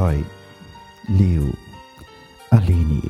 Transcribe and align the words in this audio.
Joy, 0.00 0.24
Liu, 1.10 1.52
Aline. 2.50 3.02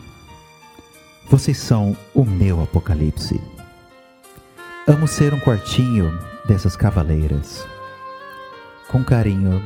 Vocês 1.28 1.56
são 1.56 1.96
o 2.12 2.24
meu 2.24 2.60
apocalipse. 2.60 3.40
Amo 4.88 5.06
ser 5.06 5.32
um 5.32 5.38
quartinho 5.38 6.10
dessas 6.48 6.74
cavaleiras. 6.74 7.64
Com 8.88 9.04
carinho, 9.04 9.62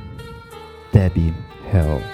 Debbie 0.92 1.34
Hell. 1.72 2.13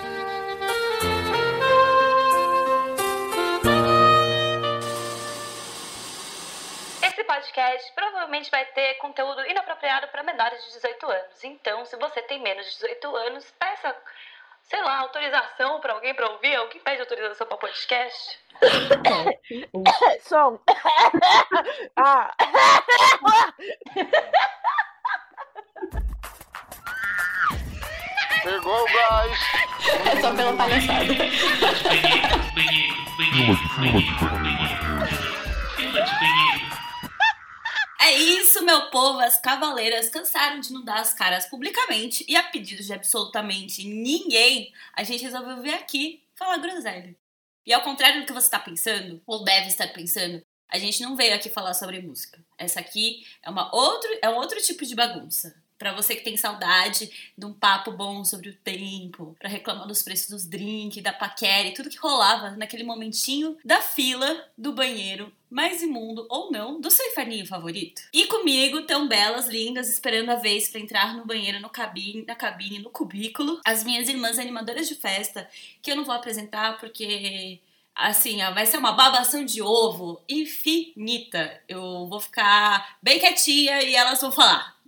Cavaleiras 39.81 40.11
cansaram 40.11 40.61
de 40.61 40.73
não 40.73 40.85
dar 40.85 41.01
as 41.01 41.15
caras 41.15 41.47
publicamente 41.47 42.25
e 42.29 42.37
a 42.37 42.43
pedido 42.43 42.83
de 42.83 42.93
absolutamente 42.93 43.87
ninguém, 43.87 44.73
a 44.93 45.03
gente 45.03 45.25
resolveu 45.25 45.63
vir 45.63 45.75
aqui 45.75 46.23
falar 46.35 46.59
groselha. 46.59 47.17
E 47.65 47.73
ao 47.73 47.83
contrário 47.83 48.21
do 48.21 48.27
que 48.27 48.33
você 48.33 48.47
está 48.47 48.59
pensando, 48.59 49.23
ou 49.27 49.43
deve 49.43 49.69
estar 49.69 49.89
pensando, 49.89 50.43
a 50.69 50.79
gente 50.79 51.01
não 51.03 51.17
veio 51.17 51.35
aqui 51.35 51.49
falar 51.49 51.75
sobre 51.75 52.01
música. 52.01 52.39
Essa 52.59 52.81
aqui 52.81 53.27
é 53.43 53.49
uma 53.49 53.75
outro, 53.75 54.11
é 54.23 54.29
um 54.29 54.37
outro 54.37 54.61
tipo 54.61 54.85
de 54.85 54.95
bagunça. 54.95 55.55
Pra 55.81 55.95
você 55.95 56.15
que 56.15 56.23
tem 56.23 56.37
saudade 56.37 57.11
de 57.39 57.47
um 57.47 57.55
papo 57.55 57.91
bom 57.91 58.23
sobre 58.23 58.51
o 58.51 58.55
tempo, 58.55 59.35
pra 59.39 59.49
reclamar 59.49 59.89
dos 59.89 60.03
preços 60.03 60.29
dos 60.29 60.47
drinks, 60.47 61.03
da 61.03 61.11
paquera 61.11 61.69
e 61.69 61.73
tudo 61.73 61.89
que 61.89 61.97
rolava 61.97 62.51
naquele 62.51 62.85
momentinho 62.85 63.57
da 63.65 63.81
fila 63.81 64.47
do 64.59 64.75
banheiro 64.75 65.33
mais 65.49 65.83
imundo 65.83 66.27
ou 66.29 66.53
não 66.53 66.83
do 66.83 66.91
seu 66.91 67.07
inferninho 67.07 67.47
favorito. 67.47 68.03
E 68.13 68.27
comigo, 68.27 68.83
tão 68.83 69.09
belas, 69.09 69.47
lindas, 69.49 69.89
esperando 69.89 70.29
a 70.29 70.37
vez 70.37 70.69
pra 70.69 70.79
entrar 70.79 71.17
no 71.17 71.25
banheiro, 71.25 71.59
no 71.61 71.71
cabine, 71.71 72.27
na 72.27 72.35
cabine, 72.35 72.79
no 72.79 72.91
cubículo, 72.91 73.59
as 73.65 73.83
minhas 73.83 74.07
irmãs 74.07 74.39
animadoras 74.39 74.87
de 74.87 74.95
festa, 74.97 75.49
que 75.81 75.91
eu 75.91 75.97
não 75.97 76.05
vou 76.05 76.15
apresentar 76.15 76.77
porque 76.79 77.59
assim, 77.95 78.43
ó, 78.43 78.53
vai 78.53 78.67
ser 78.67 78.77
uma 78.77 78.93
babação 78.93 79.47
de 79.47 79.63
ovo 79.63 80.21
infinita. 80.29 81.59
Eu 81.67 82.07
vou 82.07 82.21
ficar 82.21 82.99
bem 83.03 83.19
quietinha 83.19 83.83
e 83.83 83.95
elas 83.95 84.21
vão 84.21 84.31
falar. 84.31 84.79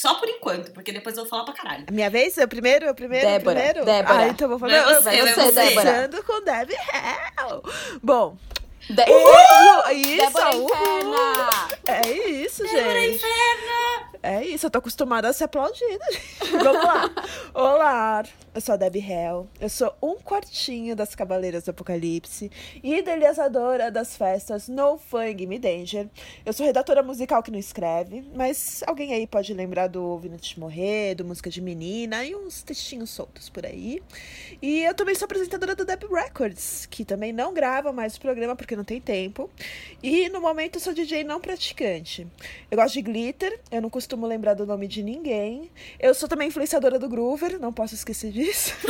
Só 0.00 0.14
por 0.14 0.26
enquanto, 0.30 0.72
porque 0.72 0.92
depois 0.92 1.14
eu 1.14 1.24
vou 1.24 1.28
falar 1.30 1.44
pra 1.44 1.52
caralho. 1.52 1.84
Minha 1.92 2.08
vez? 2.08 2.34
Eu 2.38 2.48
primeiro? 2.48 2.86
Eu 2.86 2.94
primeiro? 2.94 3.26
eu 3.26 3.32
Débora, 3.32 3.56
primeiro? 3.60 3.84
Débora. 3.84 4.18
Ah, 4.20 4.28
então 4.28 4.46
eu 4.46 4.48
vou 4.48 4.58
falar. 4.58 4.82
Vai 4.82 4.94
Eu- 4.94 5.02
você, 5.02 5.20
eu 5.20 5.24
vai 5.26 5.34
tô 5.34 5.40
você. 5.42 5.74
começando 5.74 6.24
com 6.24 6.42
Debbie 6.42 6.74
Hell. 6.74 7.62
Bom. 8.02 8.36
De... 8.88 9.02
Uhul, 9.02 9.92
isso, 9.94 10.16
Débora 10.16 10.56
uhul. 10.56 10.64
Interna! 10.64 11.68
É 11.86 12.10
isso, 12.10 12.62
Débora 12.62 13.00
gente. 13.00 13.24
É 14.22 14.44
isso, 14.44 14.66
eu 14.66 14.70
tô 14.70 14.78
acostumada 14.78 15.28
a 15.28 15.32
ser 15.32 15.44
aplaudida. 15.44 16.04
Vamos 16.62 16.84
lá. 16.84 17.10
Olá, 17.54 18.22
eu 18.54 18.60
sou 18.60 18.74
a 18.74 18.76
Debbie 18.76 18.98
Hell. 18.98 19.48
Eu 19.58 19.70
sou 19.70 19.94
um 20.02 20.16
quartinho 20.16 20.94
das 20.94 21.14
Cavaleiras 21.14 21.64
do 21.64 21.70
Apocalipse 21.70 22.50
e 22.82 22.96
idealizadora 22.96 23.90
das 23.90 24.16
festas 24.16 24.68
No 24.68 24.98
Fun 24.98 25.34
Me 25.48 25.58
Danger. 25.58 26.06
Eu 26.44 26.52
sou 26.52 26.66
redatora 26.66 27.02
musical 27.02 27.42
que 27.42 27.50
não 27.50 27.58
escreve, 27.58 28.22
mas 28.34 28.82
alguém 28.86 29.14
aí 29.14 29.26
pode 29.26 29.54
lembrar 29.54 29.86
do 29.86 30.02
Ouvindo 30.02 30.36
Te 30.36 30.60
Morrer, 30.60 31.14
do 31.14 31.24
Música 31.24 31.48
de 31.48 31.62
Menina 31.62 32.22
e 32.22 32.34
uns 32.34 32.62
textinhos 32.62 33.08
soltos 33.08 33.48
por 33.48 33.64
aí. 33.64 34.02
E 34.60 34.82
eu 34.82 34.94
também 34.94 35.14
sou 35.14 35.24
apresentadora 35.24 35.74
do 35.74 35.84
Deb 35.86 36.02
Records, 36.12 36.84
que 36.90 37.06
também 37.06 37.32
não 37.32 37.54
grava 37.54 37.90
mais 37.90 38.16
o 38.16 38.20
programa 38.20 38.54
porque 38.54 38.69
não 38.76 38.84
tem 38.84 39.00
tempo. 39.00 39.50
E 40.02 40.28
no 40.28 40.40
momento 40.40 40.76
eu 40.76 40.80
sou 40.80 40.92
DJ 40.92 41.24
não 41.24 41.40
praticante. 41.40 42.26
Eu 42.70 42.76
gosto 42.76 42.94
de 42.94 43.02
glitter, 43.02 43.60
eu 43.70 43.80
não 43.82 43.90
costumo 43.90 44.26
lembrar 44.26 44.54
do 44.54 44.66
nome 44.66 44.86
de 44.86 45.02
ninguém. 45.02 45.70
Eu 45.98 46.14
sou 46.14 46.28
também 46.28 46.48
influenciadora 46.48 46.98
do 46.98 47.08
Groover, 47.08 47.58
não 47.58 47.72
posso 47.72 47.94
esquecer 47.94 48.32
disso. 48.32 48.74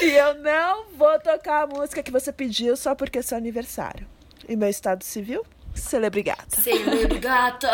e, 0.00 0.04
e 0.04 0.10
eu 0.10 0.34
não 0.42 0.86
vou 0.96 1.18
tocar 1.20 1.62
a 1.62 1.66
música 1.66 2.02
que 2.02 2.10
você 2.10 2.32
pediu 2.32 2.76
só 2.76 2.94
porque 2.94 3.18
é 3.18 3.22
seu 3.22 3.36
aniversário. 3.36 4.06
E 4.48 4.56
meu 4.56 4.68
estado 4.68 5.04
civil? 5.04 5.44
Celebrigata. 5.74 6.60
Celebrigata! 6.60 7.68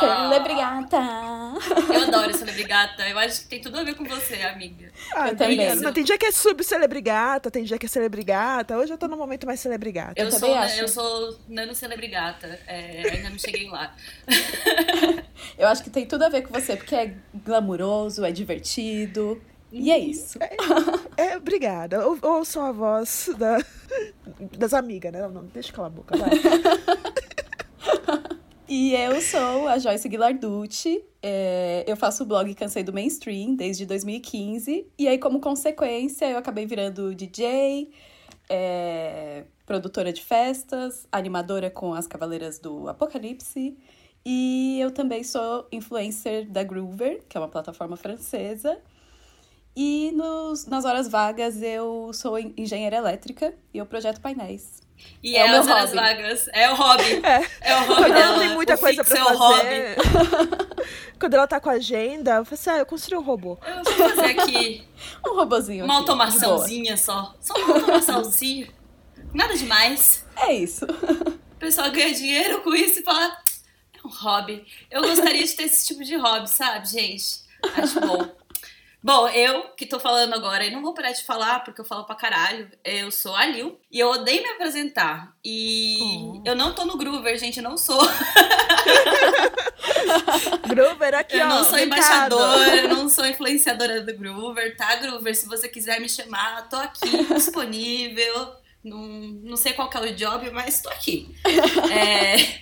Celebrigata! 0.00 0.98
Eu 1.92 2.02
adoro 2.02 2.34
celebrigata. 2.36 3.08
Eu 3.08 3.18
acho 3.18 3.42
que 3.42 3.46
tem 3.48 3.60
tudo 3.60 3.78
a 3.78 3.84
ver 3.84 3.94
com 3.94 4.04
você, 4.04 4.34
amiga. 4.42 4.90
Ah, 5.14 5.28
Eu 5.28 5.36
tem- 5.36 5.56
também. 5.56 5.76
Não, 5.76 5.92
tem 5.92 6.02
dia 6.04 6.16
que 6.18 6.26
é 6.26 6.32
sub-celebrigata, 6.32 7.50
tem 7.50 7.64
dia 7.64 7.78
que 7.78 7.86
é 7.86 7.88
celebrigata. 7.88 8.76
Hoje 8.76 8.92
eu 8.92 8.98
tô 8.98 9.06
no 9.06 9.16
momento 9.16 9.46
mais 9.46 9.60
celebrigata. 9.60 10.14
Eu, 10.16 10.30
também 10.30 10.40
sou, 10.50 10.54
acho. 10.54 10.80
eu 10.80 10.88
sou 10.88 11.38
nano 11.48 11.74
celebrigata. 11.74 12.58
É, 12.66 13.10
ainda 13.12 13.30
não 13.30 13.38
cheguei 13.38 13.68
lá. 13.68 13.94
Eu 15.58 15.68
acho 15.68 15.82
que 15.84 15.90
tem 15.90 16.06
tudo 16.06 16.24
a 16.24 16.28
ver 16.28 16.42
com 16.42 16.52
você, 16.58 16.76
porque 16.76 16.94
é 16.94 17.14
glamuroso, 17.44 18.24
é 18.24 18.32
divertido. 18.32 19.40
E 19.70 19.90
é 19.90 19.98
isso. 19.98 20.38
É, 21.16 21.36
obrigada. 21.36 22.06
Ou, 22.06 22.18
ou 22.22 22.44
sou 22.44 22.62
a 22.62 22.72
voz 22.72 23.30
da, 23.38 23.58
das 24.58 24.74
amigas, 24.74 25.12
né? 25.12 25.20
Não, 25.22 25.30
não, 25.30 25.44
deixa 25.46 25.70
eu 25.70 25.74
calar 25.74 25.90
a 25.90 25.94
boca, 25.94 26.16
vai. 26.16 26.30
E 28.74 28.94
eu 28.94 29.20
sou 29.20 29.68
a 29.68 29.76
Joyce 29.78 30.08
Guilarducci. 30.08 31.04
é, 31.22 31.84
eu 31.86 31.94
faço 31.94 32.22
o 32.22 32.26
blog 32.26 32.54
Cansei 32.54 32.82
do 32.82 32.90
Mainstream 32.90 33.54
desde 33.54 33.84
2015. 33.84 34.86
E 34.98 35.06
aí, 35.08 35.18
como 35.18 35.40
consequência, 35.40 36.24
eu 36.30 36.38
acabei 36.38 36.64
virando 36.64 37.14
DJ, 37.14 37.90
é, 38.48 39.44
produtora 39.66 40.10
de 40.10 40.22
festas, 40.24 41.06
animadora 41.12 41.68
com 41.70 41.92
as 41.92 42.06
Cavaleiras 42.06 42.58
do 42.58 42.88
Apocalipse. 42.88 43.76
E 44.24 44.78
eu 44.80 44.90
também 44.90 45.22
sou 45.22 45.66
influencer 45.70 46.48
da 46.50 46.62
Groover, 46.62 47.22
que 47.28 47.36
é 47.36 47.40
uma 47.40 47.48
plataforma 47.48 47.96
francesa. 47.98 48.78
E 49.76 50.12
nos, 50.14 50.64
nas 50.64 50.86
horas 50.86 51.08
vagas 51.08 51.60
eu 51.62 52.10
sou 52.14 52.38
en- 52.38 52.54
engenheira 52.56 52.96
elétrica 52.96 53.54
e 53.74 53.76
eu 53.78 53.84
projeto 53.84 54.18
painéis. 54.22 54.80
E 55.22 55.36
É 55.36 55.40
é, 55.40 55.44
o 55.46 55.50
meu 55.50 55.62
vagas. 55.62 56.48
É 56.52 56.70
o 56.70 56.74
hobby. 56.74 57.20
É. 57.24 57.46
É 57.60 57.76
o 57.76 57.80
hobby 57.80 57.94
Quando 58.02 58.16
ela 58.16 58.26
dela. 58.26 58.38
tem 58.40 58.48
muita 58.54 58.74
o 58.74 58.78
coisa 58.78 59.04
pra 59.04 59.18
é 59.18 59.22
o 59.22 59.26
fazer. 59.26 59.96
hobby. 59.96 60.82
Quando 61.18 61.34
ela 61.34 61.46
tá 61.46 61.60
com 61.60 61.70
a 61.70 61.74
agenda, 61.74 62.32
eu 62.32 62.44
falo 62.44 62.54
assim: 62.54 62.70
ah, 62.70 62.78
eu 62.78 62.86
construí 62.86 63.16
um 63.18 63.22
robô. 63.22 63.56
Eu 63.64 63.84
vou 63.84 64.08
fazer 64.10 64.40
aqui 64.40 64.84
Um 65.26 65.34
robozinho. 65.36 65.84
uma 65.84 65.94
aqui, 65.94 66.00
automaçãozinha 66.02 66.96
só. 66.96 67.34
Só 67.40 67.54
uma 67.54 67.74
automaçãozinha. 67.74 68.68
Nada 69.32 69.56
demais. 69.56 70.24
É 70.36 70.52
isso. 70.52 70.84
O 70.84 71.56
pessoal 71.58 71.90
ganha 71.92 72.12
dinheiro 72.12 72.60
com 72.62 72.74
isso 72.74 73.00
e 73.00 73.02
fala. 73.02 73.36
É 73.94 74.06
um 74.06 74.10
hobby. 74.10 74.66
Eu 74.90 75.02
gostaria 75.02 75.44
de 75.44 75.52
ter 75.54 75.64
esse 75.64 75.86
tipo 75.86 76.02
de 76.04 76.16
hobby, 76.16 76.50
sabe, 76.50 76.86
gente? 76.88 77.40
Acho 77.76 78.00
bom. 78.00 78.28
Bom, 79.04 79.26
eu 79.28 79.64
que 79.76 79.84
tô 79.84 79.98
falando 79.98 80.32
agora, 80.34 80.64
e 80.64 80.70
não 80.70 80.80
vou 80.80 80.94
parar 80.94 81.10
de 81.10 81.24
falar 81.24 81.64
porque 81.64 81.80
eu 81.80 81.84
falo 81.84 82.04
pra 82.04 82.14
caralho. 82.14 82.70
Eu 82.84 83.10
sou 83.10 83.34
a 83.34 83.44
Lil 83.46 83.76
e 83.90 83.98
eu 83.98 84.08
odeio 84.08 84.40
me 84.42 84.48
apresentar. 84.50 85.34
E 85.44 85.98
Oh. 86.00 86.40
eu 86.44 86.54
não 86.54 86.72
tô 86.72 86.84
no 86.84 86.96
Groover, 86.96 87.36
gente, 87.36 87.56
eu 87.56 87.64
não 87.64 87.76
sou. 87.76 88.00
Groover 90.68 91.14
aqui, 91.14 91.36
eu 91.36 91.46
ó. 91.46 91.48
não 91.48 91.64
sou 91.64 91.78
embaixadora, 91.78 92.76
eu 92.76 92.88
não 92.88 93.08
sou 93.08 93.26
influenciadora 93.26 94.00
do 94.02 94.14
Groover, 94.16 94.76
tá, 94.76 94.96
Groover? 94.96 95.34
Se 95.34 95.46
você 95.46 95.68
quiser 95.68 96.00
me 96.00 96.08
chamar, 96.08 96.68
tô 96.68 96.76
aqui, 96.76 97.24
disponível. 97.34 98.54
Não, 98.84 98.98
não 98.98 99.56
sei 99.56 99.72
qual 99.74 99.88
que 99.88 99.96
é 99.96 100.00
o 100.00 100.14
job, 100.14 100.50
mas 100.50 100.80
tô 100.80 100.88
aqui. 100.90 101.34
É, 101.92 102.60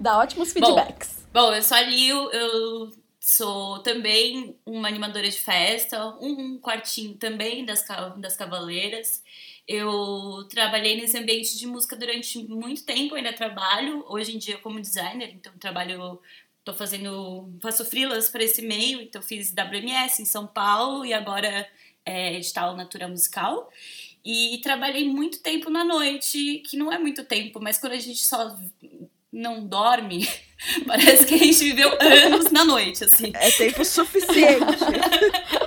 Dá 0.00 0.18
ótimos 0.18 0.52
Bom. 0.52 0.74
feedbacks. 0.74 1.16
Bom, 1.32 1.54
eu 1.54 1.62
sou 1.62 1.76
a 1.76 1.82
Lil, 1.82 2.30
eu 2.32 2.90
sou 3.26 3.80
também 3.80 4.56
uma 4.64 4.86
animadora 4.86 5.28
de 5.28 5.36
festa, 5.36 6.06
um 6.20 6.60
quartinho 6.60 7.16
também 7.16 7.64
das, 7.64 7.84
das 8.18 8.36
Cavaleiras. 8.36 9.20
Eu 9.66 10.46
trabalhei 10.48 10.96
nesse 10.96 11.18
ambiente 11.18 11.58
de 11.58 11.66
música 11.66 11.96
durante 11.96 12.38
muito 12.46 12.84
tempo, 12.84 13.16
ainda 13.16 13.32
trabalho, 13.32 14.04
hoje 14.08 14.36
em 14.36 14.38
dia 14.38 14.58
como 14.58 14.80
designer, 14.80 15.32
então 15.34 15.52
trabalho, 15.58 16.20
tô 16.64 16.72
fazendo, 16.72 17.52
faço 17.60 17.84
freelas 17.84 18.30
para 18.30 18.44
esse 18.44 18.62
meio, 18.62 19.00
então 19.00 19.20
fiz 19.20 19.52
WMS 19.52 20.22
em 20.22 20.24
São 20.24 20.46
Paulo 20.46 21.04
e 21.04 21.12
agora 21.12 21.68
é 22.04 22.34
edital 22.34 22.76
Natura 22.76 23.08
Musical. 23.08 23.68
E 24.24 24.60
trabalhei 24.62 25.08
muito 25.08 25.40
tempo 25.40 25.68
na 25.68 25.84
noite, 25.84 26.62
que 26.64 26.76
não 26.76 26.92
é 26.92 26.98
muito 26.98 27.24
tempo, 27.24 27.58
mas 27.60 27.76
quando 27.76 27.94
a 27.94 27.98
gente 27.98 28.24
só 28.24 28.56
não 29.36 29.66
dorme, 29.66 30.26
parece 30.86 31.26
que 31.26 31.34
a 31.34 31.38
gente 31.38 31.58
viveu 31.58 31.96
anos 32.00 32.50
na 32.50 32.64
noite, 32.64 33.04
assim. 33.04 33.30
É 33.34 33.50
tempo 33.50 33.84
suficiente. 33.84 34.84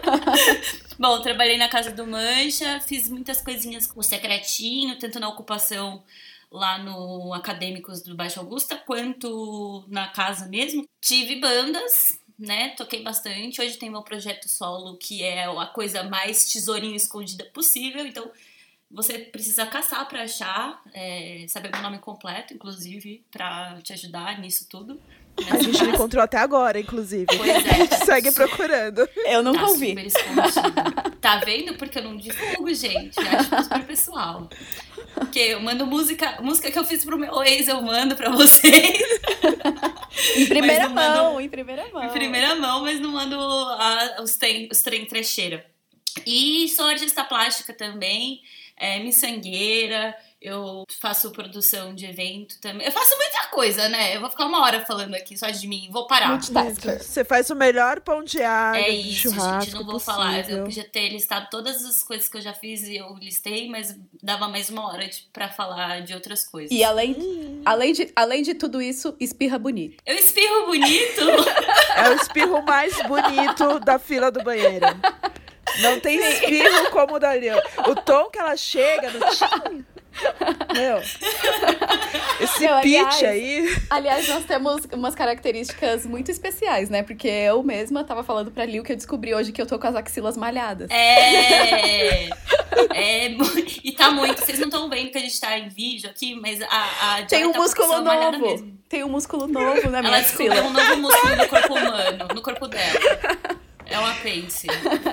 Bom, 0.98 1.22
trabalhei 1.22 1.58
na 1.58 1.70
casa 1.70 1.92
do 1.92 2.06
Mancha, 2.06 2.80
fiz 2.82 3.08
muitas 3.10 3.42
coisinhas 3.42 3.88
com 3.88 4.00
o 4.00 4.04
secretinho, 4.04 4.98
tanto 4.98 5.20
na 5.20 5.30
ocupação 5.30 6.04
lá 6.52 6.80
no 6.80 7.34
Acadêmicos 7.34 8.02
do 8.02 8.16
Baixo 8.16 8.40
Augusta, 8.40 8.76
quanto 8.76 9.86
na 9.88 10.08
casa 10.08 10.48
mesmo. 10.48 10.86
Tive 11.00 11.40
bandas, 11.40 12.20
né? 12.38 12.70
Toquei 12.70 13.04
bastante. 13.04 13.62
Hoje 13.62 13.78
tem 13.78 13.90
meu 13.90 14.02
projeto 14.02 14.50
solo, 14.50 14.98
que 14.98 15.24
é 15.24 15.46
a 15.46 15.66
coisa 15.68 16.04
mais 16.04 16.52
tesourinho 16.52 16.96
escondida 16.96 17.46
possível. 17.46 18.06
Então, 18.06 18.30
você 18.92 19.20
precisa 19.20 19.66
caçar 19.66 20.08
para 20.08 20.24
achar, 20.24 20.82
é, 20.94 21.46
saber 21.48 21.70
meu 21.72 21.82
nome 21.82 22.00
completo, 22.00 22.54
inclusive, 22.54 23.24
para 23.32 23.78
te 23.84 23.94
ajudar 23.94 24.40
nisso 24.40 24.68
tudo. 24.70 25.00
A 25.52 25.58
gente 25.58 25.82
não 25.84 25.94
encontrou 25.94 26.22
até 26.22 26.38
agora, 26.38 26.78
inclusive. 26.80 27.26
Pois 27.28 27.48
é. 27.50 27.70
A 27.70 27.74
gente 27.76 27.96
segue 28.06 28.32
procurando. 28.32 29.08
Eu 29.26 29.42
nunca 29.42 29.60
tá 29.60 29.68
ouvi. 29.68 29.90
super 29.90 30.06
escondido. 30.06 31.10
Tá 31.22 31.38
vendo? 31.38 31.76
Porque 31.76 32.00
eu 32.00 32.04
não 32.04 32.18
divulgo, 32.18 32.74
gente. 32.74 33.18
Eu 33.18 33.28
acho 33.40 33.64
super 33.64 33.86
pessoal. 33.86 34.50
Porque 35.14 35.40
eu 35.40 35.62
mando 35.62 35.86
música, 35.86 36.42
música 36.42 36.70
que 36.72 36.78
eu 36.78 36.84
fiz 36.84 37.06
pro 37.06 37.18
meu 37.18 37.42
ex, 37.44 37.68
eu 37.70 37.82
mando 37.82 38.16
pra 38.18 38.30
vocês. 38.32 39.00
Em 40.36 40.46
primeira 40.46 40.90
Mas 40.90 40.90
não 40.90 40.96
mando- 40.96 41.24
mão, 41.24 41.42
em 41.42 41.50
primeira 41.50 41.88
mão. 41.90 42.04
Em 42.04 42.10
primeira 42.10 42.56
mão, 42.56 42.82
mas 42.82 43.00
não 43.00 43.12
mando 43.12 43.40
a- 43.40 44.18
os, 44.22 44.36
trem, 44.36 44.68
os 44.72 44.82
trem 44.82 45.06
trecheira. 45.06 45.66
E 46.26 46.68
sou 46.70 46.86
artista 46.86 47.24
plástica 47.24 47.74
também, 47.74 48.42
é, 48.80 48.98
miçangueira, 49.00 50.16
eu 50.42 50.86
faço 51.02 51.32
produção 51.32 51.94
de 51.94 52.06
evento 52.06 52.58
também. 52.62 52.88
Eu 52.88 52.94
faço 52.94 53.16
muita 53.18 53.48
coisa, 53.48 53.90
né? 53.90 54.16
Eu 54.16 54.22
vou 54.22 54.30
ficar 54.30 54.46
uma 54.46 54.62
hora 54.64 54.86
falando 54.86 55.14
aqui 55.14 55.38
só 55.38 55.50
de 55.50 55.68
mim, 55.68 55.90
vou 55.92 56.08
parar. 56.08 56.30
Multitasker. 56.30 57.04
Você 57.04 57.26
faz 57.26 57.50
o 57.50 57.56
melhor 57.56 58.00
pão 58.00 58.24
de 58.24 58.42
alho, 58.42 58.82
É 58.82 58.90
isso, 58.90 59.30
churrasco 59.34 59.66
gente, 59.66 59.74
não 59.76 59.84
vou 59.84 59.94
possível. 59.96 60.14
falar. 60.14 60.50
Eu 60.50 60.64
podia 60.64 60.86
ter 60.86 61.10
listado 61.10 61.48
todas 61.52 61.84
as 61.84 62.02
coisas 62.02 62.30
que 62.30 62.38
eu 62.38 62.42
já 62.42 62.54
fiz 62.54 62.84
e 62.84 62.96
eu 62.96 63.14
listei, 63.16 63.68
mas 63.70 63.98
dava 64.24 64.48
mais 64.48 64.70
uma 64.70 64.88
hora 64.88 65.10
de, 65.10 65.24
pra 65.34 65.50
falar 65.50 66.02
de 66.04 66.14
outras 66.14 66.46
coisas. 66.46 66.72
E 66.72 66.86
além, 66.86 67.62
além, 67.66 67.92
de, 67.92 68.10
além 68.16 68.42
de 68.42 68.54
tudo 68.54 68.82
isso, 68.82 69.14
espirra 69.20 69.60
bonito. 69.60 70.02
Eu 70.06 70.16
espirro 70.16 70.68
bonito. 70.68 71.20
É 72.00 72.10
o 72.12 72.14
espirro 72.14 72.62
mais 72.64 72.96
bonito 73.08 73.78
da 73.82 74.00
fila 74.00 74.32
do 74.32 74.42
banheiro. 74.42 74.86
Não 75.82 76.00
tem 76.00 76.18
espirro 76.18 76.90
como 76.92 77.16
o 77.16 77.20
da 77.20 77.32
Leon. 77.34 77.60
O 77.88 77.96
tom 77.96 78.30
que 78.30 78.40
ela 78.40 78.56
chega 78.58 79.10
no 79.12 79.20
tchim. 79.30 79.86
Meu. 80.74 80.98
Esse 82.42 82.62
Meu, 82.62 82.80
pitch 82.82 82.96
aliás, 82.98 83.24
aí. 83.24 83.78
Aliás, 83.90 84.28
nós 84.28 84.44
temos 84.44 84.82
umas 84.92 85.16
características 85.16 86.06
muito 86.06 86.30
especiais, 86.32 86.90
né? 86.90 87.04
Porque 87.04 87.28
eu 87.28 87.64
mesma 87.64 88.04
tava 88.04 88.24
falando 88.24 88.52
pra 88.52 88.66
Lil 88.66 88.84
que 88.84 88.92
eu 88.92 88.96
descobri 88.98 89.34
hoje 89.34 89.52
que 89.52 89.62
eu 89.62 89.66
tô 89.66 89.78
com 89.80 89.88
as 89.88 89.96
axilas 89.96 90.36
malhadas. 90.36 90.90
É. 90.90 92.26
É. 92.94 93.30
E 93.84 93.92
tá 93.94 94.12
muito. 94.12 94.40
Vocês 94.44 94.60
não 94.60 94.68
estão 94.68 94.90
vendo 94.90 95.12
que 95.12 95.18
a 95.18 95.22
gente 95.22 95.40
tá 95.40 95.58
em 95.58 95.70
vídeo 95.70 96.10
aqui, 96.10 96.36
mas 96.36 96.62
a. 96.62 97.18
a 97.20 97.24
Tem 97.24 97.46
um 97.46 97.52
tá 97.52 97.60
músculo 97.60 98.02
novo. 98.02 98.40
mesmo. 98.40 98.80
Tem 98.90 99.04
um 99.04 99.10
músculo 99.10 99.48
novo 99.48 99.90
na 99.90 100.02
minha 100.02 100.14
Ela 100.14 100.22
descobriu 100.22 100.52
axila. 100.54 100.68
um 100.68 100.74
novo 100.74 100.98
músculo 100.98 101.36
no 101.36 101.48
corpo 101.48 101.74
humano, 101.76 102.28
no 102.34 102.42
corpo 102.42 102.68
dela. 102.68 103.00
É 103.90 104.00
um 104.00 104.06
apêndice. 104.06 104.68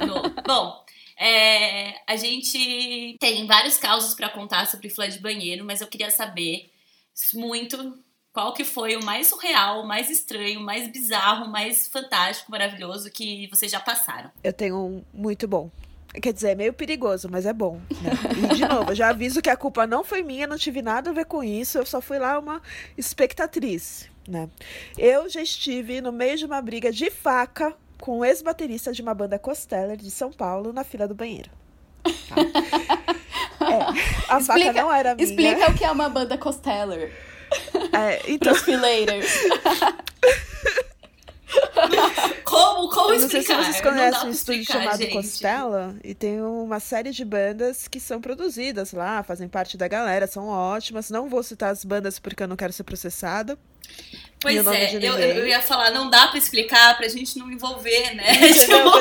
No- 0.06 0.43
Bom, 0.46 0.84
é, 1.19 1.94
a 2.06 2.17
gente 2.17 3.17
tem 3.19 3.46
vários 3.46 3.76
causos 3.78 4.14
pra 4.14 4.28
contar 4.28 4.67
sobre 4.67 4.88
fila 4.90 5.08
de 5.08 5.19
banheiro, 5.19 5.64
mas 5.64 5.81
eu 5.81 5.87
queria 5.87 6.11
saber 6.11 6.70
muito 7.34 7.99
qual 8.32 8.52
que 8.52 8.64
foi 8.64 8.96
o 8.96 9.05
mais 9.05 9.28
surreal, 9.28 9.81
o 9.82 9.87
mais 9.88 10.11
estranho, 10.11 10.61
o 10.61 10.62
mais 10.62 10.87
bizarro, 10.88 11.46
o 11.46 11.50
mais 11.50 11.87
fantástico, 11.88 12.50
maravilhoso 12.50 13.11
que 13.11 13.49
vocês 13.49 13.73
já 13.73 13.81
passaram. 13.81 14.31
Eu 14.44 14.52
tenho 14.52 14.76
um 14.76 15.05
muito 15.12 15.49
bom. 15.49 15.70
Quer 16.23 16.32
dizer, 16.32 16.50
é 16.50 16.55
meio 16.55 16.73
perigoso, 16.73 17.28
mas 17.31 17.44
é 17.46 17.52
bom. 17.52 17.81
né? 18.02 18.11
E, 18.52 18.55
de 18.55 18.62
novo, 18.69 18.94
já 18.94 19.08
aviso 19.08 19.40
que 19.43 19.50
a 19.50 19.56
culpa 19.56 19.87
não 19.87 20.05
foi 20.05 20.23
minha, 20.23 20.46
não 20.46 20.56
tive 20.58 20.81
nada 20.82 21.11
a 21.11 21.12
ver 21.14 21.25
com 21.26 21.43
isso, 21.43 21.78
eu 21.78 21.87
só 21.87 22.00
fui 22.00 22.19
lá 22.19 22.38
uma 22.38 22.61
espectatriz, 22.96 24.08
né? 24.28 24.49
Eu 24.99 25.28
já 25.28 25.43
estive 25.43 26.00
no 26.00 26.12
meio 26.12 26.37
de 26.37 26.44
uma 26.44 26.61
briga 26.62 26.93
de 26.93 27.11
faca 27.11 27.75
com 28.00 28.19
o 28.19 28.25
ex-baterista 28.25 28.93
de 28.93 29.02
uma 29.02 29.14
banda 29.14 29.38
Costeller 29.38 29.96
de 29.96 30.10
São 30.10 30.31
Paulo 30.32 30.72
na 30.72 30.84
fila 30.84 31.06
do 31.08 31.14
banheiro. 31.14 31.50
tá? 32.02 32.37
É, 33.69 33.82
a 34.28 34.40
faca 34.40 34.58
Explica- 34.60 34.72
não 34.82 34.93
era 34.93 35.14
minha. 35.14 35.26
Explica 35.28 35.70
o 35.70 35.75
que 35.75 35.84
é 35.84 35.90
uma 35.90 36.08
banda 36.08 36.37
Costeller 36.38 37.12
É, 37.93 38.22
então. 38.31 38.52
Como, 42.44 42.88
como 42.90 43.12
Eu 43.14 43.20
não 43.20 43.28
sei 43.28 43.43
se 43.43 43.52
explicar? 43.52 43.64
vocês 43.64 43.81
conhecem 43.81 44.28
um 44.28 44.31
estúdio 44.31 44.60
explicar, 44.62 44.82
chamado 44.84 44.99
gente. 44.99 45.12
Costela 45.12 45.94
e 46.02 46.14
tem 46.14 46.40
uma 46.42 46.81
série 46.81 47.10
de 47.10 47.25
bandas 47.25 47.87
que 47.88 48.00
são 48.00 48.20
produzidas 48.20 48.92
lá, 48.92 49.22
fazem 49.22 49.49
parte 49.49 49.76
da 49.76 49.87
galera, 49.88 50.26
são 50.26 50.49
ótimas. 50.49 51.10
Não 51.10 51.28
vou 51.28 51.42
citar 51.42 51.70
as 51.70 51.84
bandas 51.84 52.19
porque 52.19 52.42
eu 52.42 52.49
não 52.49 52.56
quero 52.56 52.72
ser 52.72 52.84
processada. 52.84 53.58
Pois 54.38 54.66
é, 54.66 54.94
eu, 54.96 55.14
eu 55.18 55.46
ia 55.46 55.62
falar, 55.62 55.90
não 55.90 56.10
dá 56.10 56.28
pra 56.28 56.38
explicar 56.38 56.96
pra 56.96 57.08
gente 57.08 57.38
não 57.38 57.50
envolver, 57.50 58.14
né? 58.14 58.32
Entendeu? 58.32 58.92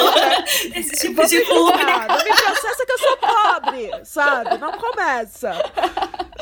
Esse 0.73 0.91
tipo 0.91 1.27
de 1.27 1.45
ferrar, 1.45 2.07
não 2.07 2.17
me 2.17 2.33
processa 2.33 2.85
que 2.85 2.91
eu 2.91 2.97
sou 2.97 3.17
pobre, 3.17 4.05
sabe? 4.05 4.57
Não 4.57 4.71
começa. 4.71 5.51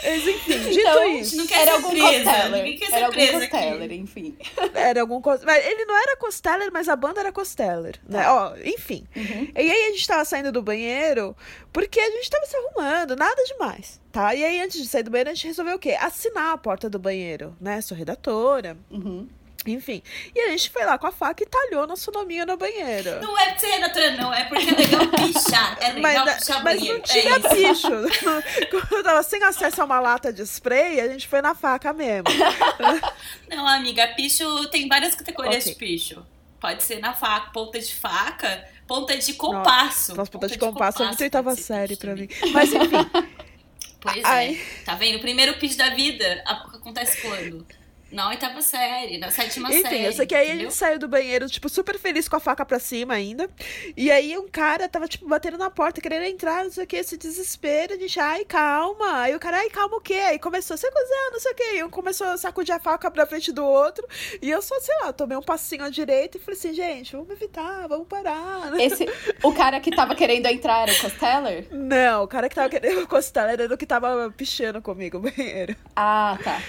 Mas 0.01 0.27
enfim, 0.27 0.59
dito 0.59 0.79
Então, 0.79 1.07
isso, 1.19 1.35
não 1.37 1.45
quer 1.47 1.61
Era 1.61 1.65
ser 1.71 1.77
algum 1.77 1.89
presa, 1.91 2.31
Costeller. 2.31 2.79
quer 2.79 2.85
ser 2.87 2.95
Era 2.95 3.05
algum 3.05 3.15
presa 3.17 3.37
aqui. 3.37 3.47
Costeller, 3.49 3.91
enfim. 3.93 4.37
era 4.73 5.01
algum 5.01 5.21
coisa. 5.21 5.45
Mas 5.45 5.65
ele 5.65 5.85
não 5.85 5.95
era 5.95 6.17
Costeller, 6.17 6.69
mas 6.73 6.89
a 6.89 6.95
banda 6.95 7.19
era 7.19 7.31
Costeller, 7.31 7.99
né? 8.07 8.27
Ó, 8.29 8.55
enfim. 8.65 9.05
Uhum. 9.15 9.47
E 9.55 9.59
aí 9.71 9.83
a 9.87 9.91
gente 9.91 10.07
tava 10.07 10.25
saindo 10.25 10.51
do 10.51 10.61
banheiro 10.63 11.35
porque 11.71 11.99
a 11.99 12.09
gente 12.11 12.29
tava 12.29 12.45
se 12.45 12.55
arrumando, 12.55 13.15
nada 13.15 13.43
demais, 13.45 13.99
tá? 14.11 14.33
E 14.33 14.43
aí 14.43 14.61
antes 14.61 14.81
de 14.81 14.87
sair 14.87 15.03
do 15.03 15.11
banheiro 15.11 15.29
a 15.29 15.33
gente 15.33 15.47
resolveu 15.47 15.75
o 15.75 15.79
quê? 15.79 15.95
Assinar 15.99 16.53
a 16.53 16.57
porta 16.57 16.89
do 16.89 16.97
banheiro, 16.99 17.55
né? 17.61 17.79
Sou 17.81 17.95
redatora, 17.97 18.77
Uhum. 18.89 19.27
Enfim. 19.65 20.01
E 20.35 20.39
a 20.41 20.49
gente 20.51 20.69
foi 20.69 20.83
lá 20.85 20.97
com 20.97 21.07
a 21.07 21.11
faca 21.11 21.43
e 21.43 21.45
talhou 21.45 21.87
nosso 21.87 22.11
nominho 22.11 22.45
no 22.45 22.57
banheiro. 22.57 23.21
Não 23.21 23.37
é 23.39 23.49
pra 23.51 23.59
ser 23.59 23.67
redatora, 23.67 24.11
não. 24.17 24.33
É 24.33 24.43
porque 24.45 24.69
é 24.69 24.75
legal 24.75 25.07
pichar. 25.07 25.77
É 25.79 25.91
legal 25.93 26.25
Mas, 26.25 26.35
pichar 26.39 26.63
mas 26.63 26.75
banheiro. 26.79 26.97
não 26.97 27.03
tinha 27.03 27.35
é 27.35 27.39
bicho. 27.39 27.87
Quando 28.71 28.93
eu 28.97 29.03
tava 29.03 29.23
sem 29.23 29.43
acesso 29.43 29.81
a 29.81 29.85
uma 29.85 29.99
lata 29.99 30.31
de 30.33 30.41
spray, 30.45 30.99
a 30.99 31.07
gente 31.07 31.27
foi 31.27 31.41
na 31.41 31.53
faca 31.55 31.93
mesmo. 31.93 32.25
Não, 33.49 33.67
amiga, 33.67 34.07
picho 34.15 34.67
tem 34.69 34.87
várias 34.87 35.15
categorias 35.15 35.63
Ok. 35.63 35.73
de 35.73 35.79
picho. 35.79 36.25
Pode 36.59 36.81
ser 36.83 36.99
na 36.99 37.13
faca, 37.13 37.51
ponta 37.51 37.79
de 37.79 37.93
faca, 37.93 38.63
ponta 38.87 39.17
de 39.17 39.33
compasso. 39.33 40.15
Nossa, 40.15 40.31
puta 40.31 40.47
de 40.47 40.57
compasso 40.57 41.03
é 41.03 41.07
muito 41.07 41.21
oitava 41.21 41.55
série 41.55 41.89
picho 41.95 41.99
pra 42.01 42.09
também. 42.11 42.27
mim. 42.27 42.51
Mas 42.53 42.73
enfim, 42.73 43.33
Pois 43.99 44.23
Ai. 44.25 44.55
é. 44.81 44.83
Tá 44.83 44.95
vendo? 44.95 45.17
O 45.17 45.21
primeiro 45.21 45.53
pitch 45.59 45.77
da 45.77 45.89
vida 45.91 46.43
acontece 46.45 47.21
quando? 47.21 47.65
Na 48.13 48.29
oitava 48.29 48.61
série, 48.61 49.17
na 49.17 49.31
sétima 49.31 49.69
Enfim, 49.69 49.81
série. 49.81 50.03
eu 50.05 50.13
sei 50.13 50.25
que 50.27 50.35
aí 50.35 50.41
a 50.41 50.49
entendeu? 50.49 50.69
gente 50.69 50.77
saiu 50.77 50.99
do 50.99 51.07
banheiro, 51.07 51.49
tipo, 51.49 51.67
super 51.67 51.97
feliz 51.97 52.27
com 52.29 52.35
a 52.35 52.39
faca 52.39 52.63
pra 52.63 52.77
cima 52.79 53.15
ainda. 53.15 53.49
E 53.97 54.11
aí 54.11 54.37
um 54.37 54.47
cara 54.47 54.87
tava, 54.87 55.07
tipo, 55.07 55.27
batendo 55.27 55.57
na 55.57 55.69
porta, 55.71 55.99
querendo 55.99 56.23
entrar, 56.25 56.63
não 56.63 56.71
sei 56.71 56.83
o 56.83 56.87
que, 56.87 56.95
esse 56.97 57.17
desespero. 57.17 57.93
A 57.93 57.97
gente, 57.97 58.19
ai, 58.19 58.45
calma. 58.45 59.21
Aí 59.21 59.35
o 59.35 59.39
cara, 59.39 59.57
ai, 59.57 59.69
calma 59.69 59.97
o 59.97 60.01
quê? 60.01 60.13
Aí 60.13 60.37
começou, 60.37 60.77
você 60.77 60.89
cuzão, 60.91 61.31
não 61.31 61.39
sei 61.39 61.51
o 61.51 61.55
quê. 61.55 61.63
E 61.77 61.83
um 61.83 61.89
começou 61.89 62.27
a 62.27 62.37
sacudir 62.37 62.75
a 62.75 62.79
faca 62.79 63.09
pra 63.09 63.25
frente 63.25 63.51
do 63.51 63.65
outro. 63.65 64.07
E 64.41 64.49
eu 64.49 64.61
só, 64.61 64.79
sei 64.79 64.95
lá, 65.01 65.11
tomei 65.11 65.35
um 65.37 65.41
passinho 65.41 65.83
à 65.83 65.89
direita 65.89 66.37
e 66.37 66.39
falei 66.39 66.59
assim, 66.59 66.73
gente, 66.73 67.13
vamos 67.13 67.31
evitar, 67.31 67.87
vamos 67.87 68.07
parar. 68.07 68.71
Esse, 68.79 69.07
o 69.41 69.51
cara 69.53 69.79
que 69.79 69.89
tava 69.89 70.13
querendo 70.13 70.45
entrar 70.45 70.83
era 70.87 70.91
o 70.91 71.01
Costeller? 71.01 71.67
Não, 71.71 72.23
o 72.23 72.27
cara 72.27 72.47
que 72.47 72.53
tava 72.55 72.69
querendo 72.69 73.01
encostar 73.09 73.49
era 73.49 73.73
o 73.73 73.77
que 73.77 73.87
tava 73.87 74.31
pichando 74.37 74.81
comigo 74.83 75.17
no 75.17 75.31
banheiro. 75.31 75.75
Ah, 75.95 76.37
tá. 76.43 76.59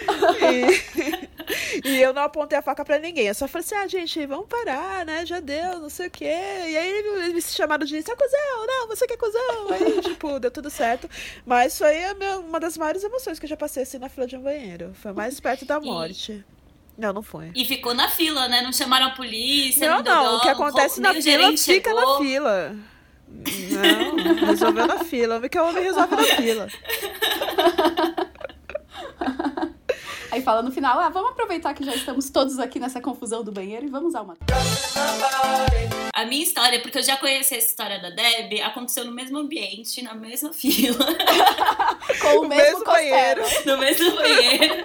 E, 0.41 1.29
e 1.85 2.01
eu 2.01 2.13
não 2.13 2.23
apontei 2.23 2.59
a 2.59 2.63
faca 2.63 2.85
pra 2.85 2.99
ninguém. 2.99 3.27
Eu 3.27 3.35
só 3.35 3.47
falei 3.49 3.65
assim, 3.65 3.75
ah, 3.75 3.87
gente, 3.87 4.25
vamos 4.27 4.47
parar, 4.49 5.05
né? 5.05 5.25
Já 5.27 5.41
deu, 5.41 5.81
não 5.81 5.91
sei 5.91 6.09
o 6.09 6.11
quê. 6.11 6.25
E 6.25 6.77
aí 6.77 6.91
eles 6.91 7.33
me 7.35 7.43
chamaram 7.43 7.85
de, 7.85 7.97
é 7.99 8.03
cuzão, 8.03 8.67
não, 8.67 8.89
você 8.89 9.07
que 9.07 9.15
é 9.15 9.17
cuzão. 9.17 9.69
Aí, 9.71 10.01
tipo, 10.01 10.39
deu 10.41 10.51
tudo 10.51 10.71
certo. 10.71 11.09
Mas 11.47 11.77
foi 11.79 11.95
minha- 12.15 12.39
uma 12.39 12.61
das 12.61 12.77
maiores 12.79 13.03
emoções 13.05 13.39
que 13.39 13.45
eu 13.47 13.51
já 13.51 13.57
passei 13.57 13.83
assim 13.83 13.99
na 13.99 14.09
fila 14.09 14.27
de 14.27 14.37
um 14.37 14.43
banheiro. 14.43 14.93
Foi 14.95 15.13
mais 15.13 15.39
perto 15.41 15.65
da 15.65 15.79
E- 15.79 15.85
morte. 15.85 16.45
Não, 16.97 17.13
não 17.13 17.23
foi. 17.23 17.51
E 17.57 17.65
ficou 17.65 17.93
na 17.93 18.09
fila, 18.09 18.47
né? 18.47 18.63
Não 18.63 18.73
chamaram 18.73 19.07
a 19.07 19.11
polícia. 19.11 19.89
Não, 19.91 20.01
deu 20.03 20.15
não, 20.15 20.37
o 20.37 20.41
que 20.41 20.49
acontece 20.49 21.01
na 21.01 21.11
o 21.11 21.15
fila 21.21 21.57
fica 21.57 21.93
na 21.93 22.01
chegou. 22.03 22.19
fila. 22.19 22.77
Não, 23.29 24.47
resolveu 24.47 24.87
na 24.87 24.99
fila. 25.03 25.37
Homem 25.37 25.51
que 25.51 25.59
é 25.59 25.63
homem 25.63 25.83
resolve 25.83 26.15
na 26.15 26.23
fila. 26.23 26.69
Aí 30.35 30.43
fala 30.43 30.63
no 30.63 30.73
final, 30.73 30.99
ah, 30.99 31.09
vamos 31.09 31.31
aproveitar 31.31 31.73
que 31.75 31.85
já 31.85 31.95
estamos 31.95 32.29
todos 32.29 32.59
aqui 32.59 32.81
nessa 32.81 33.01
confusão 33.01 33.45
do 33.45 33.53
banheiro 33.53 33.87
e 33.87 33.89
vamos 33.89 34.09
usar 34.09 34.23
uma. 34.23 34.37
A 36.13 36.25
minha 36.25 36.43
história, 36.43 36.83
porque 36.83 36.99
eu 36.99 37.05
já 37.05 37.17
conheci 37.17 37.55
essa 37.55 37.69
história 37.69 38.01
da 38.01 38.11
Deb, 38.11 38.61
aconteceu 38.65 39.05
no 39.05 39.13
mesmo 39.13 39.39
ambiente, 39.39 40.03
na 40.03 40.13
mesma 40.13 40.51
fila, 40.53 41.07
Com 42.21 42.39
o 42.39 42.41
O 42.41 42.49
mesmo, 42.49 42.65
mesmo 42.65 42.85
banheiro. 42.85 43.43
No 43.65 43.79
mesmo 43.79 44.17
banheiro. 44.17 44.85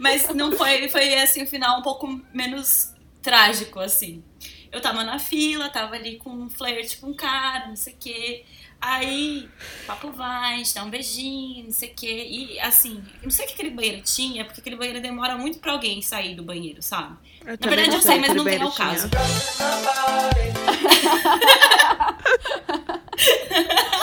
Mas 0.00 0.28
não 0.34 0.50
foi, 0.50 0.88
foi 0.88 1.14
assim, 1.14 1.44
o 1.44 1.46
final 1.46 1.78
um 1.78 1.82
pouco 1.82 2.08
menos 2.34 2.92
trágico, 3.22 3.78
assim. 3.78 4.24
eu 4.72 4.80
tava 4.80 5.04
na 5.04 5.20
fila, 5.20 5.68
tava 5.68 5.94
ali 5.94 6.16
com 6.16 6.30
um 6.30 6.50
flerte 6.50 6.96
com 6.96 7.10
um 7.10 7.14
cara, 7.14 7.68
não 7.68 7.76
sei 7.76 7.92
o 7.92 7.96
quê. 8.00 8.44
Aí, 8.80 9.48
papo 9.86 10.10
vai, 10.12 10.54
a 10.54 10.56
gente 10.58 10.72
dá 10.74 10.84
um 10.84 10.90
beijinho, 10.90 11.64
não 11.64 11.72
sei 11.72 11.90
o 11.90 11.94
quê. 11.94 12.26
E 12.30 12.60
assim, 12.60 13.02
eu 13.16 13.24
não 13.24 13.30
sei 13.30 13.44
o 13.44 13.48
que 13.48 13.54
aquele 13.54 13.70
banheiro 13.70 14.02
tinha, 14.02 14.44
porque 14.44 14.60
aquele 14.60 14.76
banheiro 14.76 15.00
demora 15.00 15.36
muito 15.36 15.58
pra 15.58 15.72
alguém 15.72 16.00
sair 16.00 16.36
do 16.36 16.44
banheiro, 16.44 16.80
sabe? 16.80 17.16
Eu 17.44 17.58
Na 17.60 17.68
verdade, 17.68 17.96
eu 17.96 18.02
sei 18.02 18.20
mas 18.20 18.30
que 18.30 18.36
não 18.36 18.44
vem 18.44 18.62
ao 18.62 18.70
caso. 18.72 19.08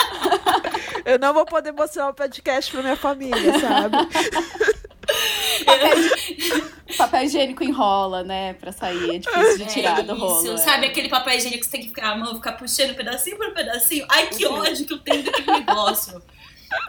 Eu 1.06 1.18
não 1.20 1.32
vou 1.32 1.46
poder 1.46 1.70
mostrar 1.70 2.08
o 2.08 2.14
podcast 2.14 2.72
pra 2.72 2.82
minha 2.82 2.96
família, 2.96 3.60
sabe? 3.60 3.96
Papel 6.98 7.22
higiênico 7.22 7.62
enrola, 7.62 8.24
né? 8.24 8.54
Pra 8.54 8.72
sair. 8.72 9.14
É 9.14 9.18
difícil 9.18 9.58
de 9.58 9.66
tirar 9.66 10.00
é 10.00 10.02
do 10.02 10.16
rolo. 10.16 10.54
é. 10.54 10.56
Sabe 10.56 10.86
aquele 10.86 11.08
papel 11.08 11.36
higiênico 11.36 11.60
que 11.60 11.66
você 11.66 11.70
tem 11.70 11.82
que 11.82 11.88
ficar, 11.88 12.10
a 12.10 12.16
mão 12.16 12.34
ficar 12.34 12.54
puxando 12.54 12.96
pedacinho 12.96 13.36
por 13.36 13.54
pedacinho? 13.54 14.04
Ai, 14.08 14.26
que 14.26 14.44
ódio 14.46 14.84
que 14.84 14.94
eu 14.94 14.98
tenho 14.98 15.22
daquele 15.22 15.52
negócio. 15.52 16.20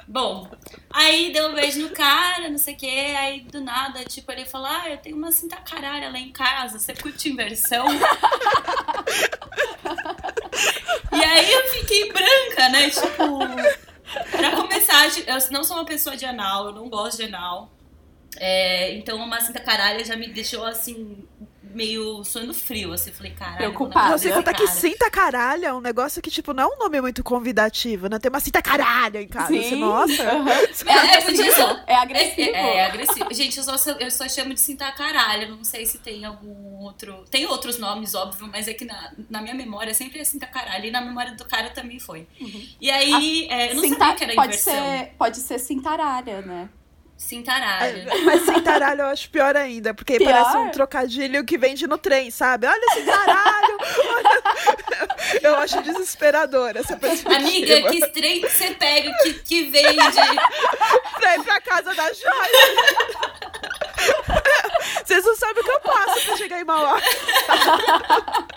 Bom, 0.08 0.50
aí 0.90 1.32
deu 1.32 1.50
um 1.50 1.54
beijo 1.54 1.80
no 1.80 1.92
cara, 1.92 2.50
não 2.50 2.58
sei 2.58 2.74
o 2.74 2.78
que, 2.78 2.90
aí 2.90 3.42
do 3.42 3.62
nada, 3.62 4.04
tipo, 4.06 4.32
ele 4.32 4.46
falou, 4.46 4.68
ah, 4.68 4.90
eu 4.90 4.98
tenho 4.98 5.16
uma 5.16 5.32
cinta 5.32 5.58
caralha 5.58 6.10
lá 6.10 6.18
em 6.18 6.32
casa, 6.32 6.80
você 6.80 6.96
curte 6.96 7.30
inversão? 7.30 7.86
e 11.14 11.24
aí 11.24 11.54
eu 11.54 11.70
fiquei 11.70 12.12
branca, 12.12 12.70
né, 12.70 12.90
tipo, 12.90 13.40
pra 14.32 14.56
começar, 14.56 15.08
eu 15.28 15.52
não 15.52 15.64
sou 15.64 15.78
uma 15.78 15.86
pessoa 15.86 16.16
de 16.16 16.26
anal, 16.26 16.68
eu 16.68 16.74
não 16.74 16.90
gosto 16.90 17.18
de 17.18 17.26
anal, 17.26 17.72
é, 18.38 18.94
então 18.96 19.18
uma 19.18 19.42
cinta 19.42 19.60
caralha 19.60 20.04
já 20.04 20.16
me 20.16 20.28
deixou, 20.30 20.66
assim, 20.66 21.28
meio 21.78 22.24
suando 22.24 22.54
frio, 22.54 22.92
assim, 22.92 23.12
falei, 23.12 23.32
caralho, 23.34 23.58
Preocupada. 23.58 24.10
casa 24.10 24.18
Você 24.18 24.30
desse 24.30 24.38
conta 24.40 24.54
que 24.54 24.68
cinta 24.68 25.10
caralho 25.12 25.66
é 25.66 25.74
um 25.74 25.80
negócio 25.80 26.22
que, 26.22 26.32
tipo, 26.32 26.54
não 26.54 26.64
é 26.64 26.68
um 26.68 26.80
nome 26.80 27.00
muito 27.00 27.24
convidativo, 27.24 28.08
né? 28.10 28.18
Tem 28.18 28.30
uma 28.30 28.40
cinta 28.40 28.62
caralho 28.62 29.20
em 29.20 29.28
casa. 29.28 29.54
Você, 29.54 29.76
nossa. 29.76 30.24
aham. 30.24 30.48
É, 30.88 31.92
é, 31.92 31.94
É 31.94 31.96
agressivo. 31.96 32.42
É, 32.56 32.78
é 32.78 32.86
agressivo. 32.86 33.34
Gente, 33.34 33.58
eu 33.58 33.64
só, 33.64 33.92
eu 34.00 34.10
só 34.12 34.28
chamo 34.28 34.54
de 34.54 34.60
cinta 34.60 34.92
caralho. 34.92 35.56
Não 35.56 35.64
sei 35.64 35.86
se 35.86 36.00
tem 36.00 36.26
algum 36.26 36.78
outro. 36.84 37.24
Tem 37.30 37.46
outros 37.46 37.78
nomes, 37.78 38.16
óbvio, 38.16 38.48
mas 38.52 38.68
é 38.68 38.74
que 38.74 38.86
na, 38.86 39.12
na 39.30 39.42
minha 39.42 39.54
memória 39.54 39.94
sempre 39.94 40.20
é 40.20 40.24
cinta 40.24 40.48
caralho. 40.48 40.86
E 40.86 40.92
na 40.92 41.02
memória 41.02 41.36
do 41.36 41.46
cara 41.46 41.70
também 41.70 42.00
foi. 42.00 42.28
E 42.82 42.90
aí, 42.90 43.48
é, 43.50 43.72
eu 43.72 43.76
não 43.76 43.84
Cinta- 43.84 44.00
sabia 44.00 44.16
que 44.16 44.24
era 44.24 44.34
pode 44.36 44.48
inversão. 44.48 44.74
ser, 44.74 45.12
pode 45.18 45.38
ser 45.38 45.60
cintaralha, 45.60 46.42
né? 46.42 46.70
Cintaralho. 47.18 48.06
Mas 48.24 48.44
cintaralho 48.44 49.02
eu 49.02 49.08
acho 49.08 49.30
pior 49.30 49.56
ainda, 49.56 49.92
porque 49.94 50.20
Pior? 50.20 50.32
parece 50.32 50.58
um 50.58 50.70
trocadilho 50.70 51.44
que 51.44 51.58
vende 51.58 51.88
no 51.88 51.98
trem, 51.98 52.30
sabe? 52.30 52.68
Olha 52.68 52.94
cintaralho! 52.94 53.78
olha... 54.16 55.08
Eu 55.42 55.56
acho 55.58 55.82
desesperador 55.82 56.78
essa 56.78 56.96
perspectiva. 56.96 57.36
Amiga, 57.36 57.92
que 57.92 58.08
trem 58.10 58.40
que 58.40 58.50
você 58.50 58.74
pega 58.76 59.12
que, 59.24 59.34
que 59.34 59.64
vende. 59.64 59.98
Pra 61.20 61.36
ir 61.36 61.44
pra 61.44 61.60
casa 61.62 61.94
da 61.94 62.14
joia. 62.14 63.08
Vocês 65.04 65.26
não 65.26 65.36
sabem 65.36 65.64
o 65.64 65.66
que 65.66 65.72
eu 65.72 65.80
passo 65.82 66.26
pra 66.26 66.38
chegar 66.38 66.62
em 66.62 66.64
Mauá. 66.64 67.02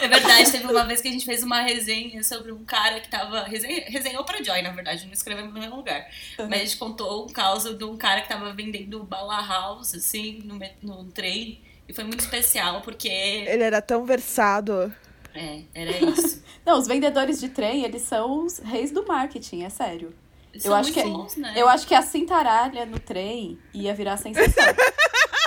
É 0.00 0.08
verdade, 0.08 0.50
teve 0.52 0.66
uma 0.66 0.84
vez 0.84 1.00
que 1.00 1.08
a 1.08 1.10
gente 1.10 1.24
fez 1.24 1.42
uma 1.42 1.60
resenha 1.62 2.22
sobre 2.22 2.52
um 2.52 2.64
cara 2.64 3.00
que 3.00 3.08
tava. 3.08 3.44
Resenha, 3.44 3.84
resenhou 3.88 4.24
pra 4.24 4.42
Joy, 4.42 4.62
na 4.62 4.70
verdade, 4.70 5.06
não 5.06 5.12
escrevemos 5.12 5.52
no 5.52 5.60
mesmo 5.60 5.76
lugar. 5.76 6.06
Mas 6.38 6.52
a 6.52 6.64
gente 6.64 6.76
contou 6.76 7.24
um 7.24 7.28
caso 7.28 7.74
de 7.76 7.84
um 7.84 7.96
cara 7.96 8.20
que 8.20 8.28
tava 8.28 8.52
vendendo 8.52 9.02
bala 9.04 9.40
house, 9.46 9.94
assim, 9.94 10.40
no, 10.44 10.58
no 10.82 11.04
trem. 11.12 11.60
E 11.88 11.92
foi 11.92 12.04
muito 12.04 12.20
especial, 12.20 12.80
porque. 12.82 13.08
Ele 13.08 13.62
era 13.62 13.80
tão 13.80 14.04
versado. 14.04 14.92
É, 15.34 15.60
era 15.74 15.90
isso. 16.04 16.42
Não, 16.64 16.78
os 16.78 16.86
vendedores 16.86 17.38
de 17.38 17.48
trem, 17.48 17.84
eles 17.84 18.02
são 18.02 18.44
os 18.44 18.58
reis 18.58 18.90
do 18.90 19.06
marketing, 19.06 19.62
é 19.64 19.68
sério. 19.68 20.14
São 20.58 20.74
acho 20.74 20.90
muito 20.92 21.04
que- 21.04 21.10
bons, 21.10 21.36
né? 21.36 21.52
Eu 21.54 21.68
acho 21.68 21.86
que 21.86 21.94
a 21.94 22.00
cintaralha 22.00 22.86
no 22.86 22.98
trem 22.98 23.58
ia 23.74 23.92
virar 23.94 24.16
sensação. 24.16 24.64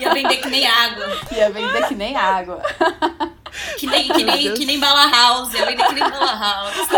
Ia 0.00 0.14
vender 0.14 0.36
que 0.38 0.48
nem 0.48 0.66
água. 0.66 1.06
ia 1.36 1.50
vender 1.50 1.88
que 1.88 1.94
nem 1.94 2.16
água. 2.16 2.62
Que 3.76 3.86
nem, 3.86 4.08
que 4.08 4.24
nem, 4.24 4.54
que 4.54 4.64
nem 4.64 4.78
bala 4.78 5.08
house. 5.10 5.52
Ia 5.54 5.66
vender 5.66 5.86
que 5.86 5.94
nem 5.94 6.08
bala 6.08 6.38
house. 6.38 6.88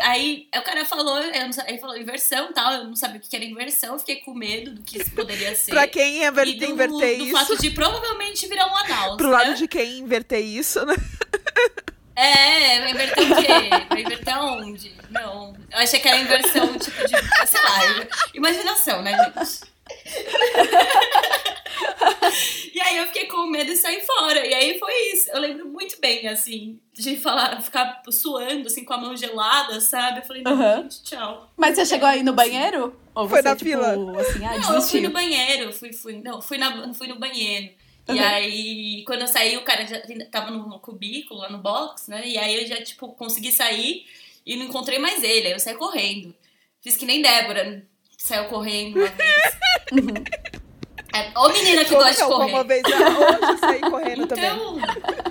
Aí 0.00 0.46
o 0.54 0.62
cara 0.62 0.84
falou, 0.84 1.18
ele 1.18 1.78
falou 1.78 1.96
inversão 1.96 2.50
e 2.50 2.52
tal. 2.52 2.72
Eu 2.72 2.84
não 2.84 2.94
sabia 2.96 3.18
o 3.18 3.20
que 3.20 3.34
era 3.34 3.44
inversão. 3.44 3.94
Eu 3.94 3.98
fiquei 3.98 4.16
com 4.16 4.34
medo 4.34 4.72
do 4.74 4.82
que 4.82 4.98
isso 5.00 5.10
poderia 5.12 5.54
ser. 5.54 5.70
Pra 5.72 5.86
quem 5.88 6.18
ia 6.18 6.28
inver- 6.28 6.44
do, 6.58 6.64
inverter 6.64 7.18
do 7.18 7.24
isso. 7.24 7.32
fato 7.32 7.58
de 7.58 7.70
provavelmente 7.70 8.46
virar 8.46 8.66
um 8.66 8.76
anal. 8.76 9.16
Pro 9.16 9.28
né? 9.28 9.32
lado 9.32 9.54
de 9.54 9.66
quem 9.66 9.98
inverter 9.98 10.40
isso, 10.44 10.84
né? 10.84 10.94
É, 12.14 12.80
vai 12.80 12.90
inverter 12.90 13.24
o 13.32 13.36
quê? 13.36 13.86
Vai 13.88 14.00
inverter 14.02 14.34
aonde? 14.34 14.92
Não. 15.10 15.54
Eu 15.70 15.78
achei 15.78 16.00
que 16.00 16.08
era 16.08 16.18
inversão, 16.18 16.76
tipo, 16.78 17.00
de. 17.06 17.46
Sei 17.46 17.60
lá, 17.62 18.06
imaginação, 18.34 19.02
né, 19.02 19.16
gente? 19.16 19.60
e 22.74 22.80
aí 22.80 22.96
eu 22.98 23.06
fiquei 23.06 23.26
com 23.26 23.46
medo 23.46 23.70
de 23.70 23.76
sair 23.76 24.04
fora. 24.04 24.46
E 24.46 24.54
aí 24.54 24.78
foi 24.78 24.92
isso. 25.12 25.30
Eu 25.30 25.40
lembro 25.40 25.66
muito 25.68 26.00
bem, 26.00 26.26
assim, 26.28 26.80
de 26.94 27.16
falar, 27.16 27.60
ficar 27.62 28.02
suando, 28.10 28.66
assim, 28.68 28.84
com 28.84 28.94
a 28.94 28.98
mão 28.98 29.16
gelada, 29.16 29.80
sabe? 29.80 30.20
Eu 30.20 30.24
falei, 30.24 30.42
não, 30.42 30.52
Aham. 30.52 30.82
gente, 30.82 31.02
tchau. 31.04 31.50
Mas 31.56 31.76
você 31.76 31.86
chegou 31.86 32.08
aí 32.08 32.22
no 32.22 32.32
banheiro? 32.32 32.98
Ou 33.14 33.28
Foi 33.28 33.38
você, 33.38 33.48
na 33.48 33.56
tipo, 33.56 33.70
fila? 33.70 34.20
assim, 34.20 34.44
ah, 34.44 34.50
Não, 34.50 34.56
eu 34.58 34.62
fui 34.64 34.74
desistiu? 34.76 35.02
no 35.02 35.10
banheiro, 35.10 35.72
fui, 35.72 35.92
fui, 35.92 36.12
não, 36.22 36.40
fui, 36.40 36.58
na, 36.58 36.94
fui 36.94 37.08
no 37.08 37.18
banheiro. 37.18 37.70
E 38.08 38.12
Uhum. 38.12 38.20
aí, 38.24 39.04
quando 39.06 39.20
eu 39.22 39.28
saí, 39.28 39.56
o 39.58 39.62
cara 39.64 39.86
já 39.86 40.00
tava 40.30 40.50
no 40.50 40.78
cubículo, 40.80 41.40
lá 41.40 41.50
no 41.50 41.58
box, 41.58 42.08
né? 42.08 42.26
E 42.26 42.38
aí 42.38 42.62
eu 42.62 42.66
já, 42.66 42.82
tipo, 42.82 43.08
consegui 43.12 43.52
sair 43.52 44.06
e 44.46 44.56
não 44.56 44.64
encontrei 44.64 44.98
mais 44.98 45.22
ele. 45.22 45.48
Aí 45.48 45.52
eu 45.52 45.60
saí 45.60 45.74
correndo. 45.74 46.34
Fiz 46.80 46.96
que 46.96 47.04
nem 47.04 47.20
Débora, 47.20 47.84
saiu 48.16 48.46
correndo 48.46 48.96
uma 48.96 49.08
vez. 49.08 49.58
Uhum. 49.92 50.24
É, 51.14 51.38
ô 51.38 51.48
menina 51.48 51.84
que 51.84 51.90
Como 51.90 52.02
gosta 52.04 52.22
de 52.24 52.30
correr. 52.30 52.52
Uma 52.52 52.64
vez 52.64 52.82
hoje 52.84 53.50
eu 53.50 53.58
saí 53.58 53.80
correndo 53.80 54.26
também. 54.26 54.44
Então, 54.50 54.78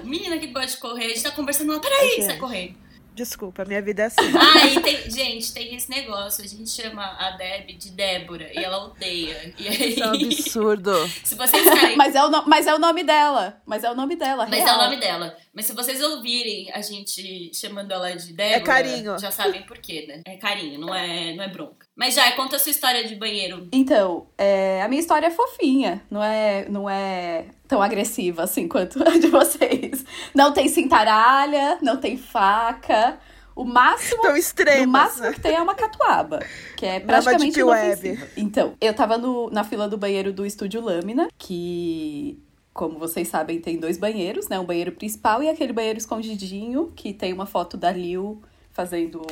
menina 0.04 0.38
que 0.40 0.48
gosta 0.48 0.72
de 0.72 0.78
correr, 0.78 1.06
a 1.06 1.10
gente 1.10 1.24
tá 1.24 1.32
conversando 1.32 1.72
lá, 1.74 1.80
peraí, 1.80 2.10
Gente. 2.12 2.26
sai 2.26 2.38
correndo. 2.38 2.88
Desculpa, 3.14 3.66
minha 3.66 3.82
vida 3.82 4.04
é 4.04 4.06
assim. 4.06 4.18
Ah, 4.40 4.68
e 4.68 4.80
tem, 4.80 5.10
gente, 5.10 5.52
tem 5.52 5.76
esse 5.76 5.90
negócio, 5.90 6.44
a 6.44 6.48
gente 6.48 6.70
chama 6.70 7.04
a 7.20 7.32
Deb 7.32 7.76
de 7.76 7.90
Débora 7.90 8.48
e 8.54 8.64
ela 8.64 8.86
odeia. 8.86 9.54
E 9.58 9.68
aí, 9.68 9.90
Isso 9.94 10.04
é 10.04 10.08
um 10.08 10.14
absurdo. 10.14 11.08
se 11.26 11.34
vocês 11.34 11.64
ficarem 11.64 11.96
Mas 11.98 12.14
é, 12.14 12.24
o 12.24 12.30
no- 12.30 12.44
mas 12.46 12.68
é 12.68 12.76
o 12.76 12.78
nome 12.78 13.04
dela. 13.04 13.60
Mas 13.66 13.84
é 13.84 13.90
o 13.92 13.96
nome 13.96 14.16
dela, 14.16 14.46
Mas 14.48 14.64
real. 14.64 14.76
é 14.76 14.80
o 14.80 14.84
nome 14.84 14.98
dela. 15.00 15.36
Mas 15.52 15.66
se 15.66 15.74
vocês 15.74 16.00
ouvirem 16.00 16.72
a 16.72 16.80
gente 16.82 17.50
chamando 17.56 17.92
ela 17.92 18.16
de 18.16 18.34
Débora, 18.34 18.62
carinho. 18.64 19.18
já 19.18 19.32
sabem 19.32 19.64
por 19.64 19.80
quê, 19.80 20.06
né? 20.08 20.22
É 20.24 20.38
carinho, 20.38 20.80
não 20.80 20.94
é, 20.94 21.34
não 21.34 21.44
é 21.44 21.48
bronca. 21.48 21.87
Mas 21.98 22.14
já, 22.14 22.32
conta 22.34 22.56
a 22.58 22.60
sua 22.60 22.70
história 22.70 23.04
de 23.08 23.16
banheiro. 23.16 23.68
Então, 23.72 24.28
é, 24.38 24.82
a 24.84 24.88
minha 24.88 25.00
história 25.02 25.26
é 25.28 25.32
fofinha, 25.32 26.02
não 26.12 26.24
é, 26.24 26.70
não 26.70 26.88
é 26.88 27.46
tão 27.68 27.82
agressiva 27.82 28.44
assim 28.44 28.68
quanto 28.68 29.02
a 29.02 29.18
de 29.18 29.28
vocês. 29.28 30.06
Não 30.36 30.54
tem 30.54 30.68
cintaralha, 30.70 31.80
não 31.82 31.98
tem 31.98 32.16
faca. 32.16 33.20
O 33.56 33.66
máximo, 33.66 34.22
Tão 34.22 34.34
o 34.34 34.38
extremas. 34.38 34.88
máximo 34.88 35.24
né? 35.26 35.34
que 35.34 35.42
tem 35.42 35.56
é 35.56 35.60
uma 35.62 35.74
catuaba, 35.74 36.38
que 36.76 36.86
é 36.86 37.00
praticamente 37.00 37.64
Web. 37.64 38.20
Então, 38.38 38.76
eu 38.80 38.94
tava 38.94 39.18
no- 39.18 39.50
na 39.50 39.64
fila 39.64 39.90
do 39.90 39.98
banheiro 39.98 40.32
do 40.32 40.46
Estúdio 40.46 40.80
Lâmina, 40.80 41.28
que, 41.40 42.38
como 42.72 43.00
vocês 43.00 43.28
sabem, 43.28 43.60
tem 43.60 43.80
dois 43.80 43.98
banheiros, 43.98 44.48
né? 44.48 44.60
Um 44.60 44.66
banheiro 44.66 44.92
principal 44.92 45.42
e 45.42 45.50
aquele 45.50 45.74
banheiro 45.74 45.98
escondidinho, 45.98 46.94
que 46.96 47.12
tem 47.12 47.34
uma 47.34 47.48
foto 47.48 47.76
da 47.76 47.92
Lil 47.92 48.44
fazendo 48.72 49.26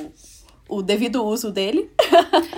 o 0.70 0.82
devido 0.82 1.24
uso 1.24 1.52
dele. 1.52 1.90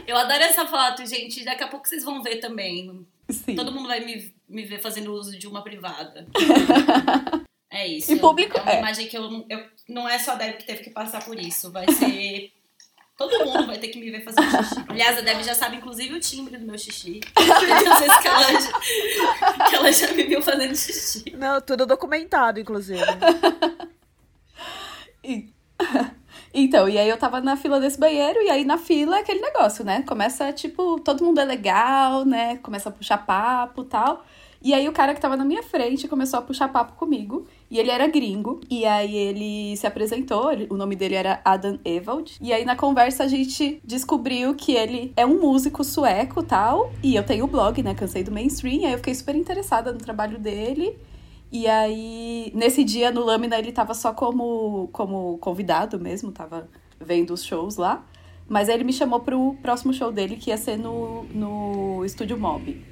Eu 0.08 0.16
adoro 0.18 0.42
essa 0.44 0.66
foto, 0.66 1.06
gente. 1.06 1.44
Daqui 1.44 1.64
a 1.64 1.68
pouco 1.68 1.88
vocês 1.88 2.04
vão 2.04 2.22
ver 2.24 2.38
também. 2.38 3.06
Sim. 3.30 3.56
Todo 3.56 3.72
mundo 3.72 3.88
vai 3.88 4.00
me, 4.00 4.34
me 4.48 4.64
ver 4.64 4.80
fazendo 4.80 5.14
uso 5.14 5.38
de 5.38 5.48
uma 5.48 5.62
privada. 5.64 6.26
É 7.70 7.86
isso. 7.86 8.12
E 8.14 8.18
público- 8.18 8.58
É 8.58 8.62
uma 8.62 8.72
é. 8.72 8.80
imagem 8.80 9.08
que 9.08 9.18
eu, 9.18 9.30
não- 9.30 9.46
eu. 9.50 9.62
Não 9.90 10.10
é 10.10 10.18
só 10.18 10.32
a 10.32 10.36
Deb 10.36 10.56
que 10.56 10.66
teve 10.66 10.84
que 10.86 10.90
passar 10.90 11.24
por 11.26 11.38
isso. 11.38 11.70
Vai 11.70 11.86
ser. 11.92 12.52
Todo 13.18 13.46
mundo 13.46 13.68
vai 13.68 13.78
ter 13.78 13.90
que 13.90 14.00
me 14.00 14.10
ver 14.10 14.24
fazendo 14.24 14.50
xixi. 14.64 14.86
Aliás, 14.88 15.18
a 15.18 15.22
Deb 15.22 15.44
já 15.44 15.54
sabe, 15.54 15.76
inclusive, 15.76 16.14
o 16.16 16.20
timbre 16.20 16.58
do 16.58 16.66
meu 16.66 16.78
xixi. 16.78 17.20
Às 17.36 18.00
vezes 18.00 18.18
que 18.20 18.28
ela, 18.28 18.44
já, 18.62 19.70
que 19.70 19.76
ela 19.76 19.92
já 19.92 20.12
me 20.14 20.24
viu 20.24 20.42
fazendo 20.42 20.76
xixi. 20.76 21.26
Não, 21.38 21.60
tudo 21.60 21.86
documentado, 21.86 22.58
inclusive. 22.60 23.02
E- 25.24 25.50
Então, 26.54 26.88
e 26.90 26.98
aí 26.98 27.08
eu 27.10 27.18
tava 27.18 27.40
na 27.42 27.56
fila 27.56 27.80
desse 27.80 28.00
banheiro, 28.00 28.42
e 28.42 28.50
aí 28.50 28.66
na 28.66 28.78
fila 28.78 29.18
é 29.18 29.22
aquele 29.22 29.42
negócio, 29.42 29.84
né? 29.86 30.02
Começa, 30.08 30.52
tipo, 30.54 31.00
todo 31.02 31.24
mundo 31.24 31.40
é 31.40 31.46
legal, 31.46 32.26
né? 32.26 32.58
Começa 32.58 32.90
a 32.90 32.92
puxar 32.92 33.18
papo 33.26 33.82
e 33.82 33.86
tal. 33.86 34.26
E 34.60 34.74
aí 34.74 34.90
o 34.90 34.92
cara 34.92 35.14
que 35.14 35.22
tava 35.22 35.38
na 35.38 35.46
minha 35.46 35.62
frente 35.62 36.08
começou 36.08 36.40
a 36.40 36.42
puxar 36.42 36.68
papo 36.70 36.94
comigo. 36.94 37.46
E 37.70 37.78
ele 37.78 37.92
era 37.92 38.08
gringo. 38.08 38.60
E 38.70 38.86
aí 38.86 39.16
ele 39.16 39.78
se 39.78 39.86
apresentou, 39.86 40.52
ele- 40.52 40.66
o 40.70 40.76
nome 40.76 40.96
dele 40.96 41.14
era 41.14 41.40
Adam 41.46 41.78
Evald. 41.86 42.38
E 42.42 42.52
aí 42.52 42.66
na 42.66 42.76
conversa 42.76 43.24
a 43.24 43.28
gente 43.28 43.80
descobriu 43.84 44.56
que 44.56 44.72
ele 44.74 45.14
é 45.16 45.26
um 45.26 45.40
músico 45.40 45.84
sueco 45.84 46.42
tal. 46.42 46.92
E 47.04 47.16
eu 47.16 47.24
tenho 47.24 47.46
o 47.46 47.48
blog, 47.48 47.84
né? 47.84 47.94
Cansei 47.94 48.24
do 48.24 48.32
mainstream. 48.32 48.86
Aí 48.86 48.94
eu 48.94 48.98
fiquei 48.98 49.14
super 49.14 49.36
interessada 49.36 49.92
no 49.92 50.00
trabalho 50.00 50.40
dele. 50.40 50.98
E 51.52 51.68
aí, 51.68 52.52
nesse 52.54 52.84
dia 52.84 53.12
no 53.12 53.24
Lâmina, 53.24 53.58
ele 53.58 53.72
tava 53.72 53.94
só 53.94 54.14
como, 54.14 54.90
como 54.92 55.38
convidado 55.38 56.00
mesmo, 56.00 56.32
tava 56.32 56.70
vendo 57.00 57.34
os 57.34 57.44
shows 57.44 57.78
lá. 57.78 58.06
Mas 58.50 58.70
aí 58.70 58.76
ele 58.76 58.84
me 58.84 58.94
chamou 58.94 59.20
pro 59.20 59.56
próximo 59.62 59.94
show 59.94 60.12
dele, 60.12 60.38
que 60.38 60.50
ia 60.50 60.58
ser 60.58 60.78
no, 60.78 61.24
no 61.26 62.04
Estúdio 62.06 62.38
Mob. 62.38 62.86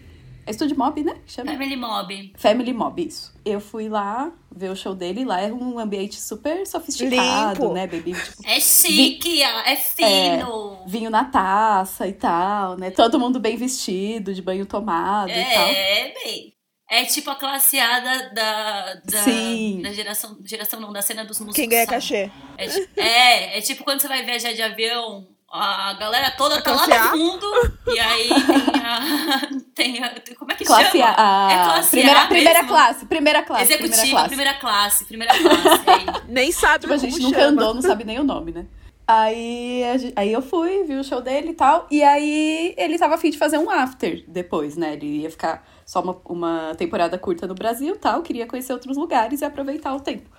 É 0.47 0.51
Estúdio 0.51 0.77
Mob, 0.77 1.03
né? 1.03 1.17
Chama? 1.25 1.51
Family 1.53 1.75
Mob. 1.75 2.33
Family 2.37 2.71
Mob, 2.73 3.03
isso. 3.03 3.33
Eu 3.43 3.59
fui 3.59 3.89
lá 3.89 4.31
ver 4.55 4.69
o 4.69 4.75
show 4.75 4.93
dele, 4.93 5.25
lá 5.25 5.41
é 5.41 5.51
um 5.51 5.79
ambiente 5.79 6.21
super 6.21 6.67
sofisticado, 6.67 7.61
Limpo. 7.63 7.73
né? 7.73 7.87
Bebi, 7.87 8.13
tipo, 8.13 8.43
É 8.45 8.59
chique, 8.59 9.41
ó, 9.43 9.59
é 9.61 9.75
fino. 9.75 10.77
vinho 10.85 11.09
na 11.09 11.25
taça 11.25 12.07
e 12.07 12.13
tal, 12.13 12.77
né? 12.77 12.91
Todo 12.91 13.19
mundo 13.19 13.39
bem 13.39 13.57
vestido, 13.57 14.33
de 14.35 14.41
banho 14.41 14.65
tomado 14.65 15.31
e 15.31 15.33
tal. 15.53 15.67
É, 15.67 16.13
bem. 16.23 16.54
É 16.89 17.03
tipo 17.05 17.29
a 17.31 17.35
classe 17.35 17.79
A 17.79 17.99
da, 17.99 18.17
da, 18.29 18.93
da, 19.05 19.17
Sim. 19.23 19.81
da 19.81 19.91
geração, 19.91 20.37
geração 20.45 20.79
não, 20.79 20.93
da 20.93 21.01
cena 21.01 21.25
dos 21.25 21.39
músicos. 21.39 21.55
Quem 21.55 21.67
ganha 21.67 21.87
cachê? 21.87 22.29
É, 22.57 22.65
é, 23.01 23.57
é 23.57 23.61
tipo 23.61 23.83
quando 23.83 24.01
você 24.01 24.07
vai 24.07 24.23
viajar 24.23 24.53
de 24.53 24.61
avião, 24.61 25.27
a 25.51 25.93
galera 25.93 26.29
toda 26.31 26.61
tá 26.61 26.73
lá 26.73 26.85
classe 26.85 27.17
no 27.17 27.31
fundo, 27.31 27.47
e 27.87 27.99
aí 27.99 28.29
tem 29.73 30.03
a. 30.03 30.09
Tem 30.19 30.31
a 30.33 30.35
como 30.37 30.51
é 30.51 30.55
que 30.55 30.63
Classe 30.65 30.91
chama? 30.91 31.05
A, 31.17 31.47
a 31.47 31.51
é 31.51 31.63
classe 31.63 31.89
primeira, 31.89 32.21
A 32.21 32.27
primeira 32.27 32.53
mesmo? 32.61 32.67
classe, 32.67 33.05
primeira 33.05 33.43
classe, 33.43 33.63
Executiva, 33.63 33.95
primeira 33.95 34.27
primeira 34.27 34.53
classe. 34.53 35.05
classe, 35.05 35.05
primeira 35.05 35.33
classe. 35.33 35.89
aí. 35.89 36.05
Nem 36.29 36.51
sabe 36.51 36.81
Tipo, 36.81 36.93
a 36.93 36.97
gente 36.97 37.19
nunca 37.19 37.39
chama. 37.39 37.51
andou, 37.51 37.73
não 37.73 37.81
sabe 37.81 38.03
nem 38.03 38.19
o 38.19 38.23
nome, 38.23 38.51
né? 38.51 38.65
Aí, 39.07 39.81
aí 40.15 40.31
eu 40.33 40.41
fui, 40.41 40.83
vi 40.83 40.95
o 40.95 41.03
show 41.03 41.21
dele 41.21 41.49
e 41.49 41.53
tal. 41.53 41.87
E 41.91 42.03
aí 42.03 42.73
ele 42.77 42.97
tava 42.97 43.15
afim 43.15 43.29
de 43.29 43.37
fazer 43.37 43.57
um 43.57 43.69
after 43.69 44.23
depois, 44.27 44.75
né? 44.75 44.93
Ele 44.93 45.21
ia 45.21 45.29
ficar 45.29 45.63
só 45.85 46.01
uma, 46.01 46.17
uma 46.25 46.75
temporada 46.75 47.17
curta 47.17 47.45
no 47.45 47.53
Brasil 47.53 47.93
e 47.95 47.97
tal. 47.97 48.21
Queria 48.23 48.47
conhecer 48.47 48.73
outros 48.73 48.97
lugares 48.97 49.41
e 49.41 49.45
aproveitar 49.45 49.93
o 49.95 49.99
tempo. 49.99 50.29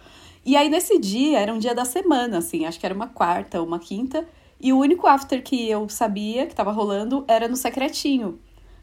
E 0.44 0.56
aí 0.56 0.68
nesse 0.68 0.98
dia, 0.98 1.38
era 1.38 1.52
um 1.52 1.58
dia 1.58 1.74
da 1.74 1.84
semana, 1.84 2.38
assim. 2.38 2.66
Acho 2.66 2.78
que 2.80 2.86
era 2.86 2.94
uma 2.94 3.08
quarta 3.08 3.60
ou 3.60 3.66
uma 3.66 3.78
quinta. 3.78 4.26
E 4.60 4.72
o 4.72 4.78
único 4.78 5.06
after 5.06 5.42
que 5.42 5.68
eu 5.70 5.88
sabia 5.88 6.46
que 6.46 6.54
tava 6.54 6.72
rolando 6.72 7.24
era 7.28 7.46
no 7.46 7.56
Secretinho. 7.56 8.40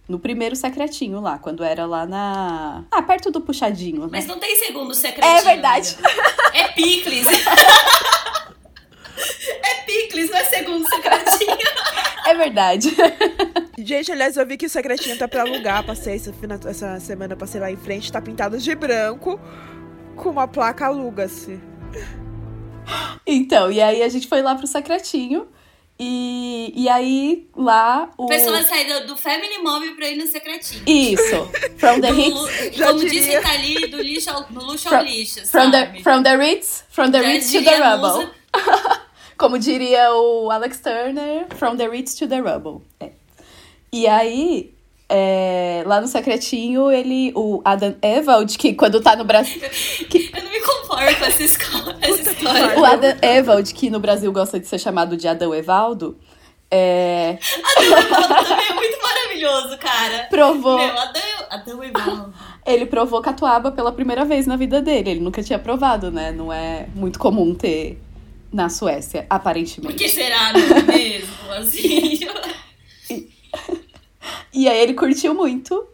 No 0.08 0.20
primeiro 0.20 0.56
Secretinho 0.56 1.20
lá, 1.22 1.38
quando 1.38 1.64
era 1.64 1.86
lá 1.86 2.06
na... 2.06 2.84
Ah, 2.92 3.02
perto 3.02 3.32
do 3.32 3.40
Puxadinho, 3.40 4.02
né? 4.02 4.10
Mas 4.12 4.28
não 4.28 4.38
tem 4.38 4.56
segundo 4.58 4.94
secretinho. 4.94 5.38
É 5.38 5.42
verdade. 5.42 5.98
É 6.54 6.68
picles. 6.70 7.26
é 9.64 9.76
picles, 9.86 10.30
não 10.30 10.38
é 10.38 10.44
segundo 10.44 10.86
secretinho. 10.90 11.58
É 12.26 12.34
verdade. 12.36 12.90
Gente, 13.78 14.12
aliás, 14.12 14.38
eu 14.38 14.46
vi 14.46 14.56
que 14.58 14.66
o 14.66 14.70
secretinho 14.70 15.18
tá 15.18 15.28
pra 15.28 15.42
alugar. 15.42 15.84
Passei 15.86 16.16
essa, 16.16 16.34
essa 16.70 17.00
semana, 17.00 17.36
passei 17.36 17.60
lá 17.60 17.72
em 17.72 17.78
frente, 17.78 18.12
tá 18.12 18.22
pintado 18.22 18.58
de 18.58 18.76
branco, 18.76 19.40
com 20.16 20.30
uma 20.30 20.48
placa 20.48 20.86
aluga-se. 20.86 21.60
Então, 23.26 23.72
e 23.72 23.82
aí 23.82 24.04
a 24.04 24.10
gente 24.10 24.28
foi 24.28 24.42
lá 24.42 24.56
pro 24.56 24.68
Secretinho. 24.68 25.48
E, 26.00 26.74
e 26.76 26.90
aí, 26.90 27.48
lá, 27.56 28.10
o... 28.18 28.26
A 28.26 28.28
pessoa 28.28 28.62
sai 28.64 28.84
do, 28.86 29.08
do 29.08 29.16
Family 29.18 29.60
Mob 29.60 29.88
pra 29.92 30.08
ir 30.10 30.18
no 30.18 30.26
secretinho. 30.26 30.84
Isso. 30.88 31.50
From 31.78 32.02
the 32.02 32.12
Do-. 32.12 32.50
Já 32.74 32.88
como 32.88 33.00
diria. 33.00 33.20
dizem 33.22 33.42
tá 33.42 33.52
ali, 33.52 33.88
do 33.88 34.02
lixo 34.02 34.30
ao, 34.32 34.50
no 34.50 34.64
luxo 34.66 34.90
From- 34.90 34.98
ao 34.98 35.04
lixo, 35.06 35.48
From 35.48 35.70
the, 35.72 35.86
sabe? 35.86 36.04
from 36.04 36.24
the 36.24 36.36
Ritz, 36.36 36.84
from 36.90 37.12
the 37.12 37.22
Já 37.22 37.28
Ritz 37.30 37.52
to 37.52 37.64
the 37.64 37.78
Rubble. 37.78 38.30
Como 39.44 39.60
diria 39.60 40.10
o 40.14 40.50
Alex 40.50 40.80
Turner, 40.80 41.48
from 41.58 41.76
the 41.76 41.86
Ritz 41.86 42.16
to 42.16 42.30
the 42.30 42.40
Rubble. 42.40 42.82
É. 42.98 43.10
E 43.92 44.08
aí, 44.08 44.74
é, 45.10 45.84
lá 45.86 46.00
no 46.00 46.08
Secretinho, 46.08 46.90
ele, 46.90 47.34
o 47.36 47.62
Adam 47.66 47.94
Evald, 48.02 48.58
que 48.58 48.74
quando 48.74 49.02
tá 49.02 49.18
no 49.18 49.26
Brasil... 49.26 49.60
Eu 50.34 50.44
não 50.44 50.50
me 50.50 50.62
conformo 50.62 51.18
com 51.18 51.26
essa, 51.26 51.44
escola, 51.44 51.98
essa 52.00 52.32
história. 52.32 52.80
O 52.80 52.86
Adam 52.86 53.18
Evald, 53.22 53.74
que 53.74 53.90
no 53.90 54.00
Brasil 54.00 54.32
gosta 54.32 54.58
de 54.58 54.66
ser 54.66 54.80
chamado 54.80 55.18
de 55.18 55.28
Adão 55.28 55.54
Evaldo, 55.54 56.18
é, 56.72 57.38
Adão 57.78 58.46
também 58.46 58.66
é 58.70 58.74
muito 58.76 58.98
maravilhoso, 59.02 59.78
cara. 59.78 60.28
provou... 60.30 60.78
Meu, 60.78 60.98
Adão, 60.98 61.22
Adão 61.50 61.84
e 61.84 61.92
Val. 61.92 62.30
Ele 62.66 62.86
provou 62.86 63.22
catuaba 63.22 63.74
pela 63.74 63.92
primeira 63.92 64.24
vez 64.24 64.48
na 64.48 64.56
vida 64.56 64.82
dele. 64.82 65.10
Ele 65.10 65.20
nunca 65.20 65.44
tinha 65.44 65.60
provado, 65.60 66.10
né? 66.10 66.32
Não 66.32 66.54
é 66.54 66.88
muito 66.96 67.20
comum 67.20 67.54
ter 67.54 68.02
na 68.54 68.70
Suécia, 68.70 69.24
Por 69.24 69.36
aparentemente. 69.36 69.96
que 69.96 70.08
será, 70.08 70.54
não 70.54 70.60
é 70.78 70.82
mesmo? 70.84 71.52
Assim. 71.58 72.20
E 74.54 74.68
aí 74.68 74.80
ele 74.80 74.94
curtiu 74.94 75.34
muito 75.34 75.86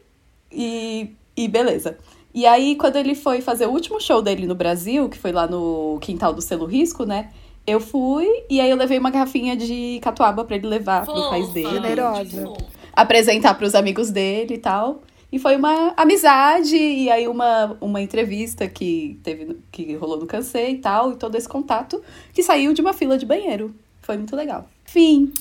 e, 0.52 1.12
e 1.36 1.48
beleza. 1.48 1.98
E 2.34 2.46
aí, 2.46 2.76
quando 2.76 2.96
ele 2.98 3.16
foi 3.16 3.42
fazer 3.42 3.66
o 3.66 3.72
último 3.72 4.00
show 4.00 4.22
dele 4.22 4.46
no 4.46 4.54
Brasil, 4.54 5.10
que 5.10 5.18
foi 5.18 5.32
lá 5.32 5.48
no 5.48 5.98
quintal 6.02 6.34
do 6.34 6.42
Selo 6.42 6.66
Risco, 6.66 7.04
né? 7.06 7.32
Eu 7.66 7.80
fui 7.80 8.28
e 8.50 8.62
aí 8.62 8.70
eu 8.70 8.78
levei 8.78 9.00
uma 9.00 9.10
garrafinha 9.10 9.56
de 9.56 10.00
catuaba 10.02 10.44
pra 10.44 10.56
ele 10.56 10.68
levar 10.68 11.06
pro 11.06 11.30
país 11.30 11.48
Fofa, 11.48 11.54
dele. 11.54 11.70
Generosa. 11.72 12.54
apresentar 12.94 13.54
pros 13.56 13.74
amigos 13.76 14.12
dele 14.12 14.56
e 14.56 14.58
tal. 14.58 15.02
E 15.32 15.38
foi 15.38 15.56
uma 15.56 15.94
amizade 15.96 16.76
e 16.76 17.10
aí 17.10 17.28
uma, 17.28 17.78
uma 17.80 18.02
entrevista 18.02 18.68
que 18.68 19.20
teve 19.24 19.60
que 19.72 19.96
rolou 19.96 20.20
no 20.20 20.26
Cansei 20.26 20.72
e 20.72 20.78
tal, 20.80 21.12
e 21.12 21.16
todo 21.18 21.36
esse 21.36 21.48
contato 21.48 22.04
que 22.34 22.42
saiu 22.42 22.74
de 22.74 22.82
uma 22.82 22.94
fila 22.94 23.18
de 23.18 23.26
banheiro. 23.26 23.76
Foi 24.02 24.18
muito 24.18 24.36
legal. 24.36 24.68
Fim. 24.86 25.32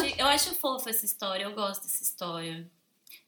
Gente, 0.00 0.20
eu 0.20 0.26
acho 0.26 0.54
fofa 0.54 0.90
essa 0.90 1.04
história, 1.04 1.44
eu 1.44 1.54
gosto 1.54 1.82
dessa 1.82 2.02
história 2.02 2.70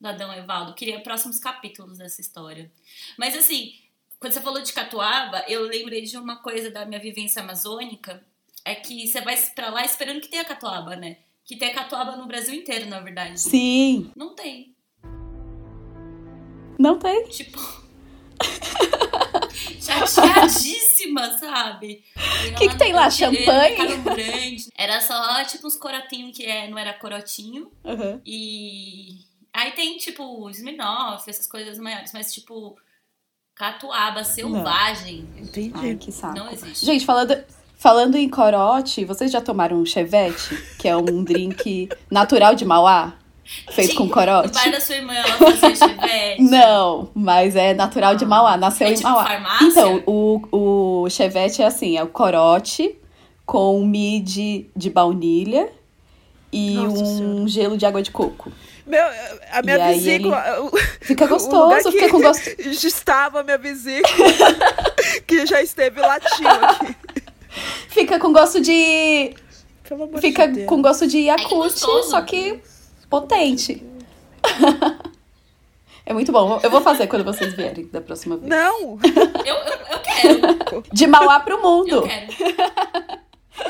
do 0.01 0.07
Adão 0.07 0.33
Evaldo. 0.33 0.75
Queria 0.75 1.01
próximos 1.01 1.39
capítulos 1.39 1.99
dessa 1.99 2.21
história. 2.21 2.71
Mas 3.19 3.37
assim, 3.37 3.75
quando 4.21 4.33
você 4.33 4.41
falou 4.41 4.63
de 4.63 4.73
Catuaba, 4.73 5.45
eu 5.49 5.63
lembrei 5.63 6.03
de 6.03 6.17
uma 6.17 6.37
coisa 6.37 6.71
da 6.71 6.85
minha 6.85 7.01
vivência 7.01 7.43
amazônica, 7.43 8.23
é 8.65 8.75
que 8.75 9.09
você 9.09 9.21
vai 9.21 9.37
pra 9.55 9.71
lá 9.71 9.85
esperando 9.85 10.21
que 10.21 10.29
tenha 10.29 10.45
Catuaba, 10.45 10.95
né? 10.95 11.17
Que 11.45 11.57
tenha 11.57 11.75
Catuaba 11.75 12.17
no 12.17 12.27
Brasil 12.27 12.55
inteiro, 12.55 12.87
na 12.87 13.01
verdade. 13.01 13.41
Sim. 13.41 14.13
Não 14.15 14.35
tem. 14.35 14.72
Não 16.79 16.99
tem. 16.99 17.29
Tipo. 17.29 17.59
Chateadíssima, 19.81 21.39
sabe? 21.39 22.05
O 22.51 22.55
que 22.55 22.69
que 22.69 22.79
tem 22.79 22.93
lá? 22.93 23.11
Champanhe? 23.11 23.97
Grande. 23.99 24.69
Era 24.77 25.01
só 25.01 25.45
tipo 25.45 25.67
uns 25.67 25.77
corotinhos 25.77 26.37
que 26.37 26.45
é, 26.45 26.69
não 26.69 26.79
era 26.79 26.93
corotinho. 26.95 27.71
Uhum. 27.85 28.21
E 28.25 29.19
aí 29.53 29.73
tem, 29.73 29.99
tipo, 29.99 30.49
Smirnoff, 30.51 31.29
essas 31.29 31.47
coisas 31.47 31.79
maiores, 31.79 32.13
mas, 32.13 32.33
tipo, 32.33 32.77
catuaba 33.55 34.25
selvagem. 34.25 35.29
Entendi. 35.37 35.73
Ai, 35.75 35.97
que 35.97 36.11
saco. 36.11 36.37
Não 36.37 36.51
existe. 36.51 36.85
Gente, 36.85 37.05
falando, 37.05 37.45
falando 37.77 38.17
em 38.17 38.29
corote, 38.29 39.05
vocês 39.05 39.31
já 39.31 39.41
tomaram 39.41 39.79
um 39.79 39.87
chevette? 39.87 40.57
Que 40.79 40.89
é 40.89 40.97
um 40.97 41.23
drink 41.23 41.89
natural 42.11 42.55
de 42.55 42.65
Mauá? 42.65 43.15
Feito 43.73 43.91
Sim, 43.91 43.97
com 43.97 44.09
corote? 44.09 44.53
bar 44.53 44.71
da 44.71 44.81
sua 44.81 44.95
irmã, 44.97 45.15
ela 45.15 45.37
fazia 45.37 45.77
chevette. 45.77 46.43
Não, 46.43 47.11
mas 47.15 47.55
é 47.57 47.75
natural 47.75 48.15
de 48.15 48.25
Mauá, 48.25 48.57
nasceu 48.57 48.87
É 48.87 48.91
em 48.91 48.95
tipo 48.95 49.09
Mauá. 49.09 49.25
farmácia? 49.27 49.67
Então, 49.67 50.03
o, 50.07 50.41
o 51.05 51.11
chevette 51.11 51.61
é 51.63 51.67
assim, 51.67 51.97
é 51.99 52.03
o 52.03 52.07
corote 52.07 52.97
com 53.45 53.85
mid 53.85 54.67
de 54.75 54.91
baunilha 54.91 55.69
e 56.53 56.75
Nossa 56.77 57.03
um 57.03 57.17
Senhora. 57.17 57.49
gelo 57.49 57.77
de 57.77 57.85
água 57.87 58.01
de 58.03 58.11
coco. 58.11 58.53
Meu, 58.87 59.05
a 59.53 59.63
minha 59.63 59.77
E 59.93 59.95
vesícula. 59.95 60.61
o- 60.63 60.77
Fica 61.01 61.25
o 61.27 61.29
gostoso, 61.29 61.93
fica 61.93 62.09
com 62.09 62.21
gosto. 62.21 62.49
Estava 62.59 63.41
a 63.41 63.43
minha 63.43 63.59
vesícula, 63.59 64.27
que 65.27 65.47
já 65.47 65.61
esteve 65.63 66.01
latinho 66.01 66.49
aqui. 66.49 66.97
Fica 67.89 68.19
com 68.19 68.33
gosto 68.33 68.61
de. 68.61 69.35
Pelo 69.89 70.05
amor 70.05 70.21
Fica 70.21 70.47
de 70.49 70.55
Deus. 70.55 70.67
com 70.69 70.81
gosto 70.81 71.07
de 71.07 71.19
Yakult, 71.19 71.51
gostoso. 71.73 72.11
só 72.11 72.23
que 72.23 72.59
potente. 73.13 73.83
É 76.05 76.13
muito 76.13 76.33
bom. 76.33 76.59
Eu 76.65 76.69
vou 76.69 76.81
fazer 76.81 77.07
quando 77.07 77.23
vocês 77.25 77.55
vierem 77.55 77.87
da 77.87 78.01
próxima 78.01 78.37
vez. 78.37 78.49
Não! 78.51 78.99
Eu, 79.47 79.55
eu, 79.55 79.79
eu 79.89 79.99
quero, 80.01 80.85
De 80.93 81.07
Mauá 81.07 81.39
pro 81.39 81.55
eu 81.55 81.63
mundo. 81.63 82.03
quero. 82.03 82.27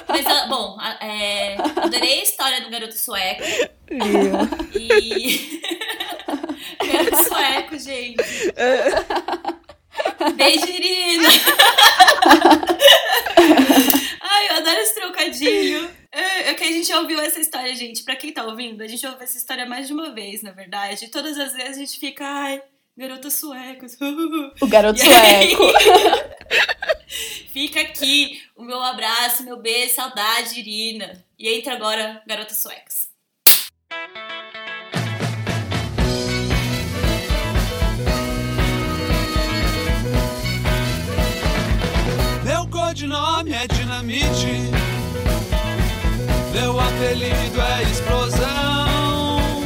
Mas, 0.09 0.27
ah, 0.27 0.47
bom, 0.49 0.79
é, 1.03 1.57
adorei 1.77 2.21
a 2.21 2.23
história 2.23 2.63
do 2.63 2.71
garoto 2.71 2.97
sueco. 2.97 3.43
Lio. 3.91 4.81
E. 4.81 5.61
garoto 6.91 7.29
sueco, 7.29 7.79
gente. 7.79 8.25
Beijo, 10.35 10.67
Irina. 10.67 11.29
Ai, 14.43 14.49
eu 14.49 14.57
adoro 14.57 14.81
esse 14.81 14.95
trocadilho. 14.95 15.91
É, 16.15 16.51
é 16.51 16.55
que 16.55 16.63
a 16.63 16.71
gente 16.71 16.89
já 16.89 17.01
ouviu 17.01 17.19
essa 17.21 17.41
história, 17.41 17.75
gente. 17.75 18.03
Pra 18.03 18.15
quem 18.15 18.35
tá 18.35 18.45
ouvindo, 18.45 18.83
a 18.83 18.87
gente 18.87 19.07
ouve 19.07 19.25
essa 19.25 19.39
história 19.39 19.65
mais 19.65 19.87
de 19.87 19.95
uma 19.95 20.11
vez, 20.11 20.43
na 20.43 20.51
verdade. 20.53 21.07
E 21.07 21.09
todas 21.09 21.39
as 21.39 21.55
vezes 21.55 21.79
a 21.79 21.81
gente 21.81 21.99
fica, 21.99 22.23
ai, 22.23 22.63
garotas 22.95 23.33
suecas. 23.33 23.97
O 24.61 24.67
garoto 24.67 25.01
aí? 25.01 25.57
sueco. 25.57 25.65
Fica 27.51 27.81
aqui 27.81 28.43
o 28.55 28.63
meu 28.63 28.83
abraço, 28.83 29.43
meu 29.43 29.57
beijo, 29.57 29.95
saudade, 29.95 30.61
Irina. 30.61 31.25
E 31.39 31.49
entra 31.49 31.73
agora, 31.73 32.23
garotas 32.27 32.59
Meu 42.93 42.99
codinome 42.99 43.53
é 43.55 43.67
dinamite. 43.69 44.71
Meu 46.53 46.79
apelido 46.79 47.59
é 47.59 47.83
explosão. 47.85 49.63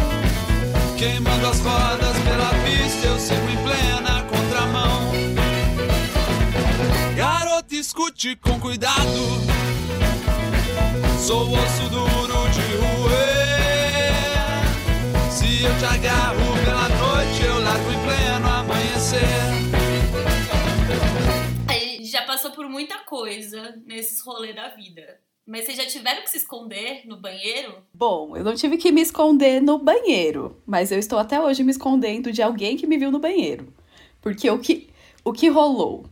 Queimando 0.97 1.49
as 1.49 1.59
rodas 1.59 2.17
pela 2.19 2.51
pista, 2.63 3.09
eu 3.09 3.19
sigo 3.19 3.49
em 3.51 3.57
plena 3.65 4.23
contramão. 4.31 5.11
Garoto, 7.17 7.75
escute 7.75 8.37
com 8.37 8.61
cuidado. 8.61 8.95
Sou 11.19 11.53
osso 11.53 11.89
duro 11.91 12.49
de 12.51 12.77
roer. 12.77 14.15
Se 15.33 15.65
eu 15.65 15.77
te 15.79 15.85
agarro 15.85 16.57
pela 16.65 16.89
noite, 16.91 17.43
eu 17.43 17.61
largo 17.61 17.91
em 17.91 17.99
pleno 18.05 18.49
amanhecer. 18.49 19.86
Passou 22.47 22.63
por 22.63 22.69
muita 22.69 22.99
coisa 22.99 23.75
nesses 23.85 24.21
rolês 24.21 24.55
da 24.55 24.69
vida. 24.69 25.19
Mas 25.45 25.65
vocês 25.65 25.77
já 25.77 25.85
tiveram 25.85 26.23
que 26.23 26.31
se 26.31 26.37
esconder 26.37 27.03
no 27.05 27.17
banheiro? 27.17 27.83
Bom, 27.93 28.37
eu 28.37 28.45
não 28.45 28.55
tive 28.55 28.77
que 28.77 28.93
me 28.93 29.01
esconder 29.01 29.61
no 29.61 29.79
banheiro, 29.79 30.63
mas 30.65 30.93
eu 30.93 30.99
estou 30.99 31.19
até 31.19 31.41
hoje 31.41 31.65
me 31.65 31.73
escondendo 31.73 32.31
de 32.31 32.43
alguém 32.43 32.77
que 32.77 32.87
me 32.87 32.99
viu 32.99 33.11
no 33.11 33.19
banheiro. 33.19 33.75
Porque 34.21 34.49
o 34.49 34.61
que, 34.61 34.89
o 35.25 35.33
que 35.33 35.49
rolou 35.49 36.07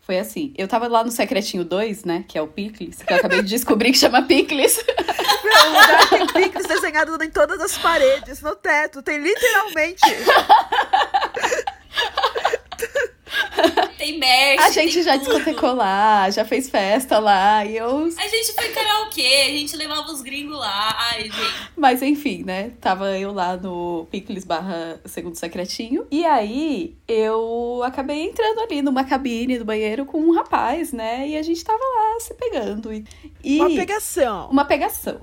foi 0.00 0.18
assim, 0.18 0.52
eu 0.58 0.66
tava 0.66 0.88
lá 0.88 1.04
no 1.04 1.12
Secretinho 1.12 1.64
2, 1.64 2.04
né, 2.04 2.24
que 2.26 2.36
é 2.36 2.42
o 2.42 2.48
Picles, 2.48 3.00
que 3.00 3.12
eu 3.12 3.18
acabei 3.18 3.42
de 3.42 3.48
descobrir 3.48 3.92
que 3.92 3.98
chama 3.98 4.22
Picles. 4.22 4.82
Meu, 5.44 5.54
o 5.54 5.68
lugar 5.68 6.10
tem 6.10 6.26
picles 6.26 6.66
desenhado 6.66 7.22
em 7.22 7.30
todas 7.30 7.60
as 7.60 7.78
paredes, 7.78 8.40
no 8.40 8.56
teto. 8.56 9.02
Tem 9.02 9.18
literalmente. 9.18 10.02
Tem 14.06 14.18
merch. 14.18 14.60
A 14.62 14.70
gente 14.70 14.94
tem 14.94 15.02
já 15.02 15.18
tudo. 15.18 15.24
discotecou 15.24 15.74
lá, 15.74 16.30
já 16.30 16.44
fez 16.44 16.70
festa 16.70 17.18
lá, 17.18 17.64
e 17.64 17.76
eu 17.76 18.04
A 18.16 18.28
gente 18.28 18.52
foi 18.54 18.68
karaokê, 18.68 19.42
a 19.46 19.50
gente 19.50 19.76
levava 19.76 20.10
os 20.10 20.20
gringos 20.22 20.56
lá. 20.58 20.96
Ai, 21.10 21.22
gente. 21.24 21.70
Mas 21.76 22.02
enfim, 22.02 22.42
né? 22.44 22.70
Tava 22.80 23.18
eu 23.18 23.32
lá 23.32 23.56
no 23.56 24.06
Picles 24.10 24.44
barra 24.44 25.00
Segundo 25.04 25.34
Secretinho. 25.36 26.06
E 26.10 26.24
aí 26.24 26.96
eu 27.08 27.82
acabei 27.84 28.22
entrando 28.22 28.60
ali 28.60 28.82
numa 28.82 29.04
cabine 29.04 29.58
do 29.58 29.64
banheiro 29.64 30.06
com 30.06 30.18
um 30.20 30.32
rapaz, 30.32 30.92
né? 30.92 31.28
E 31.28 31.36
a 31.36 31.42
gente 31.42 31.64
tava 31.64 31.78
lá 31.82 32.20
se 32.20 32.34
pegando. 32.34 32.92
E, 32.92 33.04
e- 33.42 33.58
Uma 33.60 33.70
pegação. 33.70 34.48
uma 34.50 34.64
pegação. 34.64 35.20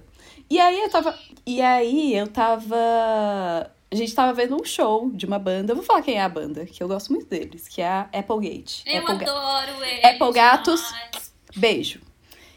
E 0.50 0.60
aí 0.60 0.80
eu 0.82 0.90
tava. 0.90 1.18
E 1.46 1.62
aí 1.62 2.16
eu 2.16 2.28
tava. 2.28 2.76
A 3.94 3.96
gente 3.96 4.16
tava 4.16 4.34
vendo 4.34 4.60
um 4.60 4.66
show 4.66 5.12
de 5.14 5.24
uma 5.28 5.38
banda. 5.38 5.72
Eu 5.72 5.76
vou 5.76 5.86
falar 5.86 6.02
quem 6.02 6.16
é 6.18 6.22
a 6.24 6.28
banda, 6.28 6.66
que 6.66 6.82
eu 6.82 6.88
gosto 6.88 7.12
muito 7.14 7.28
deles, 7.28 7.68
que 7.68 7.80
é 7.80 7.88
a 7.88 8.10
Applegate. 8.12 8.82
Eu 8.88 9.02
Apple 9.04 9.18
Ga- 9.18 9.32
adoro 9.32 9.84
eles. 9.86 10.04
Apple 10.04 10.32
Gatos. 10.34 10.82
demais. 10.84 11.34
Beijo. 11.56 12.02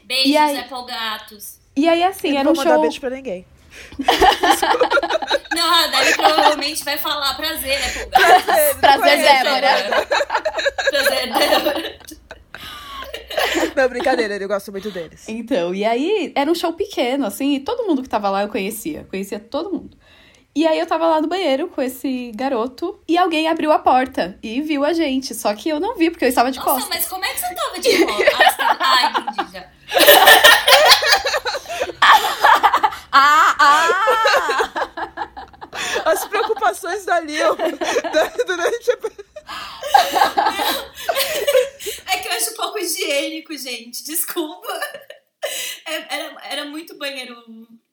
Beijos, 0.03 0.25
E 0.31 0.35
aí- 0.35 0.57
Apple 0.59 0.85
Gatos. 0.87 1.59
E 1.75 1.87
aí, 1.87 2.01
assim, 2.03 2.29
Eu 2.29 2.33
não 2.33 2.39
era 2.39 2.49
um 2.49 2.53
vou 2.55 2.63
mandar 2.63 2.73
show. 2.73 2.81
beijo 2.81 2.99
pra 2.99 3.09
ninguém. 3.11 3.45
Não, 5.55 5.73
a 5.73 5.87
Dani 5.87 6.13
provavelmente 6.15 6.83
vai 6.83 6.97
falar 6.97 7.35
prazer, 7.35 7.77
Apple 7.85 8.05
Gatos. 8.09 8.77
Prazer, 8.81 8.99
Conheço, 9.17 9.43
Débora. 9.43 10.07
Prazer, 10.89 11.33
Débora. 11.33 11.99
Não, 13.75 13.89
brincadeira, 13.89 14.35
eu 14.37 14.47
gosto 14.47 14.71
muito 14.71 14.89
deles. 14.89 15.29
Então, 15.29 15.75
e 15.75 15.85
aí 15.85 16.31
era 16.35 16.49
um 16.51 16.55
show 16.55 16.73
pequeno, 16.73 17.25
assim, 17.27 17.53
e 17.55 17.59
todo 17.59 17.83
mundo 17.85 18.01
que 18.01 18.09
tava 18.09 18.29
lá 18.31 18.41
eu 18.41 18.49
conhecia. 18.49 19.05
Conhecia 19.09 19.39
todo 19.39 19.71
mundo. 19.71 19.95
E 20.57 20.65
aí 20.65 20.79
eu 20.79 20.87
tava 20.87 21.05
lá 21.05 21.21
no 21.21 21.27
banheiro 21.27 21.67
com 21.67 21.79
esse 21.83 22.31
garoto 22.33 22.99
e 23.07 23.15
alguém 23.15 23.47
abriu 23.47 23.71
a 23.71 23.77
porta 23.77 24.39
e 24.41 24.59
viu 24.59 24.83
a 24.83 24.91
gente. 24.91 25.35
Só 25.35 25.53
que 25.53 25.69
eu 25.69 25.79
não 25.79 25.95
vi, 25.95 26.09
porque 26.09 26.25
eu 26.25 26.29
estava 26.29 26.51
de 26.51 26.57
Nossa, 26.57 26.71
costas. 26.71 26.89
mas 26.89 27.07
como 27.07 27.23
é 27.23 27.31
que 27.31 27.39
você 27.39 27.53
tava 27.53 27.79
de 27.79 27.97
volta? 28.03 28.55
Ah, 28.57 28.77
ah 28.79 29.11
entendi 29.11 29.53
já. 29.53 29.69
Ah, 33.19 33.55
ah! 33.59 35.29
As 36.05 36.25
preocupações 36.25 37.05
da 37.05 37.19
Lil 37.19 37.55
durante 38.45 38.91
a. 38.91 38.97
É 42.13 42.17
que 42.17 42.27
eu 42.27 42.31
acho 42.33 42.55
pouco 42.55 42.77
higiênico, 42.77 43.57
gente. 43.57 44.03
Desculpa. 44.03 44.81
É- 45.85 46.15
era, 46.15 46.37
era 46.49 46.65
muito 46.65 46.97
banheiro 46.97 47.35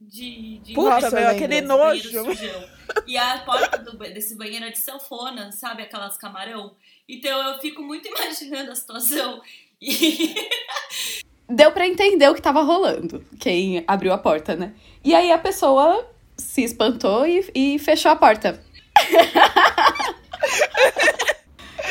de. 0.01 0.59
de 0.59 0.75
Puta, 0.75 1.11
meu, 1.11 1.29
aquele 1.29 1.61
nojo. 1.61 2.25
E 3.07 3.17
a 3.17 3.39
porta 3.39 3.79
do 3.79 3.97
desse 3.97 4.37
banheiro 4.37 4.65
é 4.65 4.71
de 4.71 4.79
sanfona, 4.79 5.53
sabe? 5.53 5.83
Aquelas 5.83 6.17
camarão. 6.17 6.75
Então 7.09 7.53
eu 7.53 7.61
fico 7.61 7.83
muito 7.83 8.07
imaginando 8.09 8.71
a 8.71 8.75
situação. 8.75 9.43
E 9.81 10.35
Deu 11.49 11.71
pra 11.73 11.87
entender 11.87 12.29
o 12.29 12.35
que 12.35 12.41
tava 12.41 12.63
rolando, 12.63 13.23
quem 13.39 13.85
abriu 13.87 14.15
a 14.15 14.19
porta, 14.19 14.57
né? 14.57 14.73
E 15.05 15.15
aí 15.15 15.31
a 15.31 15.37
pessoa 15.37 16.09
se 16.39 16.65
espantou 16.65 17.27
e, 17.27 17.47
e 17.55 17.79
fechou 17.79 18.11
a 18.11 18.17
porta. 18.17 18.65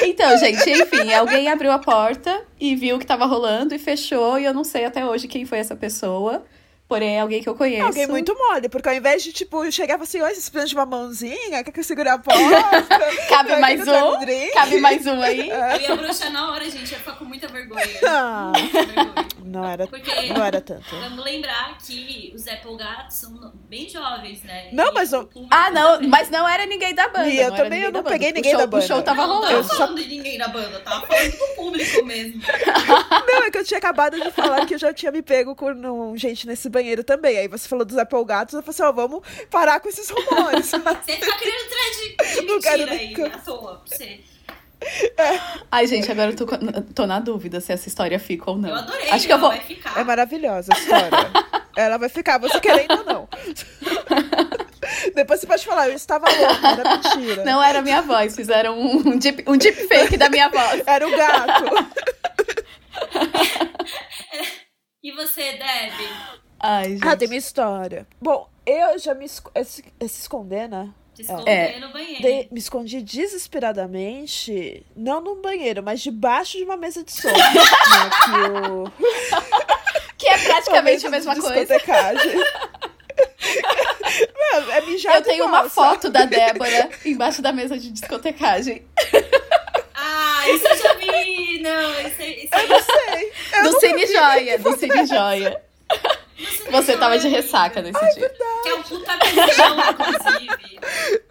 Então, 0.03 0.37
gente, 0.37 0.69
enfim, 0.69 1.13
alguém 1.13 1.47
abriu 1.49 1.71
a 1.71 1.79
porta 1.79 2.41
e 2.59 2.75
viu 2.75 2.97
o 2.97 2.99
que 2.99 3.05
tava 3.05 3.25
rolando 3.25 3.73
e 3.73 3.79
fechou, 3.79 4.37
e 4.37 4.45
eu 4.45 4.53
não 4.53 4.63
sei 4.63 4.85
até 4.85 5.05
hoje 5.05 5.27
quem 5.27 5.45
foi 5.45 5.59
essa 5.59 5.75
pessoa. 5.75 6.43
Porém, 6.93 7.15
é 7.17 7.21
alguém 7.21 7.41
que 7.41 7.49
eu 7.49 7.56
conheço. 7.56 7.86
Alguém 7.88 8.06
muito 8.06 8.36
mole, 8.38 8.69
porque 8.69 8.88
ao 8.88 8.93
invés 8.93 9.23
de, 9.23 9.34
tipo, 9.34 9.71
chegar 9.71 9.95
e 9.95 9.97
falar 9.97 10.03
assim, 10.03 10.21
oi, 10.21 10.29
vocês 10.29 10.47
precisam 10.47 10.65
de 10.67 10.75
uma 10.75 10.86
mãozinha? 10.86 11.63
Quer 11.63 11.71
que 11.71 11.79
eu 11.79 11.84
segure 11.84 12.08
a 12.08 12.19
porta? 12.19 12.39
Cabe 13.29 13.56
mais 13.58 13.88
eu 13.88 14.10
um? 14.13 14.19
drink? 14.19 14.51
Cabe 14.53 14.79
mais 14.79 15.06
um 15.08 15.19
aí? 15.19 15.49
eu 15.49 15.82
ia 15.82 15.95
bruxar 15.95 16.32
na 16.32 16.51
hora, 16.51 16.63
gente. 16.65 16.86
Eu 16.86 16.91
ia 16.91 16.97
ficar 16.99 17.13
com 17.13 17.25
muita 17.25 17.47
vergonha. 17.47 17.84
Ah, 18.08 18.51
Muita 18.62 18.84
vergonha. 18.84 19.27
não 19.43 19.65
era, 19.65 19.88
Porque 19.88 20.34
não 20.34 20.45
era 20.45 20.62
tanto. 20.62 20.84
vamos 20.91 21.23
lembrar 21.25 21.75
que 21.79 22.32
os 22.36 22.47
Apple 22.47 22.77
Gatos 22.77 23.15
são 23.17 23.51
bem 23.67 23.89
jovens, 23.89 24.43
né? 24.43 24.69
Não, 24.71 24.89
E 24.89 24.93
mas 24.93 25.13
o 25.13 25.21
o- 25.21 25.25
público 25.25 25.47
Ah, 25.51 25.71
não, 25.71 25.99
mas 26.08 26.29
não 26.29 26.47
era 26.47 26.67
ninguém 26.67 26.93
da 26.93 27.08
banda. 27.08 27.27
E 27.27 27.39
eu 27.39 27.49
não 27.49 27.58
também, 27.58 27.82
eu 27.82 27.91
não 27.91 28.03
peguei 28.03 28.27
banda. 28.29 28.36
ninguém 28.36 28.56
da 28.56 28.67
banda. 28.67 28.84
O 28.86 28.88
show 28.88 29.01
tava 29.01 29.21
não, 29.25 29.27
não 29.27 29.36
rolando. 29.41 29.67
tava 29.67 29.77
falando 29.79 29.97
de 30.03 30.08
ninguém 30.10 30.38
da 30.38 30.47
banda, 30.47 30.79
tava 30.82 31.08
falando 31.08 31.32
do 31.32 31.56
público 31.56 32.06
mesmo. 32.06 32.39
Não, 33.27 33.43
é 33.45 33.49
que 33.49 33.58
eu 33.58 33.63
tinha 33.65 33.79
acabado 33.79 34.19
de 34.19 34.29
falar 34.32 34.63
que 34.67 34.75
eu 34.75 34.79
já 34.79 34.93
tinha 34.93 35.12
me 35.12 35.23
pego 35.23 35.56
com 35.56 35.71
um, 35.71 36.15
gente 36.15 36.45
nesse 36.45 36.69
banheiro 36.69 36.83
também. 37.04 37.38
Aí 37.38 37.48
você 37.48 37.67
falou 37.67 37.86
dos 37.86 37.98
Apple 37.98 38.24
Gatos, 38.26 38.54
eu 38.54 38.62
falei 38.62 38.72
assim, 38.74 38.84
ó, 38.84 38.91
vamos 38.91 39.22
parar 39.50 39.80
com 39.80 39.89
esses 39.89 40.10
rumores. 40.10 40.69
Você 40.72 41.13
fica 41.13 41.38
criando 41.38 41.69
thread 41.69 42.36
de 42.36 42.41
Não 42.46 42.60
quero 42.60 42.78
mentira 42.80 43.00
aí, 43.02 43.08
nunca. 43.10 43.38
à 43.38 43.39
toa. 43.39 43.76
pra 43.80 43.98
Você. 43.98 44.19
Ai, 45.72 45.88
gente, 45.88 46.12
agora 46.12 46.32
eu 46.32 46.36
tô, 46.36 46.46
tô 46.93 47.08
na 47.08 47.19
dúvida 47.19 47.62
se 47.62 47.72
essa 47.72 47.88
história 47.88 48.19
fica 48.19 48.52
ou 48.52 48.58
não. 48.58 48.69
Eu 48.69 48.76
adorei, 48.76 49.10
Acho 49.12 49.26
que 49.26 49.34
eu 49.34 49.39
vou. 49.39 49.50
vai 49.50 49.62
ficar. 49.62 49.98
É 49.98 50.04
maravilhosa 50.04 50.74
a 50.74 50.78
história. 50.78 51.32
Ela 51.78 51.98
vai 51.98 52.10
ficar, 52.10 52.38
você 52.38 52.60
querendo 52.60 52.91
ou 53.00 53.06
não. 53.06 53.30
Depois 55.15 55.39
você 55.39 55.48
pode 55.48 55.65
falar, 55.65 55.88
eu 55.89 55.96
estava 55.96 56.26
louca, 56.30 56.67
era 56.67 56.98
mentira. 56.98 57.46
Não 57.46 57.63
era 57.63 57.82
minha 57.82 58.02
voz, 58.02 58.36
fizeram 58.36 58.78
um 58.80 59.17
deep, 59.17 59.43
um 59.48 59.58
deep 59.58 59.88
fake 59.88 60.17
da 60.17 60.30
minha 60.30 60.50
voz. 60.50 60.84
Era 60.86 61.08
o 61.08 61.12
gato. 61.12 61.63
E 65.06 65.12
você, 65.12 65.41
Debbie? 65.52 66.42
Ai, 66.65 66.91
gente. 66.91 67.06
Ah, 67.08 67.15
tem 67.17 67.28
minha 67.28 67.38
história. 67.39 68.08
Bom, 68.21 68.47
eu 68.65 68.97
já 68.97 69.13
me 69.13 69.26
esco- 69.26 69.52
es- 69.54 69.67
se 69.99 70.21
esconder, 70.21 70.69
né? 70.69 70.89
Se 71.13 71.23
esconder 71.23 71.52
É. 71.52 71.80
no 71.80 71.91
banheiro. 71.91 72.21
De- 72.23 72.47
me 72.52 72.60
escondi 72.60 73.02
desesperadamente, 73.02 74.86
não 74.95 75.19
num 75.21 75.41
banheiro, 75.41 75.84
mas 75.84 75.99
debaixo 76.02 76.58
de 76.58 76.63
uma 76.63 76.78
mesa 76.78 77.04
de 77.04 77.12
som. 77.12 77.28
né, 77.30 78.10
que 78.26 78.32
o... 78.71 78.91
Que 80.17 80.30
é 80.30 80.38
praticamente 80.38 81.06
a 81.06 81.10
Uma 81.10 81.17
mesma 81.17 81.36
coisa. 81.36 81.49
discotecagem. 81.54 82.32
Meu, 84.54 84.71
é 84.71 84.82
mijar 84.82 85.15
Eu 85.15 85.21
tenho 85.21 85.36
igual, 85.45 85.49
uma 85.49 85.69
foto 85.69 86.04
sabe? 86.04 86.13
da 86.13 86.26
Débora 86.26 86.89
embaixo 87.04 87.41
da 87.41 87.52
mesa 87.52 87.78
de 87.78 87.91
discotecagem. 87.91 88.84
Ah, 89.93 90.49
isso 90.49 90.65
eu 90.67 90.78
já 90.78 90.93
vi. 90.93 91.60
Não, 91.62 91.99
isso 92.08 92.21
aí. 92.21 92.45
Isso 92.45 92.56
aí 92.56 92.63
Eu 92.63 92.69
não 92.69 92.82
sei. 92.82 93.32
Eu 93.54 93.63
do 93.63 93.80
Cine. 93.82 94.08
Joia, 94.08 94.60
do 94.60 94.78
Cine 94.78 95.06
Joia. 95.06 95.62
Você 96.72 96.98
tava 96.98 97.17
de 97.19 97.28
ressaca 97.28 97.82
nesse 97.82 98.00
dia. 98.15 98.30
Que 98.63 98.69
é 98.69 98.76
um 98.76 98.84
puta 98.84 99.12
visão, 99.17 99.78
inclusive. 99.91 100.80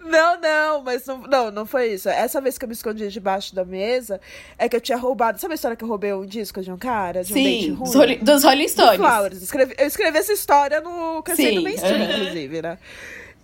Não, 0.05 0.39
não, 0.41 0.83
mas 0.83 1.07
não, 1.07 1.19
não, 1.23 1.51
não 1.51 1.67
foi 1.67 1.93
isso. 1.95 2.09
Essa 2.09 2.41
vez 2.41 2.59
que 2.59 2.65
eu 2.65 2.69
me 2.69 2.75
escondi 2.75 3.09
debaixo 3.09 3.55
da 3.55 3.65
mesa, 3.65 4.21
é 4.59 4.69
que 4.69 4.77
eu 4.77 4.81
tinha 4.81 4.99
roubado. 4.99 5.41
Sabe 5.41 5.53
a 5.53 5.57
história 5.57 5.77
que 5.77 5.83
eu 5.85 5.89
roubei 5.89 6.13
um 6.13 6.25
disco 6.27 6.61
de 6.61 6.71
um 6.71 6.77
cara? 6.77 7.25
De 7.25 7.33
um 7.33 7.35
dente 7.35 7.65
Sim, 7.67 7.75
dos 7.75 7.95
Rolling, 7.95 8.19
Rolling 8.25 8.65
Do 8.65 8.69
Stones. 8.69 8.97
Flowers. 8.97 9.43
Escrevi- 9.43 9.75
eu 9.79 9.87
escrevi 9.87 10.19
essa 10.19 10.33
história 10.33 10.81
no 10.81 11.23
Cansei 11.23 11.55
do 11.57 11.63
Mainstream, 11.63 12.03
aham. 12.03 12.13
inclusive, 12.21 12.63
né? 12.63 12.79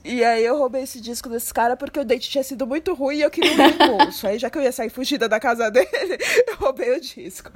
E 0.04 0.24
aí 0.24 0.44
eu 0.44 0.56
roubei 0.56 0.82
esse 0.82 1.00
disco 1.00 1.28
desse 1.28 1.52
cara 1.52 1.76
porque 1.76 1.98
o 1.98 2.04
date 2.04 2.30
tinha 2.30 2.44
sido 2.44 2.66
muito 2.66 2.94
ruim 2.94 3.16
e 3.16 3.22
eu 3.22 3.30
queria 3.30 3.52
um 3.52 3.56
reembolso. 3.56 4.26
aí 4.26 4.38
já 4.38 4.48
que 4.48 4.56
eu 4.56 4.62
ia 4.62 4.72
sair 4.72 4.90
fugida 4.90 5.28
da 5.28 5.40
casa 5.40 5.68
dele, 5.72 5.88
eu 6.46 6.56
roubei 6.56 6.96
o 6.96 7.00
disco. 7.00 7.50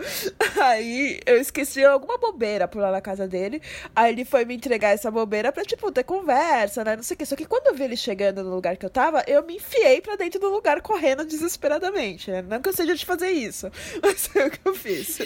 Aí 0.60 1.20
eu 1.24 1.38
esqueci 1.38 1.84
alguma 1.84 2.18
bobeira 2.18 2.66
por 2.66 2.80
lá 2.82 2.90
na 2.90 3.00
casa 3.00 3.26
dele. 3.28 3.62
Aí 3.94 4.12
ele 4.12 4.24
foi 4.24 4.44
me 4.44 4.54
entregar 4.54 4.90
essa 4.90 5.10
bobeira 5.10 5.52
pra, 5.52 5.64
tipo, 5.64 5.90
ter 5.92 6.02
conversa, 6.02 6.84
né? 6.84 6.96
Não 6.96 7.02
sei 7.02 7.14
o 7.14 7.18
que. 7.18 7.26
Só 7.26 7.36
que 7.36 7.46
quando 7.46 7.68
eu 7.68 7.74
vi 7.74 7.84
ele 7.84 7.96
chegando 7.96 8.42
no 8.42 8.54
lugar 8.54 8.76
que 8.76 8.84
eu 8.84 8.90
tava, 8.90 9.24
eu 9.26 9.42
me 9.44 9.56
enfiei 9.56 10.00
pra 10.00 10.16
dentro 10.16 10.40
do 10.40 10.50
lugar 10.50 10.80
correndo 10.82 11.24
desesperadamente, 11.24 12.30
né? 12.30 12.42
Não 12.42 12.60
que 12.60 12.68
eu 12.68 12.72
seja 12.72 12.94
de 12.94 13.06
fazer 13.06 13.30
isso, 13.30 13.70
mas 14.02 14.26
foi 14.26 14.46
o 14.48 14.50
que 14.50 14.60
eu 14.64 14.74
fiz. 14.74 15.18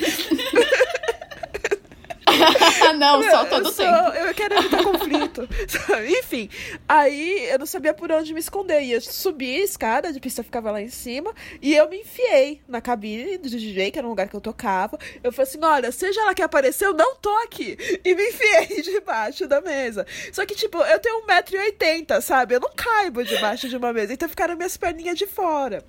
não, 2.99 3.23
só 3.23 3.43
Eu 3.43 3.49
todo 3.49 3.73
sou- 3.73 3.85
tempo. 3.85 4.17
Eu 4.17 4.35
quero 4.35 4.55
evitar 4.59 4.83
conflito. 4.85 5.49
Enfim, 6.19 6.49
aí 6.89 7.49
eu 7.51 7.59
não 7.59 7.67
sabia 7.67 7.93
por 7.95 8.11
onde 8.13 8.33
me 8.33 8.41
esconder. 8.41 8.83
E 8.83 8.93
eu 8.93 9.01
subi 9.01 9.57
a 9.61 9.65
escada, 9.65 10.13
de 10.13 10.21
pista 10.21 10.43
ficava 10.43 10.71
lá 10.71 10.81
em 10.81 10.89
cima, 10.89 11.33
e 11.61 11.75
eu 11.75 11.89
me 11.89 11.99
enfiei 12.01 12.61
na 12.69 12.81
cabine 12.81 13.39
do 13.39 13.49
DJ, 13.49 13.91
que 13.91 13.99
era 13.99 14.07
um 14.07 14.11
lugar 14.11 14.29
que 14.29 14.35
eu 14.37 14.41
tocava. 14.41 14.99
Eu 15.23 15.33
falei 15.33 15.49
assim: 15.49 15.59
olha, 15.65 15.93
seja 15.93 16.25
lá 16.25 16.35
que 16.35 16.43
apareceu, 16.43 16.93
não 16.95 17.17
tô 17.17 17.35
aqui. 17.45 17.77
E 18.05 18.15
me 18.15 18.29
enfiei 18.29 18.83
debaixo 18.83 19.47
da 19.47 19.61
mesa. 19.61 20.07
Só 20.33 20.45
que, 20.47 20.55
tipo, 20.55 20.79
eu 20.79 20.99
tenho 20.99 21.23
1,80m, 21.27 22.21
sabe? 22.21 22.55
Eu 22.55 22.61
não 22.61 22.71
caibo 22.75 23.25
debaixo 23.25 23.69
de 23.69 23.77
uma 23.77 23.93
mesa. 23.93 24.13
Então 24.13 24.29
ficaram 24.29 24.57
minhas 24.57 24.77
perninhas 24.77 25.17
de 25.19 25.27
fora. 25.27 25.83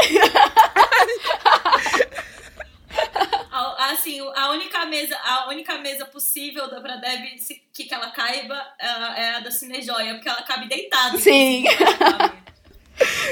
A- 3.51 3.91
Assim, 3.91 4.19
a 4.35 4.49
única 4.51 4.85
mesa, 4.85 5.17
a 5.23 5.47
única 5.49 5.77
mesa 5.79 6.05
possível 6.05 6.69
da- 6.69 6.79
pra 6.81 6.97
Deb 6.97 7.37
se- 7.39 7.61
que, 7.73 7.85
que 7.85 7.93
ela 7.93 8.11
caiba 8.11 8.55
é, 8.79 9.21
é 9.21 9.35
a 9.35 9.39
da 9.39 9.49
Cinejoia, 9.51 10.13
porque 10.15 10.29
ela 10.29 10.41
cabe 10.43 10.67
deitada. 10.67 11.17
Sim. 11.17 11.59
inclusive, 11.65 11.83
ela 11.83 11.97
cabe. 12.19 12.47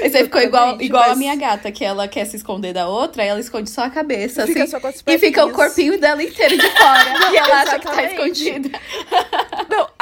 Aí 0.02 0.10
você 0.12 0.24
ficou 0.24 0.42
igual, 0.42 0.64
Exatamente, 0.66 0.86
igual 0.88 1.04
a 1.04 1.08
mas- 1.10 1.18
minha 1.18 1.36
gata, 1.36 1.72
que 1.72 1.84
ela 1.84 2.08
quer 2.08 2.26
se 2.26 2.36
esconder 2.36 2.72
da 2.72 2.88
outra, 2.88 3.24
ela 3.24 3.40
esconde 3.40 3.68
só 3.70 3.84
a 3.86 3.90
cabeça, 3.90 4.46
Fica 4.46 4.62
assim, 4.64 4.70
só 4.72 4.80
com 4.80 4.86
as 4.88 5.04
e 5.08 5.18
fica 5.18 5.44
o 5.44 5.52
corpinho 5.52 6.00
dela 6.00 6.22
inteiro 6.22 6.56
de 6.56 6.70
fora. 6.70 7.10
e 7.34 7.38
ela 7.38 7.62
acha 7.62 7.80
que 7.80 7.86
tá 7.88 8.04
escondida. 8.04 8.70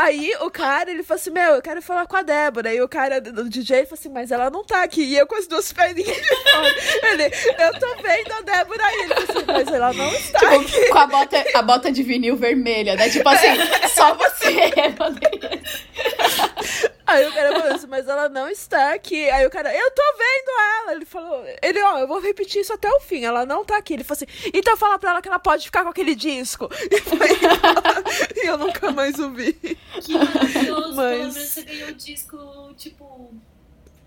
Aí 0.04 0.36
o 0.42 0.52
cara, 0.52 0.92
ele 0.92 1.02
falou 1.02 1.22
assim, 1.22 1.30
meu, 1.30 1.56
eu 1.56 1.62
quero 1.62 1.82
falar 1.82 2.06
com 2.06 2.18
a 2.18 2.22
Débora. 2.22 2.74
E 2.74 2.82
o 2.82 2.90
cara 2.90 3.22
do 3.22 3.50
DJ 3.50 3.86
falou 3.86 3.98
assim, 3.98 4.10
mas 4.10 4.32
ela 4.32 4.50
não 4.50 4.62
tá 4.62 4.84
aqui. 4.84 5.02
E 5.02 5.18
eu 5.18 5.26
com 5.26 5.36
as 5.36 5.48
duas 5.48 5.72
perninhas 5.72 6.18
de 6.18 6.52
fora. 6.52 6.76
Ele, 7.04 7.24
eu 7.24 7.80
tô 7.80 7.96
vendo 8.02 8.32
a 8.34 8.42
Débora 8.42 8.86
aí. 8.86 9.00
Ele 9.04 9.14
falou 9.16 9.30
assim, 9.30 9.46
mas 9.48 9.68
ela 9.70 9.94
não 9.94 10.14
está 10.14 10.56
aqui. 10.56 10.66
Tipo, 10.66 10.90
com 10.90 10.98
a 10.98 11.08
bota, 11.08 11.46
a 11.54 11.62
bota 11.62 11.90
de 11.90 12.04
vinil 12.04 12.36
vermelha, 12.36 12.98
né? 12.98 13.10
Tipo 13.10 13.30
assim, 13.30 13.48
só 13.96 14.14
você. 14.14 14.74
Aí 17.14 17.28
o 17.28 17.34
cara 17.34 17.52
falou 17.60 17.76
assim, 17.76 17.88
mas 17.88 18.08
ela 18.08 18.28
não 18.30 18.50
está 18.50 18.94
aqui. 18.94 19.30
Aí 19.30 19.46
o 19.46 19.50
cara, 19.50 19.74
eu 19.74 19.92
tô 19.92 20.02
vendo 20.18 20.60
ela. 20.82 20.92
Ele 20.94 21.06
falou, 21.06 21.46
ele, 21.62 21.82
ó, 21.82 22.00
eu 22.00 22.08
vou 22.08 22.20
repetir 22.20 22.62
isso 22.62 22.74
até 22.74 22.90
o 22.92 23.00
fim. 23.00 23.24
Ela 23.24 23.46
não 23.46 23.64
tá 23.64 23.78
aqui. 23.78 23.94
Ele 23.94 24.04
falou 24.04 24.18
assim, 24.24 24.50
então 24.54 24.76
fala 24.78 24.98
pra 25.00 25.12
ela 25.12 25.22
que 25.22 25.28
ela 25.28 25.40
pode 25.40 25.66
ficar 25.66 25.84
com 25.84 25.90
aquele 25.90 26.16
disco. 26.16 26.70
E, 26.92 27.00
foi 27.02 27.32
embora. 27.32 28.04
e 28.36 28.48
eu 28.48 28.58
nunca 28.58 28.92
mais 28.92 29.18
ouvi. 29.20 29.54
Que 29.54 30.14
maravilhoso, 30.14 30.96
Mas- 30.96 31.10
pelo 31.18 31.20
menos 31.20 31.36
você 31.36 31.62
ganhou 31.64 31.90
o 31.90 31.94
disco, 31.94 32.74
tipo. 32.78 33.34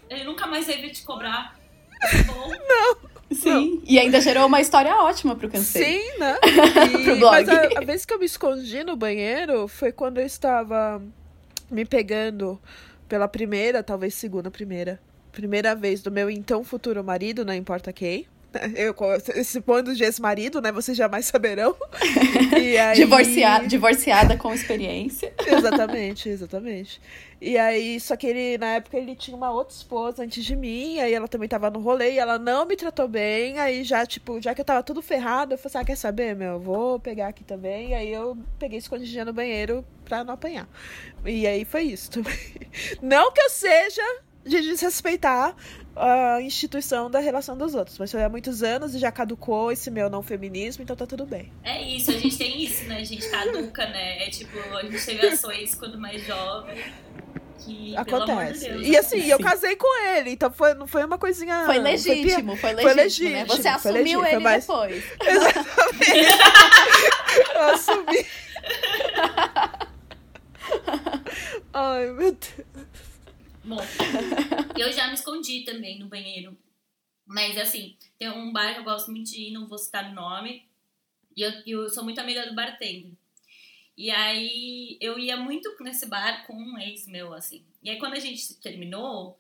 Ele 0.09 0.25
nunca 0.25 0.47
mais 0.47 0.67
veio 0.67 0.93
te 0.93 1.03
cobrar. 1.03 1.57
Bom, 2.27 2.53
Sim. 3.35 3.83
E 3.85 3.99
ainda 3.99 4.21
gerou 4.21 4.47
uma 4.47 4.61
história 4.61 4.95
ótima 4.97 5.35
pro 5.35 5.49
Cansei. 5.51 6.01
Sim, 6.01 6.19
né? 6.19 6.39
Pro 7.05 7.17
blog. 7.17 7.33
Mas 7.33 7.49
a, 7.49 7.79
a 7.81 7.85
vez 7.85 8.05
que 8.05 8.15
eu 8.15 8.19
me 8.21 8.27
escondi 8.27 8.85
no 8.85 8.95
banheiro 8.97 9.67
foi 9.67 9.91
quando 9.91 10.19
eu 10.19 10.27
estava 10.27 11.03
me 11.69 11.85
pegando 11.85 12.61
pela 13.09 13.29
primeira, 13.29 13.83
talvez 13.83 14.15
segunda 14.15 14.51
primeira. 14.51 15.01
Primeira 15.33 15.75
vez 15.75 16.03
do 16.03 16.11
meu 16.11 16.31
então 16.31 16.65
futuro 16.65 17.03
marido, 17.05 17.45
não 17.45 17.55
importa 17.55 17.93
quem. 17.93 18.27
Eu, 18.75 18.95
esse 19.35 19.61
pondo 19.61 19.95
de 19.95 20.05
ex-marido, 20.05 20.61
né? 20.61 20.73
Vocês 20.73 20.97
jamais 20.97 21.27
saberão. 21.27 21.77
E 22.57 22.79
aí... 22.79 22.97
Divorciada, 22.97 23.67
divorciada 23.67 24.37
com 24.37 24.53
experiência. 24.53 25.33
Exatamente, 25.47 26.29
exatamente. 26.29 27.01
E 27.41 27.59
aí, 27.59 28.01
só 28.01 28.17
que 28.17 28.27
ele, 28.27 28.57
na 28.57 28.77
época, 28.77 28.97
ele 28.97 29.15
tinha 29.15 29.37
uma 29.37 29.51
outra 29.51 29.75
esposa 29.75 30.23
antes 30.23 30.43
de 30.45 30.57
mim, 30.57 30.99
aí 30.99 31.13
ela 31.13 31.29
também 31.29 31.49
tava 31.49 31.71
no 31.71 31.81
rolê 31.81 32.13
e 32.13 32.19
ela 32.19 32.39
não 32.39 32.65
me 32.65 32.77
tratou 32.77 33.07
bem, 33.07 33.59
aí 33.59 33.85
já, 33.85 34.07
tipo, 34.07 34.41
já 34.41 34.55
que 34.55 34.61
eu 34.63 34.65
tava 34.65 34.83
tudo 34.83 35.03
ferrado, 35.03 35.53
eu 35.53 35.59
falei 35.59 35.69
assim, 35.69 35.79
ah, 35.79 35.85
quer 35.85 35.97
saber, 35.97 36.35
meu, 36.35 36.55
eu 36.55 36.61
vou 36.61 36.99
pegar 36.99 37.29
aqui 37.29 37.45
também, 37.45 37.95
aí 37.95 38.11
eu 38.11 38.39
peguei 38.59 38.79
escondidinha 38.79 39.25
no 39.25 39.35
banheiro 39.35 39.85
pra 40.05 40.25
não 40.25 40.33
apanhar. 40.33 40.67
E 41.27 41.47
aí 41.47 41.65
foi 41.65 41.83
isso 41.83 42.11
também. 42.11 42.39
Não 43.03 43.31
que 43.33 43.41
eu 43.41 43.51
seja 43.51 44.03
de 44.47 44.61
desrespeitar 44.63 45.55
a 45.97 46.41
instituição 46.43 47.11
da 47.11 47.19
relação 47.19 47.57
dos 47.57 47.75
outros, 47.75 47.99
mas 47.99 48.11
foi 48.13 48.23
há 48.23 48.29
muitos 48.29 48.63
anos 48.63 48.95
e 48.95 48.99
já 48.99 49.11
caducou 49.11 49.73
esse 49.73 49.91
meu 49.91 50.09
não 50.11 50.23
feminismo, 50.23 50.83
então 50.83 50.95
tá 50.95 51.07
tudo 51.07 51.25
bem. 51.27 51.51
é 51.65 51.83
isso, 51.83 52.11
a 52.11 52.15
gente 52.19 52.37
tem 52.37 52.63
isso, 52.63 52.85
né? 52.85 52.99
A 52.99 53.05
gente 53.05 53.29
caduca, 53.31 53.87
né? 53.87 54.27
É 54.27 54.31
tipo, 54.31 54.59
a 54.77 54.83
gente 54.83 55.05
teve 55.05 55.27
ações 55.27 55.75
quando 55.75 55.99
mais 55.99 56.23
jovem. 56.25 56.77
Que, 57.65 57.97
amor 57.97 58.05
de 58.07 58.13
Acontece. 58.15 58.69
Deus, 58.69 58.87
e 58.87 58.97
assim, 58.97 59.25
eu 59.27 59.39
Sim. 59.39 59.43
casei 59.43 59.75
com 59.77 60.05
ele, 60.11 60.31
então 60.31 60.53
foi, 60.53 60.75
não 60.75 60.87
foi 60.87 61.05
uma 61.05 61.19
coisinha. 61.19 61.65
Foi 61.65 61.79
legítimo, 61.79 62.55
foi 62.57 62.73
legítimo, 62.75 62.83
foi 62.83 62.95
né? 62.95 63.03
legítimo, 63.03 63.47
Você 63.47 63.63
foi 63.63 63.71
assumiu 63.73 64.21
legítimo, 64.21 64.27
ele 64.27 64.39
mais- 64.39 64.67
depois. 64.67 65.05
Exatamente. 65.27 66.29
eu 67.55 67.63
assumi. 67.63 68.27
Ai, 71.73 72.07
meu 72.11 72.33
Deus. 72.33 73.06
Bom, 73.67 73.81
eu 74.79 74.93
já 74.93 75.09
me 75.09 75.15
escondi 75.15 75.65
também 75.65 75.99
no 75.99 76.07
banheiro. 76.07 76.57
Mas 77.27 77.59
assim, 77.59 77.97
tem 78.17 78.31
um 78.31 78.53
bar 78.53 78.75
que 78.75 78.81
eu 78.81 78.85
gosto 78.85 79.11
muito 79.11 79.29
de 79.29 79.49
ir, 79.49 79.53
não 79.53 79.67
vou 79.67 79.77
citar 79.77 80.11
o 80.11 80.15
nome. 80.15 80.65
E 81.37 81.43
eu, 81.43 81.53
eu 81.67 81.91
sou 81.91 82.05
muito 82.05 82.21
amiga 82.21 82.47
do 82.47 82.55
bartender. 82.55 83.13
E 83.97 84.11
aí 84.11 84.97
eu 85.01 85.19
ia 85.19 85.37
muito 85.37 85.75
nesse 85.81 86.07
bar 86.07 86.47
com 86.47 86.55
um 86.55 86.79
ex 86.79 87.07
meu, 87.09 87.35
assim. 87.35 87.65
E 87.83 87.91
aí 87.91 87.99
quando 87.99 88.13
a 88.13 88.21
gente 88.21 88.55
terminou, 88.61 89.39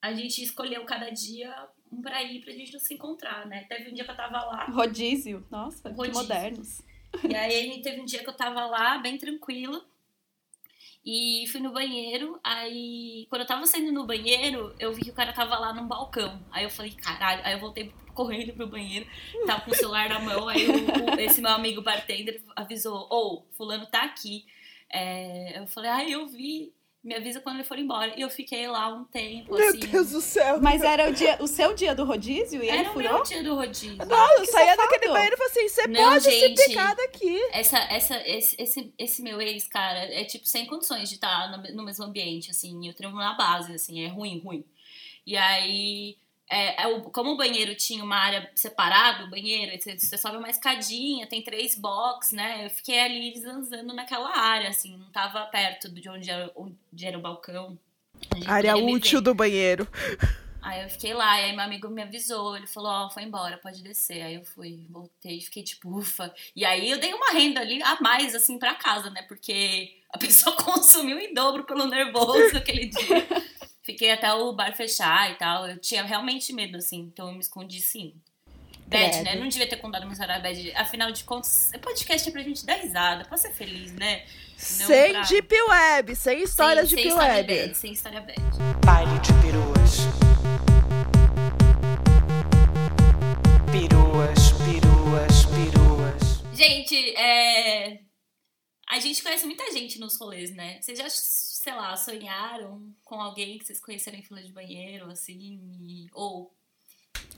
a 0.00 0.12
gente 0.12 0.42
escolheu 0.42 0.84
cada 0.84 1.10
dia 1.10 1.68
um 1.90 2.02
pra 2.02 2.22
ir 2.22 2.42
pra 2.42 2.52
gente 2.52 2.72
não 2.72 2.80
se 2.80 2.94
encontrar, 2.94 3.46
né? 3.46 3.64
Teve 3.64 3.90
um 3.90 3.94
dia 3.94 4.04
que 4.04 4.10
eu 4.10 4.16
tava 4.16 4.44
lá. 4.44 4.66
Rodízio, 4.66 5.46
nossa, 5.50 5.90
que 5.90 5.96
Rodízio. 5.96 6.20
modernos. 6.20 6.82
E 7.28 7.34
aí 7.34 7.80
teve 7.82 8.00
um 8.00 8.04
dia 8.04 8.22
que 8.22 8.28
eu 8.28 8.34
tava 8.34 8.66
lá, 8.66 8.98
bem 8.98 9.16
tranquila. 9.16 9.84
E 11.04 11.44
fui 11.50 11.60
no 11.60 11.72
banheiro, 11.72 12.38
aí 12.44 13.26
quando 13.28 13.40
eu 13.42 13.46
tava 13.46 13.66
saindo 13.66 13.90
no 13.92 14.06
banheiro, 14.06 14.72
eu 14.78 14.92
vi 14.92 15.02
que 15.02 15.10
o 15.10 15.14
cara 15.14 15.32
tava 15.32 15.58
lá 15.58 15.72
num 15.72 15.86
balcão. 15.88 16.40
Aí 16.50 16.62
eu 16.64 16.70
falei, 16.70 16.92
caralho, 16.92 17.40
aí 17.44 17.54
eu 17.54 17.58
voltei 17.60 17.92
correndo 18.14 18.52
pro 18.52 18.68
banheiro, 18.68 19.06
tava 19.46 19.62
com 19.62 19.70
o 19.72 19.74
celular 19.74 20.08
na 20.08 20.20
mão, 20.20 20.48
aí 20.48 20.64
o- 20.68 21.14
o- 21.16 21.20
esse 21.20 21.40
meu 21.40 21.50
amigo 21.50 21.82
bartender 21.82 22.40
avisou, 22.54 23.08
ô, 23.10 23.42
fulano 23.56 23.86
tá 23.86 24.02
aqui. 24.02 24.44
É, 24.88 25.58
eu 25.58 25.66
falei, 25.66 25.90
ai, 25.90 26.10
eu 26.12 26.26
vi, 26.28 26.72
me 27.02 27.14
avisa 27.16 27.40
quando 27.40 27.56
ele 27.56 27.64
for 27.64 27.78
embora. 27.78 28.12
E 28.16 28.20
eu 28.22 28.30
fiquei 28.30 28.68
lá 28.68 28.88
um 28.88 29.04
tempo, 29.04 29.54
Meu 29.54 29.68
assim. 29.68 29.78
Deus 29.80 30.10
do 30.10 30.20
céu. 30.20 30.60
Mas 30.60 30.82
era 30.82 31.10
o, 31.10 31.12
dia, 31.12 31.36
o 31.40 31.46
seu 31.48 31.74
dia 31.74 31.94
do 31.94 32.04
rodízio 32.04 32.62
e 32.62 32.68
ele 32.68 32.76
Era 32.78 32.90
o 32.90 32.92
furou? 32.92 33.12
meu 33.14 33.22
dia 33.24 33.42
do 33.42 33.54
rodízio. 33.56 33.96
Nossa, 33.96 34.34
eu 34.34 34.40
que 34.42 34.46
saía 34.52 34.76
daquele 34.76 35.08
banheiro 35.12 35.34
e 35.34 35.38
falei 35.38 35.50
assim: 35.50 35.68
você 35.68 35.86
Não, 35.88 36.10
pode 36.12 36.24
gente. 36.24 36.60
se 36.60 36.68
picar 36.68 36.94
daqui. 36.94 37.42
Essa, 37.52 37.78
essa, 37.78 38.28
esse, 38.28 38.56
esse, 38.62 38.94
esse 38.96 39.22
meu 39.22 39.40
ex, 39.40 39.66
cara, 39.66 39.98
é 39.98 40.24
tipo 40.24 40.46
sem 40.46 40.64
condições 40.66 41.08
de 41.08 41.16
estar 41.16 41.50
no, 41.50 41.76
no 41.76 41.82
mesmo 41.84 42.04
ambiente, 42.04 42.50
assim. 42.50 42.86
Eu 42.86 42.94
treino 42.94 43.16
na 43.16 43.34
base, 43.34 43.74
assim, 43.74 44.04
é 44.04 44.08
ruim, 44.08 44.38
ruim. 44.38 44.64
E 45.26 45.36
aí, 45.36 46.16
é, 46.48 46.82
é 46.82 46.86
o- 46.86 47.02
como 47.10 47.30
o 47.32 47.36
banheiro 47.36 47.74
tinha 47.74 48.04
uma 48.04 48.16
área 48.16 48.50
separada, 48.54 49.24
o 49.24 49.30
banheiro, 49.30 49.72
você, 49.80 49.98
você 49.98 50.18
sobe 50.18 50.36
uma 50.36 50.50
escadinha, 50.50 51.26
tem 51.26 51.42
três 51.42 51.74
box, 51.74 52.34
né? 52.34 52.66
Eu 52.66 52.70
fiquei 52.70 52.98
ali 53.00 53.38
zanzando 53.38 53.92
naquela 53.94 54.36
área, 54.36 54.68
assim, 54.68 54.96
não 54.96 55.10
tava 55.10 55.44
perto 55.46 55.88
de 55.90 56.08
onde 56.08 56.30
era, 56.30 56.50
onde 56.56 57.06
era 57.06 57.16
o 57.18 57.22
balcão. 57.22 57.78
Área 58.46 58.76
útil 58.76 59.20
do 59.20 59.34
banheiro. 59.34 59.88
Aí 60.60 60.84
eu 60.84 60.88
fiquei 60.88 61.12
lá, 61.12 61.40
e 61.40 61.44
aí 61.46 61.52
meu 61.56 61.64
amigo 61.64 61.88
me 61.88 62.02
avisou, 62.02 62.56
ele 62.56 62.68
falou, 62.68 62.88
ó, 62.92 63.10
foi 63.10 63.24
embora, 63.24 63.58
pode 63.58 63.82
descer. 63.82 64.22
Aí 64.22 64.36
eu 64.36 64.44
fui, 64.44 64.86
voltei, 64.88 65.40
fiquei 65.40 65.64
tipo, 65.64 65.88
ufa. 65.98 66.32
E 66.54 66.64
aí 66.64 66.88
eu 66.88 67.00
dei 67.00 67.12
uma 67.12 67.32
renda 67.32 67.58
ali 67.60 67.82
a 67.82 68.00
mais, 68.00 68.32
assim, 68.32 68.60
pra 68.60 68.74
casa, 68.76 69.10
né? 69.10 69.22
Porque 69.22 69.98
a 70.12 70.18
pessoa 70.18 70.54
consumiu 70.62 71.18
em 71.18 71.34
dobro 71.34 71.64
pelo 71.64 71.86
nervoso 71.86 72.56
aquele 72.56 72.86
dia. 72.86 73.26
Fiquei 73.82 74.12
até 74.12 74.32
o 74.32 74.52
bar 74.52 74.72
fechar 74.76 75.30
e 75.30 75.34
tal. 75.34 75.66
Eu 75.68 75.76
tinha 75.78 76.04
realmente 76.04 76.52
medo, 76.52 76.76
assim, 76.76 77.00
então 77.12 77.26
eu 77.28 77.32
me 77.34 77.40
escondi 77.40 77.80
sim. 77.80 78.14
Bad, 78.86 79.22
né? 79.22 79.36
Não 79.36 79.48
devia 79.48 79.66
ter 79.66 79.76
contado 79.76 80.02
uma 80.04 80.12
história 80.12 80.38
bad. 80.38 80.72
Afinal 80.76 81.10
de 81.10 81.24
contas, 81.24 81.72
é 81.72 81.78
podcast 81.78 82.28
é 82.28 82.32
pra 82.32 82.42
gente 82.42 82.64
dar 82.66 82.74
risada, 82.74 83.24
pra 83.24 83.36
ser 83.38 83.52
feliz, 83.52 83.90
né? 83.92 84.24
Não 84.78 84.86
sem 84.86 85.12
pra- 85.12 85.22
Deep 85.22 85.54
Web, 85.62 86.14
sem 86.14 86.42
histórias 86.42 86.88
sem, 86.88 86.96
de 86.98 87.02
sem 87.02 87.04
Deep 87.04 87.08
história 87.08 87.34
Web. 87.34 87.56
bad, 87.56 87.76
sem 87.76 87.92
história 87.92 88.20
bad. 88.20 88.40
Baile 88.84 89.18
de 89.20 89.32
peruas. 89.42 89.96
Peruas, 93.72 94.52
peruas, 94.52 95.46
peruas. 95.46 96.42
Gente, 96.54 97.16
é... 97.16 98.00
a 98.88 99.00
gente 99.00 99.22
conhece 99.22 99.46
muita 99.46 99.72
gente 99.72 99.98
nos 99.98 100.18
rolês, 100.18 100.54
né? 100.54 100.78
Vocês 100.80 100.98
já 100.98 101.08
sei 101.62 101.72
lá, 101.74 101.96
sonharam 101.96 102.92
com 103.04 103.20
alguém 103.20 103.56
que 103.56 103.64
vocês 103.64 103.78
conheceram 103.80 104.18
em 104.18 104.22
fila 104.22 104.42
de 104.42 104.50
banheiro, 104.52 105.08
assim, 105.10 105.60
e- 105.80 106.08
ou, 106.12 106.52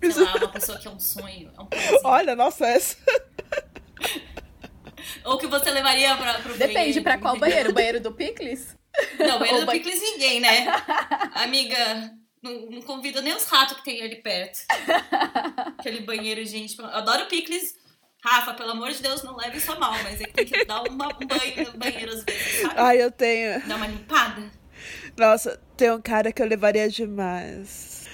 sei 0.01 0.25
lá, 0.25 0.35
uma 0.37 0.49
pessoa 0.49 0.79
que 0.79 0.89
é 0.89 0.91
um 0.91 0.99
sonho, 0.99 1.53
é 1.55 1.61
um. 1.61 1.69
Olha, 2.05 2.35
nossa, 2.35 2.67
essa. 2.67 2.97
Ou 5.25 5.37
que 5.39 5.47
você 5.47 5.71
levaria 5.71 6.17
pra, 6.17 6.35
pro 6.41 6.53
Depende 6.57 6.75
banheiro. 6.75 7.03
pra 7.03 7.19
qual 7.19 7.39
banheiro. 7.39 7.71
O 7.71 7.75
banheiro 7.75 8.01
do 8.01 8.13
Picles? 8.13 8.75
Não, 9.19 9.39
banheiro 9.39 9.55
Ou 9.57 9.61
do 9.61 9.67
ba- 9.67 9.73
Picles 9.73 10.01
ninguém, 10.01 10.41
né? 10.41 10.67
Amiga, 11.35 12.11
não, 12.43 12.71
não 12.71 12.83
convida 12.83 13.21
nem 13.21 13.35
os 13.35 13.45
ratos 13.45 13.77
que 13.79 13.85
tem 13.85 14.03
ali 14.03 14.17
perto. 14.17 14.61
Aquele 15.79 16.01
banheiro, 16.01 16.43
gente. 16.47 16.79
Eu 16.79 16.87
adoro 16.87 17.27
Picles. 17.27 17.77
Rafa, 18.25 18.55
pelo 18.55 18.71
amor 18.71 18.91
de 18.91 19.03
Deus, 19.03 19.23
não 19.23 19.37
leve 19.37 19.59
isso 19.59 19.71
a 19.71 19.79
mal, 19.79 19.93
mas 20.03 20.19
é 20.19 20.25
que 20.25 20.33
tem 20.33 20.47
que 20.47 20.65
dar 20.65 20.83
uma, 20.89 21.09
um 21.09 21.27
banho 21.27 21.71
no 21.71 21.79
banheiro 21.79 22.11
às 22.11 22.25
vezes, 22.25 22.63
sabe? 22.63 22.75
Ai, 22.79 23.03
eu 23.03 23.11
tenho. 23.11 23.61
Dar 23.69 23.77
uma 23.77 23.87
limpada. 23.87 24.51
Nossa, 25.15 25.61
tem 25.77 25.91
um 25.93 26.01
cara 26.01 26.33
que 26.33 26.41
eu 26.41 26.47
levaria 26.47 26.89
demais. 26.89 28.09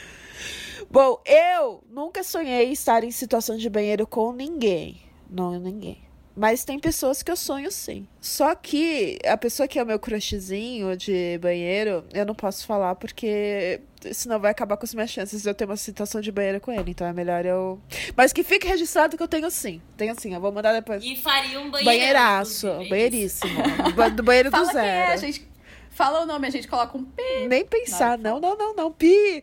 Bom, 0.90 1.22
eu 1.24 1.84
nunca 1.88 2.24
sonhei 2.24 2.72
estar 2.72 3.04
em 3.04 3.12
situação 3.12 3.56
de 3.56 3.70
banheiro 3.70 4.04
com 4.04 4.32
ninguém. 4.32 5.00
Não, 5.30 5.56
ninguém. 5.60 6.02
Mas 6.36 6.64
tem 6.64 6.78
pessoas 6.78 7.22
que 7.22 7.30
eu 7.30 7.36
sonho 7.36 7.70
sim. 7.70 8.06
Só 8.20 8.54
que 8.54 9.18
a 9.26 9.36
pessoa 9.36 9.66
que 9.66 9.78
é 9.78 9.82
o 9.82 9.86
meu 9.86 9.98
crushzinho 9.98 10.96
de 10.96 11.38
banheiro, 11.38 12.04
eu 12.14 12.24
não 12.24 12.34
posso 12.34 12.66
falar 12.66 12.94
porque 12.94 13.80
senão 14.12 14.38
vai 14.40 14.50
acabar 14.50 14.76
com 14.76 14.84
as 14.86 14.94
minhas 14.94 15.10
chances 15.10 15.42
de 15.42 15.48
eu 15.50 15.54
ter 15.54 15.64
uma 15.66 15.76
situação 15.76 16.20
de 16.20 16.30
banheiro 16.32 16.60
com 16.60 16.72
ele. 16.72 16.92
Então 16.92 17.06
é 17.06 17.12
melhor 17.12 17.44
eu. 17.44 17.80
Mas 18.16 18.32
que 18.32 18.42
fique 18.42 18.66
registrado 18.66 19.16
que 19.16 19.22
eu 19.22 19.28
tenho 19.28 19.50
sim. 19.50 19.82
Tenho 19.96 20.18
sim, 20.18 20.32
eu 20.32 20.40
vou 20.40 20.52
mandar 20.52 20.72
depois. 20.72 21.02
E 21.04 21.16
faria 21.16 21.58
um 21.60 21.70
banheiro. 21.70 21.84
Banheiraço, 21.84 22.66
é 22.68 22.88
banheiríssimo. 22.88 23.62
Ba- 23.94 24.08
Do 24.08 24.22
banheiro 24.22 24.50
do 24.50 24.56
Fala 24.56 24.70
quem 24.70 24.80
é, 24.80 25.02
a 25.04 25.16
zero. 25.16 25.20
gente... 25.32 25.50
Fala 25.90 26.22
o 26.22 26.26
nome, 26.26 26.46
a 26.46 26.50
gente 26.50 26.66
coloca 26.68 26.96
um 26.96 27.04
pi. 27.04 27.46
Nem 27.48 27.64
pensar, 27.66 28.16
não, 28.16 28.40
não, 28.40 28.56
não, 28.56 28.74
não. 28.74 28.90
Pi! 28.92 29.42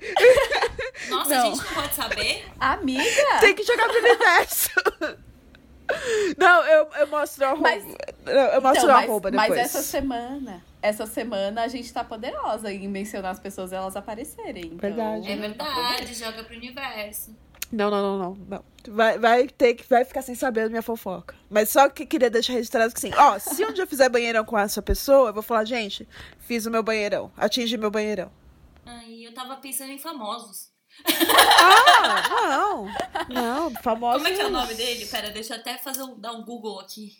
Nossa, 1.09 1.29
Não. 1.35 1.41
a 1.51 1.55
gente 1.55 1.65
não 1.65 1.73
pode 1.73 1.93
saber? 1.93 2.45
Amiga! 2.59 3.39
Tem 3.41 3.53
que 3.53 3.63
jogar 3.63 3.87
pro 3.87 3.97
universo. 3.99 4.69
Não, 6.37 6.65
eu, 6.65 6.87
eu 6.99 7.07
mostro 7.07 7.45
a 7.45 7.49
roupa. 7.49 7.63
Mas- 7.63 7.83
eu 7.85 8.61
mostro 8.61 8.83
Então, 8.83 8.89
a 8.89 8.93
mas, 9.01 9.09
roupa 9.09 9.31
mas 9.31 9.41
depois. 9.49 9.59
essa 9.59 9.81
semana, 9.81 10.63
essa 10.81 11.05
semana 11.05 11.63
a 11.63 11.67
gente 11.67 11.91
tá 11.91 12.03
poderosa 12.03 12.71
em 12.71 12.87
mencionar 12.87 13.31
as 13.31 13.39
pessoas 13.39 13.71
e 13.71 13.75
elas 13.75 13.95
aparecerem. 13.95 14.65
Então... 14.65 14.77
Verdade. 14.77 15.31
É 15.31 15.35
verdade, 15.35 16.13
joga 16.13 16.43
pro 16.43 16.55
universo. 16.55 17.35
Não, 17.71 17.89
não, 17.89 18.01
não, 18.01 18.17
não. 18.17 18.37
não. 18.47 18.63
Vai, 18.89 19.19
vai 19.19 19.47
ter 19.47 19.73
que 19.73 19.87
vai 19.89 20.05
ficar 20.05 20.21
sem 20.21 20.35
saber 20.35 20.63
da 20.63 20.69
minha 20.69 20.81
fofoca. 20.81 21.35
Mas 21.49 21.69
só 21.69 21.89
que 21.89 22.05
queria 22.05 22.29
deixar 22.29 22.53
registrado 22.53 22.93
que 22.93 22.99
sim. 23.01 23.11
Ó, 23.13 23.37
se 23.39 23.65
um 23.65 23.73
dia 23.73 23.83
eu 23.83 23.87
fizer 23.87 24.07
banheirão 24.07 24.45
com 24.45 24.57
essa 24.57 24.81
pessoa, 24.81 25.29
eu 25.29 25.33
vou 25.33 25.43
falar, 25.43 25.65
gente, 25.65 26.07
fiz 26.39 26.65
o 26.65 26.71
meu 26.71 26.81
banheirão. 26.81 27.29
Atingi 27.35 27.77
meu 27.77 27.91
banheirão. 27.91 28.31
Ai, 28.85 29.25
eu 29.25 29.33
tava 29.33 29.57
pensando 29.57 29.91
em 29.91 29.97
famosos. 29.97 30.69
Ah, 31.05 32.47
não. 32.49 32.87
Não, 33.29 33.71
famosa. 33.81 34.17
Como 34.19 34.27
é 34.27 34.31
que 34.35 34.41
é 34.41 34.45
o 34.45 34.49
nome 34.49 34.73
dele? 34.73 35.05
Pera, 35.05 35.29
deixa 35.31 35.55
eu 35.55 35.59
até 35.59 35.77
fazer 35.77 36.03
um, 36.03 36.19
dar 36.19 36.31
um 36.33 36.43
Google 36.43 36.79
aqui. 36.79 37.13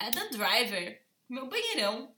É 0.00 0.10
The 0.10 0.28
Driver. 0.30 1.00
Meu 1.28 1.46
banheirão. 1.48 2.10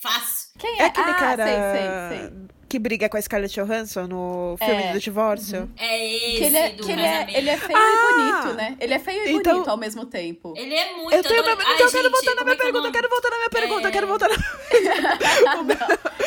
Fácil. 0.00 0.50
Quem 0.58 0.78
É 0.78 0.82
é? 0.82 0.86
aquele 0.86 1.10
ah, 1.10 1.14
cara 1.14 1.44
sei, 1.44 1.56
sei, 1.56 2.28
sei. 2.28 2.32
que 2.68 2.78
briga 2.78 3.08
com 3.08 3.16
a 3.16 3.20
Scarlett 3.22 3.52
Johansson 3.60 4.06
no 4.06 4.56
filme 4.56 4.82
É. 4.84 4.92
do 4.92 5.00
divórcio. 5.00 5.68
É 5.76 6.14
esse 6.14 6.36
Que 6.38 6.44
ele 6.44 6.56
é, 6.56 6.68
do 6.70 6.86
que 6.86 6.92
ele, 6.92 7.02
é, 7.02 7.26
ele 7.36 7.50
é 7.50 7.56
feio 7.58 7.76
Ah! 7.76 7.90
e 7.90 8.14
bonito, 8.42 8.56
né? 8.56 8.76
Ele 8.78 8.94
é 8.94 8.98
feio 9.00 9.26
e 9.26 9.32
Então- 9.32 9.54
bonito 9.54 9.68
ao 9.70 9.76
mesmo 9.76 10.06
tempo. 10.06 10.54
Ele 10.56 10.72
é 10.72 10.94
muito 10.94 11.12
Eu 11.12 11.22
tenho. 11.24 11.40
adora- 11.40 11.56
Meu... 11.56 11.66
Ai, 11.66 11.74
Então 11.74 11.86
eu 11.86 11.90
quero 11.90 12.02
gente, 12.04 12.12
voltar 12.12 12.34
na 12.36 12.44
minha 12.44 12.52
é 12.52 12.56
é 12.56 12.62
pergunta, 12.62 12.86
eu 12.88 12.92
quero 12.92 13.08
voltar 13.08 13.30
na 13.30 13.36
minha 13.38 13.50
pergunta, 13.50 13.82
eu 13.82 13.88
É. 13.88 13.90
quero 13.92 14.06
voltar 14.06 14.28
na. 14.28 14.36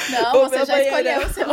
Não, 0.09 0.35
O 0.45 0.49
você 0.49 0.65
já 0.65 0.83
escolheu 0.83 1.21
o 1.25 1.33
seu. 1.33 1.47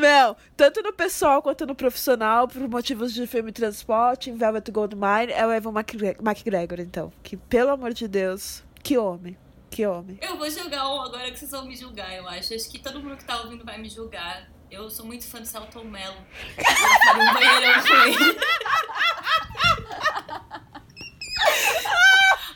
Não, 0.00 0.36
tanto 0.56 0.82
no 0.82 0.92
pessoal 0.92 1.42
quanto 1.42 1.66
no 1.66 1.74
profissional, 1.74 2.48
por 2.48 2.66
motivos 2.68 3.12
de 3.12 3.26
filme 3.26 3.52
Transporte, 3.52 4.30
em 4.30 4.36
Velvet 4.36 4.70
Goldmine, 4.70 5.32
é 5.32 5.46
o 5.46 5.52
Evan 5.52 5.70
McGre- 5.72 6.16
McGregor, 6.20 6.80
então. 6.80 7.12
Que, 7.22 7.36
pelo 7.36 7.70
amor 7.70 7.92
de 7.92 8.08
Deus, 8.08 8.64
que 8.82 8.96
homem, 8.96 9.36
que 9.70 9.86
homem. 9.86 10.18
Eu 10.22 10.36
vou 10.38 10.48
jogar 10.50 10.88
um 10.88 11.02
agora 11.02 11.30
que 11.30 11.38
vocês 11.38 11.50
vão 11.50 11.66
me 11.66 11.76
julgar, 11.76 12.14
eu 12.16 12.26
acho. 12.28 12.54
Acho 12.54 12.70
que 12.70 12.78
todo 12.78 13.00
mundo 13.00 13.16
que 13.16 13.24
tá 13.24 13.40
ouvindo 13.42 13.64
vai 13.64 13.78
me 13.78 13.88
julgar. 13.90 14.48
Eu 14.70 14.88
sou 14.88 15.04
muito 15.04 15.26
fã 15.26 15.40
do 15.40 15.46
Celton 15.46 15.84
Mello. 15.84 16.16
Eu 16.56 17.20
um 17.20 17.34
banheirão 17.34 17.82
com 17.82 17.94
ele. 18.06 18.38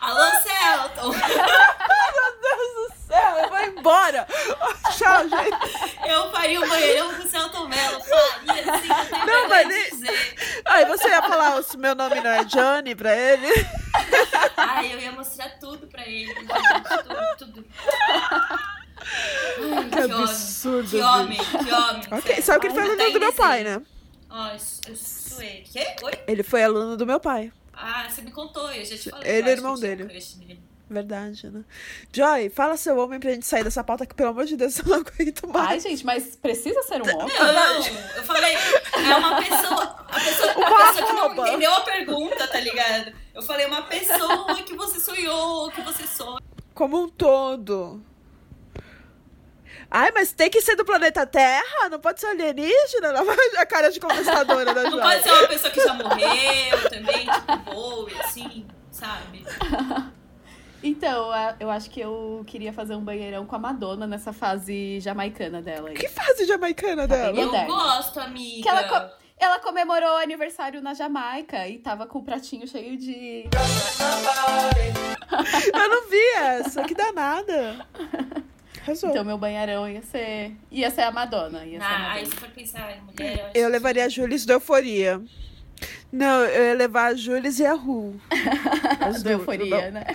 Alô, 0.00 0.30
Celton! 0.42 1.12
Eu 3.14 3.48
vou 3.48 3.60
embora. 3.60 4.26
Tchau, 4.96 5.22
gente. 5.28 6.10
Eu 6.10 6.30
faria 6.30 6.60
um 6.60 6.68
banheirão 6.68 7.14
com 7.14 7.22
o 7.22 7.28
Celton 7.28 7.68
Mello. 7.68 8.00
Faria, 8.02 8.74
assim, 8.74 8.88
não 8.88 9.26
Não, 9.26 9.48
mas 9.48 9.68
dizer. 9.68 10.62
Aí 10.64 10.84
você 10.86 11.08
ia 11.08 11.22
falar 11.22 11.62
se 11.62 11.76
meu 11.76 11.94
nome 11.94 12.20
não 12.20 12.30
é 12.30 12.44
Johnny 12.44 12.94
pra 12.94 13.16
ele. 13.16 13.48
Ai, 14.56 14.94
eu 14.94 15.00
ia 15.00 15.12
mostrar 15.12 15.50
tudo 15.58 15.86
pra 15.86 16.06
ele, 16.06 16.26
gente. 16.34 16.46
Tudo, 16.46 17.36
tudo. 17.38 17.64
Ai, 18.08 19.90
Que 19.90 19.98
absurdo, 20.12 20.90
Que 20.90 21.00
homem, 21.00 21.38
que 21.38 21.72
homem. 21.72 22.02
Ok, 22.10 22.20
sério. 22.22 22.42
sabe 22.42 22.60
que 22.60 22.66
ele 22.66 22.74
foi 22.74 22.82
aluno 22.84 23.12
do 23.12 23.20
meu 23.20 23.32
pai, 23.32 23.64
né? 23.64 23.82
Ó, 24.30 24.48
eu 24.48 24.58
eu 24.88 24.96
suei. 24.96 25.64
Quê? 25.72 25.96
Oi? 26.02 26.12
Ele 26.26 26.42
foi 26.42 26.62
aluno 26.62 26.96
do 26.96 27.06
meu 27.06 27.20
pai. 27.20 27.52
Ah, 27.72 28.06
você 28.08 28.22
me 28.22 28.30
contou, 28.30 28.70
eu 28.70 28.84
já 28.84 28.96
te 28.96 29.10
falei. 29.10 29.30
Ele 29.30 29.48
é 29.50 29.52
irmão 29.52 29.74
que 29.74 29.80
dele. 29.80 30.04
Verdade, 30.88 31.50
né? 31.50 31.64
Joy, 32.12 32.50
fala 32.50 32.76
seu 32.76 32.96
homem 32.98 33.18
pra 33.18 33.30
gente 33.30 33.46
sair 33.46 33.64
dessa 33.64 33.82
pauta 33.82 34.04
que, 34.04 34.14
pelo 34.14 34.30
amor 34.30 34.44
de 34.44 34.56
Deus, 34.56 34.78
eu 34.80 34.84
não 34.84 34.96
aguento 34.98 35.48
mais. 35.48 35.68
Ai, 35.68 35.80
gente, 35.80 36.04
mas 36.04 36.36
precisa 36.36 36.82
ser 36.82 37.00
um 37.02 37.16
homem? 37.18 37.36
Não, 37.38 37.86
eu 38.16 38.22
falei, 38.24 38.54
é 38.54 39.16
uma 39.16 39.42
pessoa, 39.42 39.82
a 40.08 40.20
pessoa, 40.20 40.50
a 40.50 40.92
pessoa 40.92 41.06
que 41.06 41.12
não 41.14 41.46
entendeu 41.46 41.72
a 41.72 41.80
pergunta, 41.80 42.46
tá 42.46 42.60
ligado? 42.60 43.12
Eu 43.34 43.42
falei, 43.42 43.66
uma 43.66 43.82
pessoa 43.82 44.54
que 44.62 44.74
você 44.76 45.00
sonhou, 45.00 45.70
que 45.70 45.80
você 45.80 46.06
sonha. 46.06 46.40
Como 46.74 47.02
um 47.04 47.08
todo. 47.08 48.04
Ai, 49.90 50.10
mas 50.12 50.32
tem 50.32 50.50
que 50.50 50.60
ser 50.60 50.76
do 50.76 50.84
planeta 50.84 51.24
Terra? 51.24 51.88
Não 51.88 52.00
pode 52.00 52.20
ser 52.20 52.26
alienígena? 52.26 53.12
Não, 53.12 53.24
A 53.60 53.66
cara 53.66 53.90
de 53.90 54.00
contestadora 54.00 54.74
da 54.74 54.82
Não 54.82 54.90
Joy. 54.90 55.00
pode 55.00 55.22
ser 55.22 55.32
uma 55.32 55.48
pessoa 55.48 55.70
que 55.72 55.80
já 55.80 55.94
morreu 55.94 56.90
também, 56.90 57.26
tipo, 57.30 57.56
Bowie, 57.72 58.20
assim, 58.20 58.66
sabe? 58.90 59.44
Então, 60.86 61.30
eu 61.58 61.70
acho 61.70 61.88
que 61.88 61.98
eu 62.00 62.44
queria 62.46 62.70
fazer 62.72 62.94
um 62.94 63.00
banheirão 63.02 63.46
com 63.46 63.56
a 63.56 63.58
Madonna 63.58 64.06
nessa 64.06 64.34
fase 64.34 65.00
jamaicana 65.00 65.62
dela. 65.62 65.88
aí. 65.88 65.94
Que 65.96 66.08
fase 66.08 66.44
jamaicana 66.44 67.08
dela? 67.08 67.32
bem 67.32 67.40
Eu 67.40 67.46
moderno. 67.46 67.74
gosto, 67.74 68.20
amiga. 68.20 68.62
Que 68.62 68.68
ela, 68.68 68.84
co- 68.84 69.14
ela 69.38 69.58
comemorou 69.60 70.10
o 70.10 70.16
aniversário 70.18 70.82
na 70.82 70.92
Jamaica 70.92 71.66
e 71.66 71.78
tava 71.78 72.06
com 72.06 72.18
o 72.18 72.22
pratinho 72.22 72.68
cheio 72.68 72.98
de. 72.98 73.44
Eu 75.72 75.88
não 75.88 76.08
vi 76.08 76.20
essa, 76.36 76.82
que 76.84 76.94
danada. 76.94 77.86
Arrasou. 78.82 79.08
Então, 79.10 79.24
meu 79.24 79.38
banheirão 79.38 79.88
ia 79.88 80.02
ser. 80.02 80.52
ia 80.70 80.90
ser 80.90 81.00
a 81.02 81.10
Madonna. 81.10 81.64
Ia 81.64 81.78
ser 81.80 81.84
a 81.84 81.88
Ah, 81.88 81.92
Madonna. 81.98 82.12
aí 82.14 82.26
se 82.26 82.32
for 82.36 82.48
pensar 82.50 82.92
em 82.92 83.00
mulher, 83.00 83.38
eu 83.38 83.46
acho 83.46 83.56
Eu 83.56 83.68
levaria 83.70 84.04
a 84.04 84.08
Jules 84.10 84.44
do 84.44 84.52
Euforia. 84.52 85.20
Não, 86.12 86.44
eu 86.44 86.64
ia 86.66 86.74
levar 86.74 87.06
a 87.06 87.14
Jules 87.14 87.58
e 87.58 87.64
a 87.66 87.72
Ru. 87.72 88.20
As 89.00 89.22
Do 89.22 89.30
duas, 89.30 89.40
euforia, 89.40 89.90
né? 89.90 90.04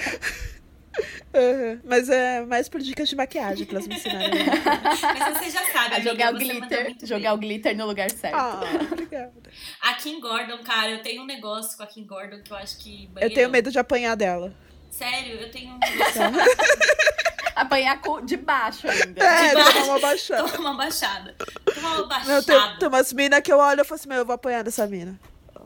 Uhum. 1.33 1.79
Mas 1.83 2.09
é 2.09 2.41
mais 2.45 2.67
por 2.67 2.81
dicas 2.81 3.07
de 3.07 3.15
maquiagem 3.15 3.65
pra 3.65 3.75
elas 3.75 3.87
me 3.87 3.95
ensinarem. 3.95 4.29
Mas 5.19 5.37
você 5.37 5.49
já 5.51 5.63
sabe, 5.71 5.95
amiga, 5.95 6.09
jogar 6.11 6.33
o 6.33 6.37
glitter, 6.37 6.95
jogar 7.03 7.29
bem. 7.29 7.31
o 7.31 7.37
glitter 7.37 7.77
no 7.77 7.85
lugar 7.85 8.09
certo. 8.09 8.35
ah, 8.35 8.61
obrigada. 8.91 9.31
A 9.81 9.93
Kim 9.93 10.19
Gordon, 10.19 10.57
cara, 10.63 10.89
eu 10.91 11.01
tenho 11.03 11.21
um 11.21 11.25
negócio 11.25 11.77
com 11.77 11.83
a 11.83 11.87
Kim 11.87 12.05
Gordon 12.05 12.41
que 12.41 12.51
eu 12.51 12.57
acho 12.57 12.77
que... 12.79 13.03
Eu 13.05 13.09
banheirão- 13.11 13.35
tenho 13.35 13.49
medo 13.49 13.71
de 13.71 13.77
apanhar 13.77 14.15
dela. 14.15 14.51
Sério, 14.89 15.35
eu 15.39 15.51
tenho 15.51 15.75
um 15.75 15.79
Apanhar 17.55 17.99
de 18.25 18.37
baixo 18.37 18.87
ainda. 18.89 19.23
É, 19.23 19.53
baixo. 19.53 19.73
tomar 19.73 19.85
uma 19.85 19.99
baixada. 19.99 20.43
Toma 20.49 20.59
uma 20.69 20.73
baixada. 20.77 21.35
Toma 21.75 21.89
uma 21.89 22.07
baixada. 22.07 22.33
Não, 22.33 22.43
tem, 22.43 22.79
tem 22.79 22.87
umas 22.87 23.13
minas 23.13 23.41
que 23.41 23.51
eu 23.51 23.57
olho 23.57 23.81
e 23.81 23.83
falo 23.83 23.99
assim, 23.99 24.09
meu, 24.09 24.17
eu 24.19 24.25
vou 24.25 24.33
apanhar 24.35 24.63
dessa 24.63 24.87
mina. 24.87 25.19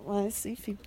Mas, 0.05 0.45
enfim. 0.45 0.77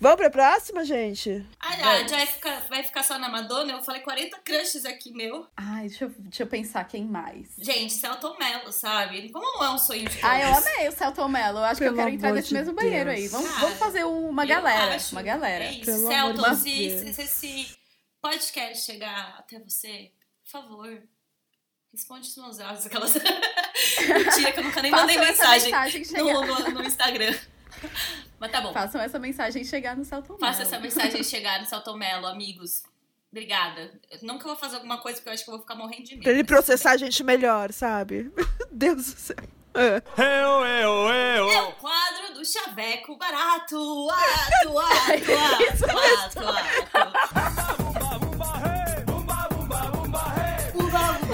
Vamos 0.00 0.16
pra 0.18 0.28
próxima, 0.30 0.84
gente? 0.84 1.46
Ah, 1.60 1.68
ah, 1.72 2.06
já 2.08 2.16
vai 2.16 2.26
ficar, 2.26 2.60
vai 2.68 2.82
ficar 2.82 3.02
só 3.02 3.18
na 3.18 3.28
Madonna? 3.28 3.72
Eu 3.72 3.82
falei 3.82 4.02
40 4.02 4.38
crushes 4.38 4.84
aqui, 4.84 5.12
meu. 5.12 5.46
Ai, 5.56 5.88
deixa 5.88 6.04
eu, 6.04 6.10
deixa 6.18 6.42
eu 6.42 6.46
pensar 6.46 6.84
quem 6.84 7.04
mais. 7.04 7.48
Gente, 7.58 7.92
Celton 7.92 8.36
Mello, 8.38 8.70
sabe? 8.72 9.30
Como 9.30 9.44
não 9.58 9.64
é 9.64 9.70
um 9.70 9.78
sonho 9.78 10.08
de 10.08 10.18
Ah, 10.22 10.40
eu 10.40 10.52
todos? 10.54 10.66
amei 10.66 10.88
o 10.88 10.92
Celton 10.92 11.28
Mello. 11.28 11.58
Eu 11.58 11.64
acho 11.64 11.78
que 11.78 11.84
Pelo 11.84 11.96
eu 11.96 12.04
quero 12.04 12.14
entrar 12.16 12.32
nesse 12.32 12.48
de 12.48 12.54
mesmo 12.54 12.72
banheiro 12.74 13.10
Deus. 13.10 13.18
aí. 13.22 13.28
Vamos, 13.28 13.48
Cara, 13.48 13.60
vamos 13.60 13.78
fazer 13.78 14.04
uma 14.04 14.44
galera. 14.44 14.94
acho. 14.96 15.12
Uma 15.14 15.22
galera. 15.22 15.64
É 15.64 15.72
isso. 15.72 15.84
Pelo 15.84 16.08
Celton, 16.08 16.54
se, 16.56 16.98
se, 16.98 17.14
se 17.14 17.22
esse 17.22 17.76
podcast 18.20 18.84
chegar 18.84 19.36
até 19.38 19.58
você, 19.60 20.10
por 20.42 20.50
favor, 20.50 21.02
responde 21.92 22.28
os 22.28 22.36
meus 22.36 22.60
áudios. 22.60 22.86
Aquelas... 22.86 23.14
Mentira, 24.08 24.52
que 24.52 24.60
eu 24.60 24.64
nunca 24.64 24.82
nem 24.82 24.90
mandei 24.90 25.18
mensagem, 25.18 25.70
mensagem 25.70 26.02
no, 26.18 26.42
no, 26.46 26.70
no 26.72 26.84
Instagram. 26.84 27.34
Mas 28.38 28.50
tá 28.50 28.60
bom. 28.60 28.72
Façam 28.72 29.00
essa 29.00 29.18
mensagem 29.18 29.64
chegar 29.64 29.96
no 29.96 30.04
Celton 30.04 30.34
Mello. 30.34 30.46
Faça 30.46 30.62
essa 30.62 30.78
mensagem 30.78 31.22
chegar 31.24 31.60
no 31.60 31.66
Celton 31.66 31.96
Mello, 31.96 32.26
amigos. 32.26 32.82
Obrigada. 33.30 33.90
Não 34.22 34.38
que 34.38 34.44
eu 34.44 34.50
vou 34.50 34.56
fazer 34.56 34.76
alguma 34.76 34.98
coisa, 34.98 35.18
porque 35.18 35.28
eu 35.28 35.32
acho 35.32 35.44
que 35.44 35.50
eu 35.50 35.54
vou 35.54 35.62
ficar 35.62 35.74
morrendo 35.74 36.04
de 36.04 36.12
medo. 36.12 36.22
Pra 36.22 36.32
ele 36.32 36.44
processar 36.44 36.92
a 36.92 36.96
gente 36.96 37.24
melhor, 37.24 37.72
sabe? 37.72 38.32
Deus 38.70 38.96
do 38.96 39.02
céu. 39.02 39.36
É. 39.74 40.00
Eu, 40.22 40.64
eu, 40.64 41.08
eu. 41.08 41.50
É 41.50 41.62
o 41.62 41.72
quadro 41.72 42.34
do 42.34 42.44
chaveco 42.44 43.16
barato. 43.16 44.08
Ato, 44.08 44.78
ato, 44.78 45.32
ato, 45.82 46.38
ato, 46.38 46.94
ato. 46.94 48.24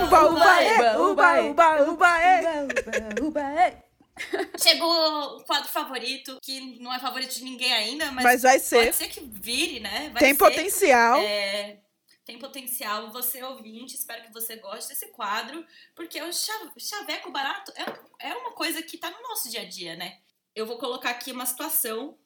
Uba, 0.01 0.31
uba, 0.31 0.63
é, 0.63 0.97
uba, 0.97 1.43
uba, 1.43 1.83
uba, 1.83 2.19
é. 2.19 2.41
Uba, 2.63 3.27
uba, 3.27 3.41
é. 3.41 3.90
Chegou 4.61 5.37
o 5.39 5.45
quadro 5.45 5.69
favorito, 5.69 6.39
que 6.43 6.79
não 6.81 6.93
é 6.93 6.99
favorito 6.99 7.35
de 7.35 7.45
ninguém 7.45 7.73
ainda, 7.73 8.11
mas, 8.13 8.25
Mas 8.25 8.43
vai 8.43 8.59
ser. 8.59 8.85
pode 8.85 8.97
ser 8.97 9.09
que 9.09 9.21
vire, 9.21 9.81
né? 9.81 10.11
Vai 10.13 10.23
Tem 10.23 10.33
ser. 10.33 10.39
potencial. 10.39 11.21
É, 11.21 11.79
tem 12.25 12.39
potencial. 12.39 13.11
Você 13.13 13.43
ouvinte, 13.43 13.95
espero 13.95 14.23
que 14.23 14.33
você 14.33 14.57
goste 14.57 14.89
desse 14.91 15.07
quadro, 15.09 15.65
porque 15.95 16.21
o 16.23 16.33
cha- 16.33 16.73
chaveco 16.79 17.31
barato 17.31 17.73
é, 17.77 18.29
é 18.31 18.35
uma 18.35 18.53
coisa 18.53 18.83
que 18.83 18.99
tá 18.99 19.11
no 19.11 19.23
nosso 19.23 19.51
dia 19.51 19.63
a 19.63 19.69
dia, 19.69 19.97
né? 19.97 20.19
Eu 20.55 20.67
vou 20.67 20.79
colocar 20.79 21.11
aqui 21.11 21.33
uma 21.33 21.47
situação. 21.47 22.17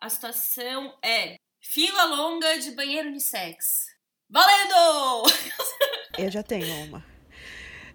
A 0.00 0.08
situação 0.10 0.96
é 1.02 1.36
fila 1.60 2.04
longa 2.04 2.58
de 2.58 2.70
banheiro 2.72 3.08
unissex. 3.08 3.86
Valendo! 4.28 5.30
Eu 6.18 6.30
já 6.30 6.42
tenho 6.42 6.66
uma. 6.86 7.04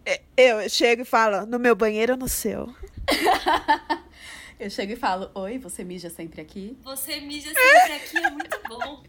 É, 0.06 0.22
Eu 0.38 0.68
chego 0.70 1.02
e 1.04 1.06
falo, 1.06 1.46
no 1.46 1.60
meu 1.60 1.76
banheiro 1.76 2.14
ou 2.14 2.20
no 2.20 2.28
seu? 2.28 2.74
Eu 4.60 4.70
chego 4.70 4.94
e 4.94 4.96
falo, 4.96 5.32
oi, 5.34 5.58
você 5.58 5.84
mija 5.84 6.10
sempre 6.10 6.40
aqui? 6.42 6.78
Você 6.84 7.20
mija 7.20 7.52
sempre 7.52 7.94
aqui, 7.94 8.18
é 8.18 8.30
muito 8.30 8.60
bom. 8.70 9.02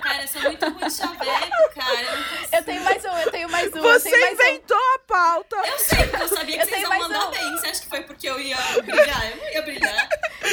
Cara, 0.00 0.22
eu 0.22 0.28
sou 0.28 0.42
muito 0.42 0.64
ruim 0.68 0.86
de 0.86 0.92
chaveco, 0.94 1.74
cara. 1.74 2.02
Eu, 2.02 2.16
não 2.16 2.24
consigo. 2.24 2.56
Eu 2.56 2.62
tenho 2.64 2.84
mais 2.84 3.04
um, 3.04 3.08
eu 3.08 3.30
tenho 3.32 3.50
mais 3.50 3.72
um. 3.72 3.76
eu 3.78 3.82
Você 3.82 4.10
tenho 4.10 4.20
mais 4.20 4.38
um. 4.38 4.42
inventou 4.42 4.76
a 4.76 4.98
pauta. 5.00 5.56
Eu 5.56 5.78
sei, 5.78 6.06
porque 6.06 6.22
eu 6.22 6.28
sabia 6.28 6.56
que 6.56 6.62
Eu 6.62 6.66
vocês 6.68 6.82
iam 6.82 6.98
mandar 6.98 7.26
um. 7.28 7.30
bem. 7.30 7.50
Você 7.56 7.66
acha 7.68 7.80
que 7.82 7.88
foi 7.88 8.02
porque 8.02 8.28
eu 8.28 8.40
ia 8.40 8.56
brilhar? 8.82 9.30
Eu 9.30 9.36
não 9.36 9.50
ia 9.52 9.62
brilhar. 9.62 10.08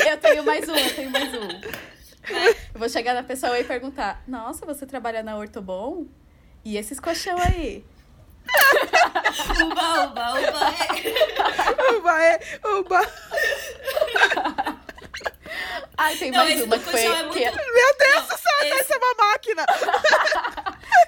Eu 0.08 0.18
tenho 0.18 0.44
mais 0.44 0.68
um, 0.70 0.76
eu 0.76 0.96
tenho 0.96 1.10
mais 1.12 1.34
um. 1.34 1.48
Eu 2.74 2.80
vou 2.80 2.90
chegar 2.90 3.14
na 3.14 3.24
pessoa 3.24 3.60
e 3.60 3.64
perguntar: 3.64 4.24
Nossa, 4.28 4.66
você 4.66 4.86
trabalha 4.86 5.22
na 5.24 5.36
Ortobon? 5.38 6.06
E 6.64 6.78
esses 6.78 7.00
colchão 7.00 7.38
aí? 7.40 7.84
Uba, 9.66 10.04
uba, 10.06 10.34
uba. 10.34 10.74
É. 10.74 11.92
Uba, 11.92 12.24
é, 12.24 12.40
uba. 12.66 13.02
Ai, 15.98 16.16
tem 16.16 16.32
Não, 16.32 16.44
mais 16.44 16.62
uma 16.62 16.78
que 16.78 16.86
foi. 16.86 17.02
é 17.06 17.16
que 17.16 17.24
muito... 17.24 17.40
Meu 17.42 17.98
Deus 18.00 18.28
do 18.28 18.38
céu, 18.38 18.60
esse- 18.62 18.80
essa 18.80 18.94
é 18.94 18.98
uma 18.98 19.26
máquina. 19.32 19.66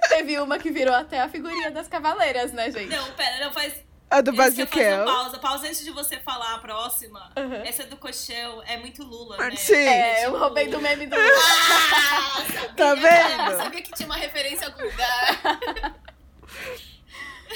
teve 0.09 0.39
uma 0.39 0.57
que 0.59 0.69
virou 0.71 0.93
até 0.95 1.21
a 1.21 1.29
figurinha 1.29 1.71
das 1.71 1.87
cavaleiras, 1.87 2.51
né, 2.51 2.69
gente? 2.71 2.93
Não, 2.95 3.11
pera, 3.13 3.45
não 3.45 3.53
faz... 3.53 3.73
A 4.09 4.19
do 4.19 4.31
eu 4.31 4.35
Basiquel. 4.35 5.05
pausa. 5.05 5.39
Pausa 5.39 5.67
antes 5.67 5.85
de 5.85 5.91
você 5.91 6.17
falar 6.19 6.55
a 6.55 6.57
próxima. 6.57 7.31
Uhum. 7.37 7.61
Essa 7.63 7.85
do 7.85 7.95
colchão 7.95 8.61
é 8.67 8.75
muito 8.75 9.03
Lula, 9.05 9.37
né? 9.37 9.55
Sim. 9.55 9.73
É, 9.75 10.25
eu 10.25 10.31
tipo- 10.31 10.37
roubei 10.43 10.67
do 10.67 10.81
meme 10.81 11.07
do. 11.07 11.15
Ah, 11.15 12.41
sabia, 12.41 12.73
Tá 12.75 12.93
vendo? 12.93 13.51
Eu 13.51 13.57
sabia 13.57 13.81
que 13.81 13.91
tinha 13.93 14.05
uma 14.07 14.17
referência 14.17 14.67
a 14.67 14.69
algum 14.69 14.83
lugar. 14.83 15.95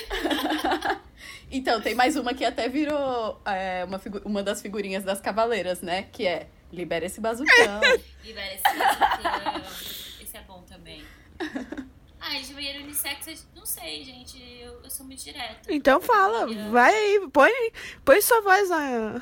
Então, 1.52 1.80
tem 1.80 1.96
mais 1.96 2.18
uma 2.18 2.34
que 2.34 2.44
até 2.44 2.68
virou 2.68 3.40
é, 3.46 3.86
uma, 3.86 4.02
uma 4.26 4.44
das 4.44 4.62
figurinhas 4.62 5.04
das 5.04 5.22
cavaleiras, 5.22 5.82
né? 5.82 6.04
Que 6.12 6.26
é 6.26 6.48
Libera 6.72 7.06
esse 7.06 7.22
bazucão. 7.22 7.82
Libera 8.26 8.54
esse 8.56 8.64
bazucão. 8.64 9.62
Esse 10.22 10.38
é 10.38 10.42
bom 10.42 10.64
também. 10.64 11.04
Ai, 12.20 12.42
de 12.42 12.54
banheiro 12.54 12.84
unissex, 12.84 13.48
não 13.56 13.66
sei, 13.66 14.04
gente. 14.04 14.42
Eu, 14.62 14.82
eu 14.84 14.90
sou 14.90 15.06
muito 15.06 15.24
direta. 15.24 15.62
Então 15.70 16.02
fala, 16.02 16.48
vai 16.72 16.94
aí, 16.94 17.30
põe, 17.32 17.52
põe 18.04 18.22
sua 18.22 18.42
voz 18.42 18.70
na... 18.70 19.22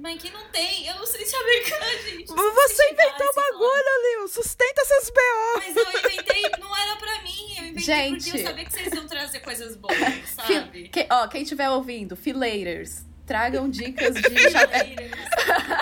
Mas 0.00 0.20
que 0.22 0.30
não 0.30 0.48
tem, 0.48 0.86
eu 0.86 0.94
não 0.96 1.06
sei 1.06 1.24
se 1.26 1.36
americana, 1.36 1.86
gente. 2.08 2.28
Não 2.30 2.36
sei 2.36 2.52
Você 2.76 2.90
inventou 2.92 3.26
o 3.26 3.34
bagulho, 3.34 4.18
Lil. 4.20 4.28
Sustenta 4.28 4.84
seus 4.84 5.10
B.O. 5.10 5.58
Mas 5.58 5.76
eu 5.76 5.82
inventei, 5.98 6.42
não 6.58 6.76
era 6.76 6.96
pra 6.96 7.22
mim. 7.22 7.54
Eu 7.58 7.64
inventei 7.64 7.82
Gente. 7.84 8.24
porque 8.24 8.38
eu 8.38 8.46
sabia 8.46 8.64
que 8.64 8.72
vocês 8.72 8.92
iam 8.94 9.06
trazer 9.06 9.40
coisas 9.40 9.76
boas, 9.76 9.96
sabe? 10.34 10.88
que- 10.88 11.06
ó, 11.10 11.28
quem 11.28 11.42
estiver 11.42 11.68
ouvindo, 11.70 12.16
fileiras, 12.16 13.04
tragam 13.26 13.68
dicas 13.68 14.14
de 14.14 14.50
chaveco, 14.50 15.02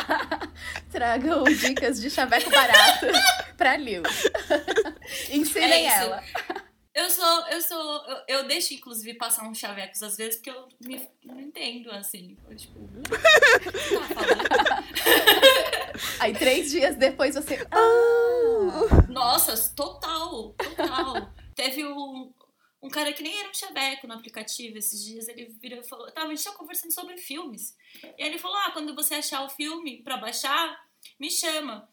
tragam 0.91 1.45
dicas 1.45 2.01
de 2.01 2.11
chaveco 2.11 2.51
barato 2.51 3.07
pra 3.57 3.77
Lil. 3.77 4.03
Ensinem 5.31 5.89
É 5.89 5.97
ela. 6.01 6.25
Eu 6.99 7.09
sou, 7.09 7.47
eu 7.47 7.63
sou, 7.63 8.07
eu, 8.07 8.23
eu 8.27 8.49
deixo 8.49 8.75
inclusive 8.75 9.15
passar 9.15 9.49
uns 9.49 9.57
chavecos 9.57 10.03
às 10.03 10.17
vezes 10.17 10.35
porque 10.35 10.51
eu 10.51 10.67
me, 10.81 11.09
não 11.25 11.41
entendo 11.41 11.93
assim. 11.93 12.37
Eu, 12.51 12.57
tipo, 12.57 12.75
tá? 14.13 14.83
Aí 16.19 16.35
três 16.37 16.73
dias 16.73 16.97
depois 16.97 17.37
você. 17.37 17.65
Ah, 17.71 19.07
Nossa, 19.09 19.57
total, 19.77 20.55
total. 20.55 21.33
Teve 21.55 21.87
um, 21.87 22.33
um 22.83 22.89
cara 22.89 23.13
que 23.13 23.23
nem 23.23 23.39
era 23.39 23.49
um 23.49 23.55
chaveco 23.55 24.09
no 24.09 24.15
aplicativo 24.15 24.77
esses 24.77 25.05
dias, 25.05 25.29
ele 25.29 25.57
virou 25.63 25.79
e 25.79 25.85
falou, 25.85 26.11
tava, 26.11 26.27
a 26.27 26.35
gente 26.35 26.43
tava 26.43 26.57
conversando 26.57 26.93
sobre 26.93 27.17
filmes. 27.17 27.77
E 28.03 28.25
aí 28.25 28.29
ele 28.29 28.41
falou, 28.41 28.57
ah, 28.57 28.73
quando 28.73 28.97
você 28.97 29.15
achar 29.15 29.45
o 29.45 29.49
filme 29.49 30.03
pra 30.03 30.17
baixar, 30.17 30.85
me 31.17 31.31
chama. 31.31 31.89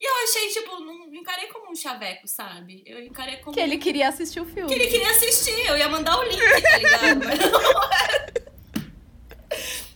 E 0.00 0.06
eu 0.06 0.24
achei, 0.24 0.48
tipo, 0.48 0.80
não 0.80 1.14
encarei 1.14 1.46
como 1.48 1.70
um 1.70 1.74
chaveco, 1.74 2.26
sabe? 2.26 2.82
Eu 2.84 3.02
encarei 3.02 3.36
como 3.36 3.54
que 3.54 3.60
ele 3.60 3.78
queria 3.78 4.08
assistir 4.08 4.40
o 4.40 4.44
filme. 4.44 4.68
que 4.68 4.74
ele 4.74 4.88
queria 4.88 5.10
assistir, 5.10 5.66
eu 5.66 5.76
ia 5.76 5.88
mandar 5.88 6.18
o 6.18 6.24
link, 6.24 6.38
tá 6.40 6.78
ligado? 6.78 7.24
Mas 7.24 7.38
não 7.38 7.92
era. 7.92 8.34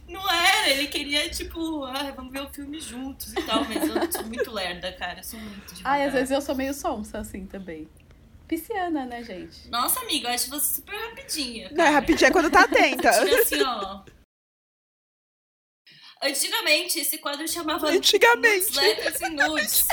Não 0.09 0.31
era, 0.31 0.71
ele 0.71 0.87
queria, 0.87 1.29
tipo, 1.29 1.85
ah, 1.85 2.13
vamos 2.17 2.33
ver 2.33 2.41
o 2.41 2.49
filme 2.49 2.81
juntos 2.81 3.33
e 3.35 3.43
tal, 3.43 3.63
mas 3.67 3.87
eu 3.87 4.11
sou 4.11 4.25
muito 4.25 4.51
lerda, 4.51 4.91
cara, 4.93 5.21
eu 5.21 5.25
sou 5.25 5.39
muito 5.39 5.75
devagar. 5.75 6.01
Ai, 6.01 6.07
às 6.07 6.13
vezes 6.15 6.31
eu 6.31 6.41
sou 6.41 6.55
meio 6.55 6.73
sonsa 6.73 7.19
assim 7.19 7.45
também. 7.45 7.87
Pisciana, 8.49 9.05
né, 9.05 9.23
gente? 9.23 9.69
Nossa, 9.69 10.01
amiga, 10.01 10.29
eu 10.29 10.35
acho 10.35 10.49
você 10.49 10.77
super 10.77 10.95
rapidinha. 10.95 11.69
Não, 11.69 11.85
é 11.85 11.89
cara. 11.89 11.91
rapidinho 11.91 12.29
é 12.29 12.31
quando 12.31 12.51
tá 12.51 12.63
atenta. 12.63 13.11
Tira 13.11 13.43
assim, 13.43 13.63
ó. 13.63 14.01
Antigamente, 16.21 16.99
esse 17.01 17.19
quadro 17.19 17.47
chamava 17.47 17.89
Antigamente. 17.89 18.67
Newsletters 18.67 19.21
e 19.21 19.29
Nudes. 19.31 19.87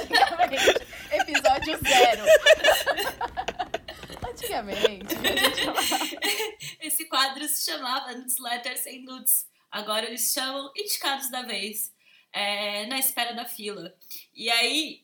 Antigamente. 0.00 0.86
Episódio 1.12 1.78
zero. 1.86 2.24
Antigamente. 4.30 5.14
Esse 6.80 7.04
quadro 7.06 7.46
se 7.48 7.70
chamava 7.70 8.12
Newsletters 8.14 8.86
e 8.86 8.98
Nudes. 9.00 9.46
Agora 9.70 10.06
eles 10.06 10.32
chamam 10.32 10.70
Indicados 10.76 11.30
da 11.30 11.42
Vez. 11.42 11.92
é, 12.32 12.86
na 12.86 12.98
espera 12.98 13.34
da 13.34 13.44
fila. 13.44 13.94
E 14.34 14.48
aí, 14.50 15.02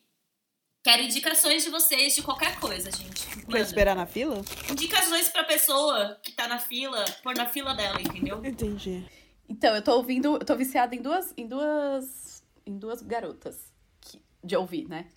quero 0.83 1.03
indicações 1.03 1.63
de 1.63 1.69
vocês 1.69 2.15
de 2.15 2.23
qualquer 2.23 2.59
coisa, 2.59 2.89
gente. 2.91 3.45
Pra 3.45 3.59
esperar 3.59 3.95
na 3.95 4.07
fila? 4.07 4.41
Indicações 4.69 5.29
pra 5.29 5.43
pessoa 5.43 6.19
que 6.23 6.31
tá 6.31 6.47
na 6.47 6.57
fila, 6.59 7.05
pôr 7.23 7.35
na 7.35 7.45
fila 7.45 7.73
dela, 7.75 8.01
entendeu? 8.01 8.43
Entendi. 8.43 9.05
Então, 9.49 9.75
eu 9.75 9.81
tô 9.81 9.95
ouvindo, 9.95 10.35
eu 10.35 10.45
tô 10.45 10.55
viciada 10.55 10.95
em 10.95 11.01
duas, 11.01 11.33
em 11.35 11.47
duas, 11.47 12.43
em 12.65 12.77
duas 12.77 13.01
garotas 13.01 13.73
que- 13.99 14.21
de 14.43 14.55
ouvir, 14.55 14.87
né? 14.87 15.07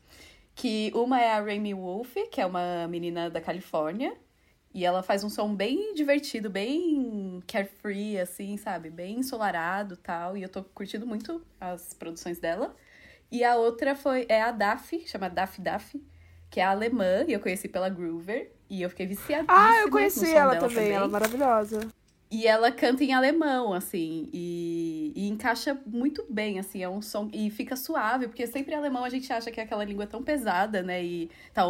Que 0.54 0.90
uma 0.94 1.20
é 1.20 1.32
a 1.32 1.42
Remy 1.42 1.74
Wolf, 1.74 2.14
que 2.30 2.40
é 2.40 2.46
uma 2.46 2.88
menina 2.88 3.28
da 3.28 3.40
Califórnia, 3.42 4.16
e 4.74 4.86
ela 4.86 5.02
faz 5.02 5.22
um 5.22 5.28
som 5.28 5.54
bem 5.54 5.92
divertido, 5.94 6.48
bem 6.48 7.42
carefree, 7.46 8.18
assim, 8.18 8.56
sabe? 8.56 8.88
Bem 8.88 9.18
ensolarado 9.18 9.98
tal, 9.98 10.34
e 10.36 10.42
eu 10.42 10.48
tô 10.48 10.64
curtindo 10.64 11.06
muito 11.06 11.44
as 11.60 11.92
produções 11.92 12.38
dela. 12.38 12.74
E 13.30 13.44
a 13.44 13.56
outra 13.56 13.94
foi, 13.94 14.24
é 14.30 14.40
a 14.42 14.50
Daff, 14.50 15.06
chama 15.06 15.28
Daff 15.28 15.60
Daff, 15.60 16.02
que 16.50 16.58
é 16.58 16.64
alemã, 16.64 17.24
e 17.28 17.32
eu 17.34 17.40
conheci 17.40 17.68
pela 17.68 17.88
Groover, 17.90 18.50
e 18.68 18.80
eu 18.80 18.88
fiquei 18.88 19.06
viciadíssima 19.06 19.54
Ah, 19.54 19.80
eu 19.80 19.90
conheci 19.90 20.32
ela 20.32 20.52
dela 20.54 20.68
também, 20.68 20.92
ela 20.92 21.04
é 21.06 21.08
maravilhosa. 21.08 21.80
E 22.32 22.46
ela 22.46 22.72
canta 22.72 23.04
em 23.04 23.12
alemão, 23.12 23.74
assim, 23.74 24.26
e, 24.32 25.12
e 25.14 25.28
encaixa 25.28 25.78
muito 25.84 26.24
bem, 26.30 26.58
assim, 26.58 26.82
é 26.82 26.88
um 26.88 27.02
som. 27.02 27.28
E 27.30 27.50
fica 27.50 27.76
suave, 27.76 28.26
porque 28.26 28.46
sempre 28.46 28.72
em 28.72 28.76
alemão 28.78 29.04
a 29.04 29.10
gente 29.10 29.30
acha 29.30 29.50
que 29.50 29.60
é 29.60 29.64
aquela 29.64 29.84
língua 29.84 30.06
tão 30.06 30.22
pesada, 30.22 30.82
né? 30.82 31.04
E 31.04 31.30
tá 31.52 31.64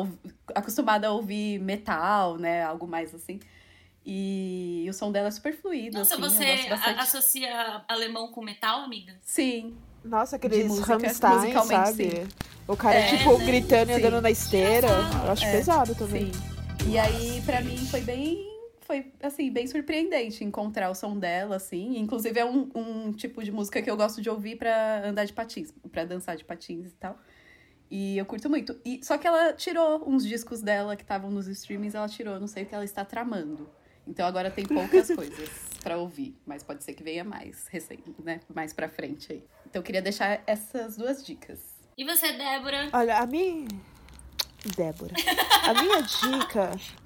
acostumada 0.55 1.09
a 1.09 1.11
ouvir 1.11 1.59
metal, 1.59 2.39
né? 2.39 2.63
Algo 2.63 2.87
mais 2.87 3.13
assim. 3.13 3.41
E, 4.07 4.87
o 4.89 4.93
som 4.93 5.11
dela 5.11 5.27
é 5.27 5.31
super 5.33 5.53
fluido. 5.53 5.99
Nossa, 5.99 6.15
assim, 6.15 6.23
você 6.23 6.69
associa 6.97 7.83
alemão 7.89 8.29
com 8.29 8.41
metal, 8.41 8.83
amiga? 8.83 9.17
Sim, 9.21 9.77
Nossa, 10.05 10.37
aqueles 10.37 10.69
música, 10.69 10.93
Rammstein, 10.93 11.53
sabe? 11.67 12.11
sim. 12.11 12.29
O 12.69 12.77
cara, 12.77 13.01
É, 13.01 13.17
tipo, 13.17 13.37
né? 13.37 13.45
gritando 13.47 13.91
e 13.91 13.95
andando 13.95 14.21
na 14.21 14.31
esteira. 14.31 14.87
Eu 15.25 15.33
acho 15.33 15.45
É, 15.45 15.51
pesado 15.51 15.93
também. 15.97 16.33
sim. 16.33 16.89
E 16.89 16.97
aí, 16.97 17.43
pra 17.45 17.61
mim, 17.61 17.79
foi 17.79 18.01
bem. 18.01 18.52
Foi, 18.93 19.11
assim, 19.23 19.51
bem 19.51 19.67
surpreendente 19.67 20.45
encontrar 20.45 20.91
o 20.91 20.95
som 20.95 21.19
dela, 21.19 21.57
assim. 21.57 21.97
Inclusive, 21.97 22.39
é 22.39 22.45
um, 22.45 22.71
um 22.75 23.11
tipo 23.11 23.43
de 23.43 23.51
música 23.51 23.81
que 23.81 23.91
eu 23.91 23.97
gosto 23.97 24.21
de 24.21 24.29
ouvir 24.29 24.57
pra 24.57 25.09
andar 25.09 25.25
de 25.25 25.33
patins, 25.33 25.73
pra 25.91 26.05
dançar 26.05 26.37
de 26.37 26.45
patins 26.45 26.89
e 26.89 26.97
tal. 26.97 27.19
E 27.91 28.19
eu 28.19 28.27
curto 28.27 28.51
muito. 28.51 28.79
E, 28.85 29.03
só 29.03 29.17
que 29.17 29.27
ela 29.27 29.55
tirou 29.55 30.07
uns 30.07 30.29
discos 30.29 30.61
dela 30.61 30.95
que 30.95 31.01
estavam 31.01 31.31
nos 31.31 31.47
streamings, 31.47 31.95
ela 31.95 32.07
tirou, 32.07 32.39
não 32.39 32.47
sei 32.47 32.65
o 32.65 32.67
que 32.67 32.75
ela 32.75 32.85
está 32.85 33.03
tramando. 33.03 33.67
Então 34.07 34.27
agora 34.27 34.51
tem 34.51 34.67
poucas 34.67 35.09
coisas 35.17 35.49
pra 35.83 35.97
ouvir, 35.97 36.37
mas 36.45 36.63
pode 36.63 36.85
ser 36.85 36.93
que 36.93 37.03
venha 37.03 37.25
mais 37.25 37.69
recente, 37.69 38.13
né? 38.23 38.43
Mais 38.55 38.75
pra 38.75 38.91
frente 38.91 39.33
aí. 39.33 39.43
Então 39.67 39.81
eu 39.81 39.83
queria 39.83 40.03
deixar 40.03 40.43
essas 40.47 40.99
duas 40.99 41.25
dicas. 41.25 41.61
E 41.97 42.05
você, 42.05 42.31
Débora? 42.33 42.91
Olha, 42.93 43.21
a 43.21 43.27
minha. 43.27 43.69
Débora. 44.77 45.15
A 45.67 45.83
minha 45.83 46.03
dica. 46.05 47.02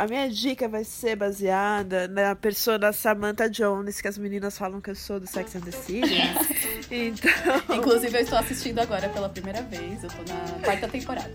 A 0.00 0.06
minha 0.06 0.30
dica 0.30 0.66
vai 0.66 0.82
ser 0.82 1.14
baseada 1.14 2.08
na 2.08 2.34
persona 2.34 2.90
Samantha 2.90 3.50
Jones, 3.50 4.00
que 4.00 4.08
as 4.08 4.16
meninas 4.16 4.56
falam 4.56 4.80
que 4.80 4.88
eu 4.88 4.94
sou 4.94 5.20
do 5.20 5.26
Sex 5.26 5.54
and 5.56 5.60
the 5.60 5.72
City. 5.72 6.08
Então, 6.90 7.30
Inclusive, 7.76 8.16
eu 8.16 8.22
estou 8.22 8.38
assistindo 8.38 8.78
agora 8.80 9.10
pela 9.10 9.28
primeira 9.28 9.62
vez. 9.62 10.02
Eu 10.02 10.10
tô 10.10 10.22
na 10.32 10.64
quarta 10.64 10.88
temporada. 10.88 11.30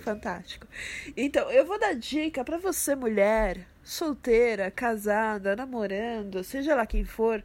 fantástico. 0.00 0.66
Então, 1.14 1.50
eu 1.50 1.66
vou 1.66 1.78
dar 1.78 1.94
dica 1.94 2.42
pra 2.44 2.56
você, 2.56 2.94
mulher, 2.94 3.66
solteira, 3.82 4.70
casada, 4.70 5.56
namorando, 5.56 6.42
seja 6.44 6.74
lá 6.74 6.86
quem 6.86 7.04
for. 7.04 7.42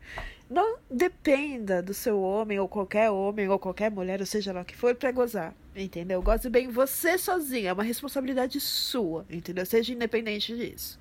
Não 0.49 0.79
dependa 0.89 1.81
do 1.81 1.93
seu 1.93 2.19
homem, 2.19 2.59
ou 2.59 2.67
qualquer 2.67 3.11
homem, 3.11 3.47
ou 3.47 3.59
qualquer 3.59 3.91
mulher, 3.91 4.19
ou 4.19 4.25
seja 4.25 4.51
lá 4.51 4.61
o 4.61 4.65
que 4.65 4.75
for, 4.75 4.95
pra 4.95 5.11
gozar. 5.11 5.53
Entendeu? 5.75 6.21
Goze 6.23 6.49
bem 6.49 6.67
você 6.69 7.17
sozinha. 7.17 7.69
É 7.69 7.73
uma 7.73 7.83
responsabilidade 7.83 8.59
sua. 8.59 9.25
Entendeu? 9.29 9.65
Seja 9.65 9.93
independente 9.93 10.55
disso. 10.55 10.97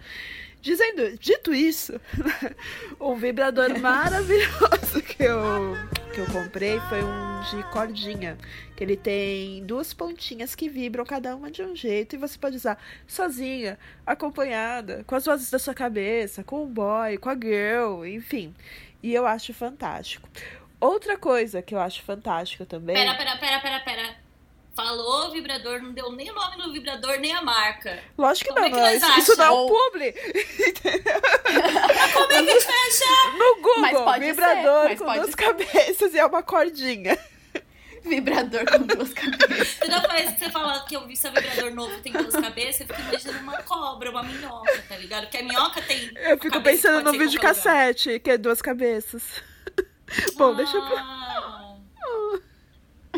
Dizendo, 0.61 1.17
dito 1.19 1.55
isso, 1.55 2.01
um 3.01 3.15
vibrador 3.15 3.71
maravilhoso 3.79 5.01
que 5.03 5.23
eu, 5.23 5.77
que 6.13 6.21
eu 6.21 6.27
comprei 6.27 6.81
foi 6.89 7.01
um 7.03 7.41
de 7.43 7.63
cordinha. 7.71 8.37
Que 8.77 8.83
ele 8.83 8.97
tem 8.97 9.65
duas 9.65 9.95
pontinhas 9.95 10.57
que 10.57 10.69
vibram 10.69 11.05
cada 11.05 11.35
uma 11.37 11.51
de 11.51 11.63
um 11.63 11.77
jeito. 11.77 12.17
E 12.17 12.19
você 12.19 12.37
pode 12.37 12.57
usar 12.57 12.77
sozinha, 13.07 13.79
acompanhada, 14.05 15.05
com 15.07 15.15
as 15.15 15.25
vozes 15.25 15.49
da 15.49 15.61
sua 15.61 15.75
cabeça, 15.75 16.43
com 16.43 16.65
o 16.65 16.67
boy, 16.67 17.17
com 17.19 17.31
a 17.31 17.35
girl, 17.35 18.05
enfim. 18.05 18.53
E 19.03 19.15
eu 19.15 19.27
acho 19.27 19.55
fantástico. 19.55 20.29
Outra 20.81 21.17
coisa 21.17 21.63
que 21.63 21.75
eu 21.75 21.81
acho 21.81 22.03
fantástico 22.03 22.67
também. 22.67 22.95
Pera, 22.97 23.15
pera, 23.17 23.37
pera, 23.37 23.61
pera, 23.61 23.81
pera. 23.81 24.17
Falou 24.75 25.31
vibrador, 25.33 25.83
não 25.83 25.93
deu 25.93 26.13
nem 26.13 26.31
o 26.31 26.35
nome 26.35 26.57
do 26.63 26.73
vibrador, 26.73 27.19
nem 27.19 27.33
a 27.33 27.43
marca. 27.43 27.99
Lógico 28.17 28.55
que 28.55 28.61
Como 28.61 28.71
não, 28.71 28.79
é 28.87 28.93
que 28.93 29.01
mas 29.01 29.19
isso 29.19 29.37
não 29.37 29.45
é 29.45 29.51
um 29.51 29.67
publi. 29.67 30.13
Como 32.13 32.25
é 32.25 32.29
que 32.29 32.35
a 32.35 32.43
gente 32.43 32.65
vai 32.65 32.89
achar? 32.89 33.33
No 33.37 33.55
Google, 33.57 33.81
Mas 33.81 33.99
pode 33.99 34.25
vibrador 34.25 34.83
ser, 34.83 34.89
mas 34.91 34.99
com 35.01 35.05
pode 35.05 35.19
duas 35.21 35.31
ser. 35.31 35.37
cabeças 35.37 36.15
e 36.15 36.19
é 36.19 36.25
uma 36.27 36.43
cordinha. 36.45 37.19
Vibrador 38.05 38.65
com 38.71 38.87
duas 38.87 39.13
cabeças. 39.13 39.79
Toda 39.79 40.01
vez 40.09 40.33
que 40.33 40.39
você 40.39 40.51
fala 40.51 40.85
que 40.85 40.97
eu 40.97 41.07
vi 41.07 41.17
seu 41.17 41.33
vibrador 41.33 41.75
novo 41.75 41.99
tem 42.01 42.13
duas 42.13 42.35
cabeças, 42.35 42.81
eu 42.81 42.95
fico 42.95 43.09
imaginando 43.09 43.39
uma 43.41 43.63
cobra, 43.63 44.11
uma 44.11 44.23
minhoca, 44.23 44.83
tá 44.89 44.97
ligado? 44.97 45.25
Porque 45.25 45.39
a 45.39 45.43
minhoca 45.43 45.83
tem. 45.83 46.11
Eu 46.17 46.39
fico 46.39 46.61
pensando 46.61 47.05
no 47.05 47.13
vídeo 47.13 47.41
qualquer 47.41 47.61
lugar. 47.61 47.65
cassete, 47.95 48.21
que 48.21 48.31
é 48.31 48.39
duas 48.39 48.63
cabeças. 48.63 49.43
Bom, 50.37 50.55
deixa 50.55 50.77
eu... 50.77 50.83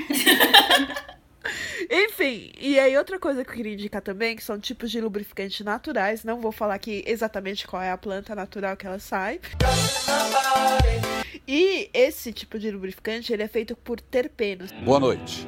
Enfim, 1.88 2.50
e 2.58 2.78
aí 2.78 2.96
outra 2.96 3.18
coisa 3.18 3.44
que 3.44 3.50
eu 3.50 3.54
queria 3.54 3.74
indicar 3.74 4.02
também, 4.02 4.36
que 4.36 4.42
são 4.42 4.58
tipos 4.58 4.90
de 4.90 5.00
lubrificantes 5.00 5.64
naturais. 5.64 6.24
Não 6.24 6.40
vou 6.40 6.52
falar 6.52 6.74
aqui 6.74 7.04
exatamente 7.06 7.66
qual 7.66 7.82
é 7.82 7.90
a 7.90 7.98
planta 7.98 8.34
natural 8.34 8.76
que 8.76 8.86
ela 8.86 8.98
sai. 8.98 9.40
E 11.46 11.90
esse 11.92 12.32
tipo 12.32 12.58
de 12.58 12.70
lubrificante, 12.70 13.32
ele 13.32 13.42
é 13.42 13.48
feito 13.48 13.74
por 13.74 14.00
terpenos. 14.00 14.70
Boa 14.84 15.00
noite. 15.00 15.46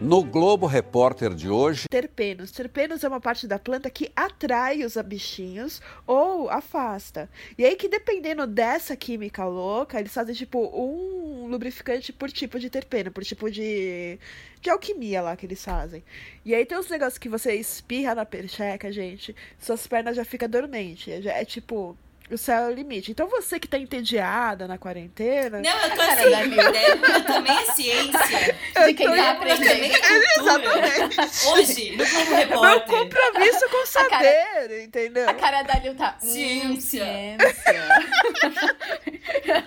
No 0.00 0.24
Globo 0.24 0.66
Repórter 0.66 1.34
de 1.34 1.48
hoje, 1.48 1.86
Terpenos. 1.88 2.50
Terpenos 2.50 3.04
é 3.04 3.08
uma 3.08 3.20
parte 3.20 3.46
da 3.46 3.58
planta 3.58 3.88
que 3.88 4.10
atrai 4.14 4.84
os 4.84 4.96
bichinhos 4.96 5.80
ou 6.06 6.50
afasta. 6.50 7.30
E 7.56 7.64
aí 7.64 7.76
que 7.76 7.88
dependendo 7.88 8.46
dessa 8.46 8.96
química 8.96 9.44
louca, 9.44 9.98
eles 10.00 10.12
fazem 10.12 10.34
tipo 10.34 10.58
um 10.58 11.46
lubrificante 11.46 12.12
por 12.12 12.30
tipo 12.30 12.58
de 12.58 12.68
terpeno, 12.68 13.12
por 13.12 13.24
tipo 13.24 13.50
de, 13.50 14.18
de 14.60 14.68
alquimia 14.68 15.22
lá 15.22 15.36
que 15.36 15.46
eles 15.46 15.64
fazem. 15.64 16.02
E 16.44 16.54
aí 16.54 16.66
tem 16.66 16.76
uns 16.76 16.90
negócios 16.90 17.18
que 17.18 17.28
você 17.28 17.54
espirra 17.54 18.14
na 18.14 18.26
percheca, 18.26 18.90
gente, 18.92 19.34
suas 19.58 19.86
pernas 19.86 20.16
já 20.16 20.24
ficam 20.24 20.48
dormentes. 20.48 21.22
Já 21.22 21.32
é 21.32 21.44
tipo, 21.44 21.96
o 22.30 22.38
céu 22.38 22.64
é 22.64 22.68
o 22.68 22.72
limite. 22.72 23.10
Então 23.10 23.28
você 23.28 23.60
que 23.60 23.68
tá 23.68 23.78
entediada 23.78 24.66
na 24.66 24.78
quarentena. 24.78 25.60
Não, 25.60 25.70
eu 25.70 25.90
tô 25.90 25.96
Cara, 25.96 26.12
assim, 26.12 26.30
Débora. 26.50 26.72
Débora 26.72 27.20
também 27.22 27.56
é 27.56 27.64
ciência. 27.72 28.56
De 28.86 28.94
quem 28.94 29.06
tá 29.14 29.30
aprendendo. 29.32 29.84
é 29.84 29.98
cultura. 30.38 31.52
Hoje, 31.52 31.90
no 31.96 32.04
Globo 32.06 32.30
Meu 32.30 32.36
Repórter. 32.36 32.86
compromisso 32.86 33.68
com 33.70 33.98
A 34.00 34.08
cara- 34.08 34.24
saber, 34.24 34.82
entendeu? 34.84 35.28
A 35.28 35.34
cara 35.34 35.62
da 35.62 35.74
Lil 35.78 35.94
tá. 35.94 36.16
hum, 36.22 36.26
Ciência. 36.26 37.04
ciência. 37.04 37.84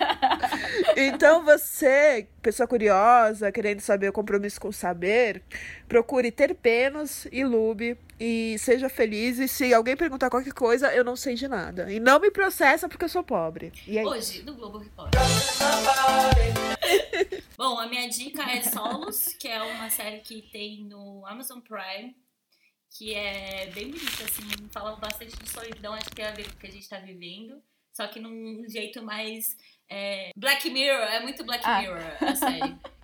Então 0.95 1.43
você, 1.43 2.27
pessoa 2.41 2.67
curiosa, 2.67 3.51
querendo 3.51 3.79
saber 3.81 4.09
o 4.09 4.13
compromisso 4.13 4.59
com 4.59 4.71
saber, 4.71 5.41
procure 5.87 6.31
terpenos 6.31 7.27
e 7.31 7.43
lube 7.43 7.97
e 8.19 8.55
seja 8.59 8.89
feliz. 8.89 9.37
E 9.39 9.47
se 9.47 9.73
alguém 9.73 9.95
perguntar 9.95 10.29
qualquer 10.29 10.53
coisa, 10.53 10.91
eu 10.93 11.03
não 11.03 11.15
sei 11.15 11.35
de 11.35 11.47
nada. 11.47 11.91
E 11.91 11.99
não 11.99 12.19
me 12.19 12.31
processa 12.47 12.87
porque 12.87 13.03
eu 13.03 13.09
sou 13.09 13.23
pobre. 13.23 13.73
E 13.85 13.97
é 13.97 14.01
aí? 14.01 14.05
Hoje, 14.05 14.41
no 14.43 14.53
Globo 14.53 14.77
Repórter. 14.77 15.19
Bom, 17.57 17.77
a 17.77 17.87
minha 17.87 18.07
dica 18.07 18.41
é 18.43 18.61
Solos, 18.61 19.35
que 19.37 19.49
é 19.49 19.61
uma 19.61 19.89
série 19.89 20.19
que 20.19 20.41
tem 20.43 20.85
no 20.85 21.25
Amazon 21.25 21.59
Prime, 21.59 22.15
que 22.89 23.13
é 23.13 23.69
bem 23.71 23.91
bonita, 23.91 24.23
assim, 24.23 24.43
fala 24.71 24.95
bastante 24.95 25.35
de 25.35 25.49
solidão, 25.49 25.93
acho 25.93 26.05
que 26.05 26.15
tem 26.15 26.25
a 26.25 26.31
ver 26.31 26.45
com 26.49 26.55
o 26.55 26.57
que 26.57 26.67
a 26.67 26.71
gente 26.71 26.87
tá 26.87 26.99
vivendo, 26.99 27.61
só 27.91 28.07
que 28.07 28.19
num 28.19 28.63
jeito 28.69 29.03
mais 29.03 29.57
é, 29.89 30.31
Black 30.35 30.69
Mirror, 30.69 31.03
é 31.03 31.19
muito 31.19 31.43
Black 31.43 31.63
Ah. 31.65 31.81
Mirror 31.81 32.01
a 32.21 32.35
série. 32.35 32.75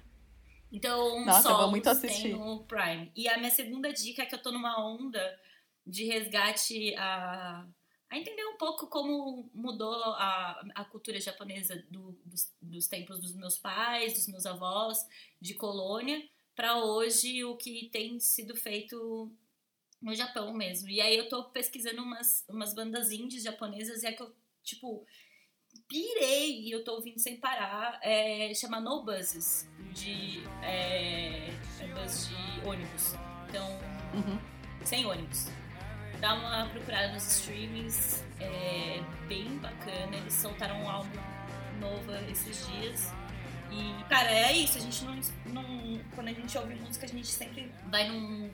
Então, 0.76 1.24
Nossa, 1.24 1.50
Solos 1.50 1.70
muito 1.70 1.88
assistir. 1.88 2.24
tem 2.24 2.32
no 2.34 2.64
Prime. 2.64 3.12
E 3.16 3.30
a 3.30 3.38
minha 3.38 3.52
segunda 3.52 3.94
dica 3.94 4.24
é 4.24 4.26
que 4.26 4.34
eu 4.34 4.42
tô 4.42 4.52
numa 4.52 4.84
onda 4.84 5.22
de 5.86 6.04
resgate 6.06 6.96
a, 6.98 7.64
a 8.14 8.20
entender 8.20 8.46
um 8.46 8.58
pouco 8.58 8.88
como 8.88 9.50
mudou 9.54 9.94
a, 9.96 10.64
a 10.76 10.86
cultura 10.86 11.20
japonesa 11.20 11.84
do- 11.90 12.18
dos, 12.26 12.52
dos 12.62 12.88
tempos 12.88 13.20
dos 13.20 13.34
meus 13.36 13.58
pais, 13.58 14.14
dos 14.14 14.28
meus 14.28 14.46
avós, 14.46 15.00
de 15.42 15.54
colônia, 15.54 16.28
para 16.56 16.78
hoje 16.84 17.44
o 17.44 17.56
que 17.58 17.90
tem 17.92 18.20
sido 18.20 18.56
feito 18.56 19.32
no 20.02 20.14
Japão 20.14 20.54
mesmo. 20.54 20.90
E 20.90 21.00
aí 21.02 21.18
eu 21.18 21.28
tô 21.30 21.46
pesquisando 21.46 22.02
umas, 22.04 22.46
umas 22.48 22.74
bandas 22.74 23.12
indies 23.12 23.44
japonesas 23.44 24.04
e 24.04 24.08
é 24.08 24.12
que 24.12 24.22
eu, 24.22 24.36
tipo, 24.64 25.06
pirei 25.88 26.62
e 26.62 26.72
eu 26.72 26.84
tô 26.84 26.94
ouvindo 26.96 27.20
sem 27.20 27.38
parar. 27.40 28.00
É, 28.04 28.54
chama 28.54 28.80
No 28.80 29.04
Buses, 29.04 29.68
de 29.94 30.44
é, 30.62 31.48
é 31.80 31.88
bus 31.94 32.28
de 32.30 32.68
ônibus. 32.68 33.14
Então, 33.50 33.68
Uhum. 34.14 34.38
sem 34.86 35.06
ônibus. 35.06 35.46
Dá 36.24 36.36
uma 36.36 36.66
procurada 36.70 37.12
nos 37.12 37.28
streamings, 37.40 38.24
é 38.40 39.02
bem 39.28 39.58
bacana. 39.58 40.16
Eles 40.16 40.34
soltaram 40.34 40.82
um 40.82 40.90
álbum 40.90 41.10
novo 41.82 42.14
esses 42.32 42.66
dias. 42.66 43.12
E, 43.70 44.04
cara, 44.06 44.32
é 44.32 44.54
isso. 44.54 44.78
A 44.78 44.82
gente 44.82 45.04
não, 45.04 45.16
não. 45.54 46.00
Quando 46.16 46.30
a 46.30 46.34
gente 46.34 46.58
ouve 46.58 46.76
música, 46.76 47.06
a 47.06 47.10
gente 47.10 47.28
sempre 47.28 47.70
vai 47.90 48.08
num, 48.08 48.50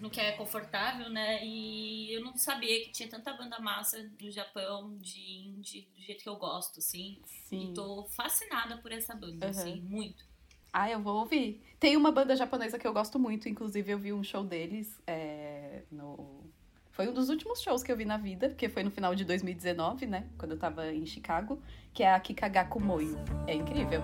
no 0.00 0.10
que 0.10 0.18
é 0.18 0.32
confortável, 0.32 1.08
né? 1.10 1.44
E 1.44 2.12
eu 2.12 2.24
não 2.24 2.36
sabia 2.36 2.82
que 2.82 2.90
tinha 2.90 3.08
tanta 3.08 3.32
banda 3.34 3.60
massa 3.60 4.02
do 4.18 4.28
Japão, 4.28 4.98
de 4.98 5.20
indie, 5.46 5.86
do 5.94 6.02
jeito 6.02 6.24
que 6.24 6.28
eu 6.28 6.34
gosto, 6.34 6.80
assim. 6.80 7.20
Sim. 7.48 7.70
E 7.70 7.72
tô 7.72 8.04
fascinada 8.08 8.78
por 8.78 8.90
essa 8.90 9.14
banda, 9.14 9.46
Uhum. 9.46 9.50
assim, 9.52 9.80
muito. 9.82 10.24
Ah, 10.72 10.90
eu 10.90 11.00
vou 11.00 11.20
ouvir. 11.20 11.62
Tem 11.78 11.96
uma 11.96 12.10
banda 12.10 12.34
japonesa 12.34 12.80
que 12.80 12.86
eu 12.88 12.92
gosto 12.92 13.16
muito, 13.16 13.48
inclusive 13.48 13.92
eu 13.92 13.98
vi 14.00 14.12
um 14.12 14.24
show 14.24 14.42
deles 14.42 15.00
é, 15.06 15.84
no. 15.88 16.50
Foi 16.92 17.08
um 17.08 17.12
dos 17.12 17.30
últimos 17.30 17.62
shows 17.62 17.82
que 17.82 17.90
eu 17.90 17.96
vi 17.96 18.04
na 18.04 18.18
vida, 18.18 18.48
porque 18.50 18.68
foi 18.68 18.82
no 18.82 18.90
final 18.90 19.14
de 19.14 19.24
2019, 19.24 20.06
né? 20.06 20.28
Quando 20.38 20.52
eu 20.52 20.58
tava 20.58 20.92
em 20.92 21.06
Chicago, 21.06 21.62
que 21.94 22.02
é 22.02 22.12
a 22.12 22.20
Kikagaku 22.20 22.78
Moyo. 22.78 23.16
É 23.46 23.54
incrível. 23.54 24.02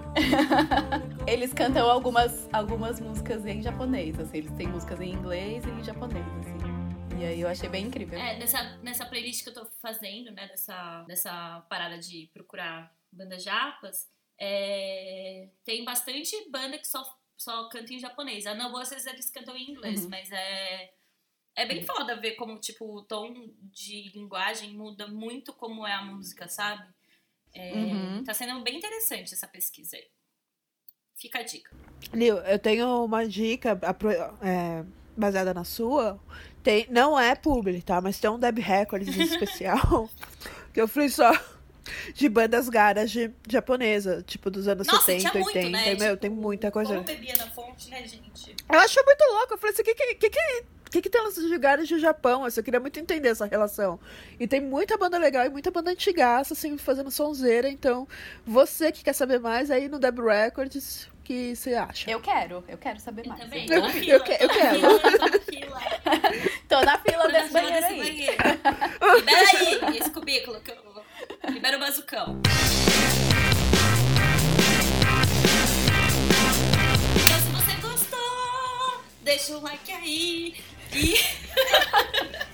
eles 1.28 1.53
cantam 1.53 1.89
algumas, 1.89 2.49
algumas 2.53 2.99
músicas 2.99 3.45
em 3.45 3.61
japonês, 3.62 4.18
assim, 4.18 4.39
eles 4.39 4.53
têm 4.53 4.68
músicas 4.68 5.01
em 5.01 5.12
inglês 5.12 5.64
e 5.64 5.68
em 5.68 5.84
japonês, 5.84 6.24
assim. 6.39 7.18
E 7.20 7.24
aí 7.24 7.41
eu 7.41 7.49
achei 7.49 7.68
bem 7.68 7.86
incrível. 7.86 8.18
É, 8.18 8.39
nessa, 8.39 8.78
nessa 8.82 9.05
playlist 9.05 9.43
que 9.43 9.51
eu 9.51 9.55
tô 9.55 9.66
fazendo, 9.82 10.30
né, 10.30 10.47
dessa, 10.49 11.03
dessa 11.03 11.61
parada 11.68 11.99
de 11.99 12.30
procurar 12.32 12.91
bandas 13.12 13.43
japas, 13.43 14.09
é, 14.41 15.49
tem 15.64 15.84
bastante 15.84 16.34
banda 16.51 16.78
que 16.78 16.86
só, 16.86 17.05
só 17.36 17.68
canta 17.68 17.93
em 17.93 17.99
japonês. 17.99 18.47
A 18.47 18.55
Novo, 18.55 18.78
às 18.78 18.89
vezes 18.89 19.07
eles 19.07 19.28
cantam 19.30 19.57
em 19.57 19.70
inglês, 19.72 20.05
Uhum. 20.05 20.11
mas 20.11 20.30
é, 20.32 20.91
é 21.59 21.66
bem 21.66 21.82
foda 21.82 22.14
ver 22.16 22.32
como, 22.36 22.56
tipo, 22.59 22.84
o 22.84 23.02
tom 23.02 23.50
de 23.72 24.11
linguagem 24.14 24.74
muda 24.74 25.09
muito 25.09 25.52
como 25.52 25.84
é 25.84 25.92
a 25.92 26.02
música, 26.02 26.48
sabe? 26.48 26.86
É, 27.52 27.72
Uhum. 27.74 28.24
Tá 28.24 28.32
sendo 28.32 28.62
bem 28.62 28.76
interessante 28.76 29.34
essa 29.34 29.48
pesquisa 29.48 29.96
aí. 29.96 30.06
Fica 31.16 31.40
a 31.40 31.42
dica. 31.42 31.74
Lil, 32.12 32.36
eu 32.38 32.59
tenho 32.61 33.04
uma 33.04 33.26
dica 33.26 33.76
é, 34.40 34.84
baseada 35.16 35.52
na 35.52 35.64
sua. 35.64 36.20
Tem, 36.62 36.86
não 36.90 37.18
é 37.18 37.34
publi, 37.34 37.82
tá? 37.82 38.00
Mas 38.00 38.20
tem 38.20 38.30
um 38.30 38.38
Deb 38.38 38.59
Records 38.59 39.09
especial. 39.18 40.09
que 40.72 40.80
eu 40.80 40.86
fui 40.86 41.09
só 41.09 41.32
de 42.14 42.28
bandas 42.28 42.68
garage 42.68 43.34
japonesa, 43.48 44.22
tipo 44.22 44.50
dos 44.50 44.68
anos 44.68 44.86
Nossa, 44.86 45.06
70, 45.06 45.30
tinha 45.30 45.42
muito, 45.42 45.56
80. 45.56 45.70
né? 45.70 45.94
Meu, 45.94 46.11
Tipo, 46.11 46.16
tem 46.18 46.30
muita 46.30 46.70
coisa. 46.70 46.92
Como 46.92 47.04
bebia 47.04 47.36
na 47.36 47.50
fonte, 47.50 47.90
né, 47.90 48.06
gente? 48.06 48.54
Eu 48.70 48.78
acho 48.78 49.02
muito 49.04 49.24
louco. 49.32 49.54
Eu 49.54 49.59
falei 49.59 49.72
assim, 49.72 49.82
o 49.82 49.84
que 49.84 49.94
que, 49.94 50.14
que, 50.14 50.30
que, 50.30 50.64
que, 50.91 51.03
que 51.03 51.11
tem 51.11 51.22
nesses 51.24 51.51
lugares 51.51 51.89
do 51.89 51.99
Japão? 51.99 52.45
Assim, 52.45 52.61
eu 52.61 52.64
queria 52.64 52.80
muito 52.80 52.99
entender 52.99 53.28
essa 53.28 53.47
relação. 53.47 53.99
E 54.39 54.47
tem 54.47 54.61
muita 54.61 54.97
banda 54.97 55.18
legal 55.18 55.45
e 55.45 55.49
muita 55.49 55.70
banda 55.70 55.91
antigaça, 55.91 56.55
assim, 56.55 56.76
fazendo 56.78 57.11
sonzeira. 57.11 57.68
Então, 57.68 58.07
você 58.47 58.91
que 58.93 59.03
quer 59.05 59.12
saber 59.12 59.39
mais, 59.41 59.70
aí 59.70 59.89
no 59.89 59.99
Deb 59.99 60.18
Records, 60.20 61.05
o 61.20 61.22
que 61.24 61.55
você 61.55 61.74
acha? 61.74 62.11
Eu 62.11 62.20
quero, 62.20 62.64
eu 62.68 62.78
quero 62.78 62.99
saber 63.01 63.24
Eu 63.26 63.28
mais. 63.30 63.41
também. 63.43 63.66
Eu- 63.70 63.80
Tô 63.82 63.89
na 63.89 63.95
eu 64.05 64.22
que- 64.22 64.36
eu 64.41 64.49
na 64.49 64.55
quero. 64.55 64.76
fila, 64.78 64.99
tô 65.01 65.26
na 65.26 65.41
fila. 65.41 65.78
Tô 66.68 66.80
na 66.82 66.99
fila 66.99 67.22
Tô 67.22 67.28
na 67.28 67.39
desse 67.39 67.49
fila 67.49 67.61
banheiro 67.62 67.80
desse 67.86 67.93
aí. 67.93 67.99
banheiro. 67.99 68.36
Libera 69.16 69.49
aí 69.91 69.99
esse 69.99 70.11
cubículo 70.11 70.61
que 70.61 70.70
eu... 70.70 70.76
Libera 71.53 71.76
o 71.76 71.80
bazucão. 71.80 72.41
Então, 77.16 77.41
se 77.41 77.49
você 77.51 77.74
gostou, 77.80 79.03
deixa 79.22 79.57
o 79.57 79.61
like 79.62 79.91
aí. 79.93 80.55
E... 80.93 81.18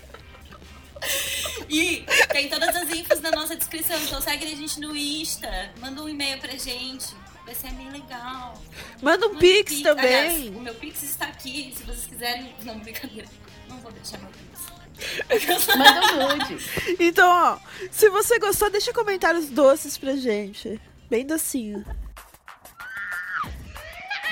E 1.69 2.05
tem 2.29 2.49
todas 2.49 2.75
as 2.77 2.91
infos 2.91 3.21
na 3.21 3.31
nossa 3.31 3.57
descrição, 3.57 3.99
então 4.01 4.21
segue 4.21 4.45
a 4.45 4.49
gente 4.49 4.79
no 4.81 4.97
Insta, 4.97 5.71
manda 5.81 6.03
um 6.03 6.09
e-mail 6.09 6.39
pra 6.39 6.53
gente, 6.53 7.15
vai 7.45 7.55
ser 7.55 7.71
bem 7.73 7.91
legal. 7.91 8.63
Manda 9.03 9.27
um 9.27 9.31
Manda 9.31 9.41
pix 9.41 9.85
Aliás, 9.85 10.33
também. 10.35 10.49
o 10.51 10.61
meu 10.61 10.75
Pix 10.75 11.03
está 11.03 11.27
aqui, 11.27 11.75
se 11.77 11.83
vocês 11.83 12.07
quiserem. 12.07 12.55
Não, 12.65 12.79
brincadeira. 12.79 13.29
Não 13.69 13.79
vou 13.79 13.93
deixar 13.93 14.19
meu 14.19 14.31
Pix. 14.31 15.67
Manda 15.77 16.01
um 16.01 16.39
nude. 16.39 16.97
Então, 17.01 17.29
ó, 17.29 17.59
se 17.91 18.09
você 18.09 18.39
gostou, 18.39 18.71
deixa 18.71 18.93
comentários 18.93 19.49
doces 19.51 19.99
pra 19.99 20.17
gente. 20.17 20.81
Bem 21.11 21.27
docinho 21.27 21.85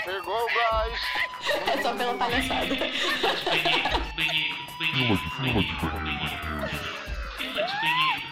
pegou 0.05 0.35
o 0.35 0.47
gás! 0.47 1.01
É 1.67 1.83
só 1.83 1.95
pela 1.95 2.15
palhaçada. 2.15 2.67
Fila 2.67 2.85
de 5.17 5.29
banheiro. 5.41 5.77
Fila 7.37 7.63
de 7.63 7.73
banheiro. 7.81 8.32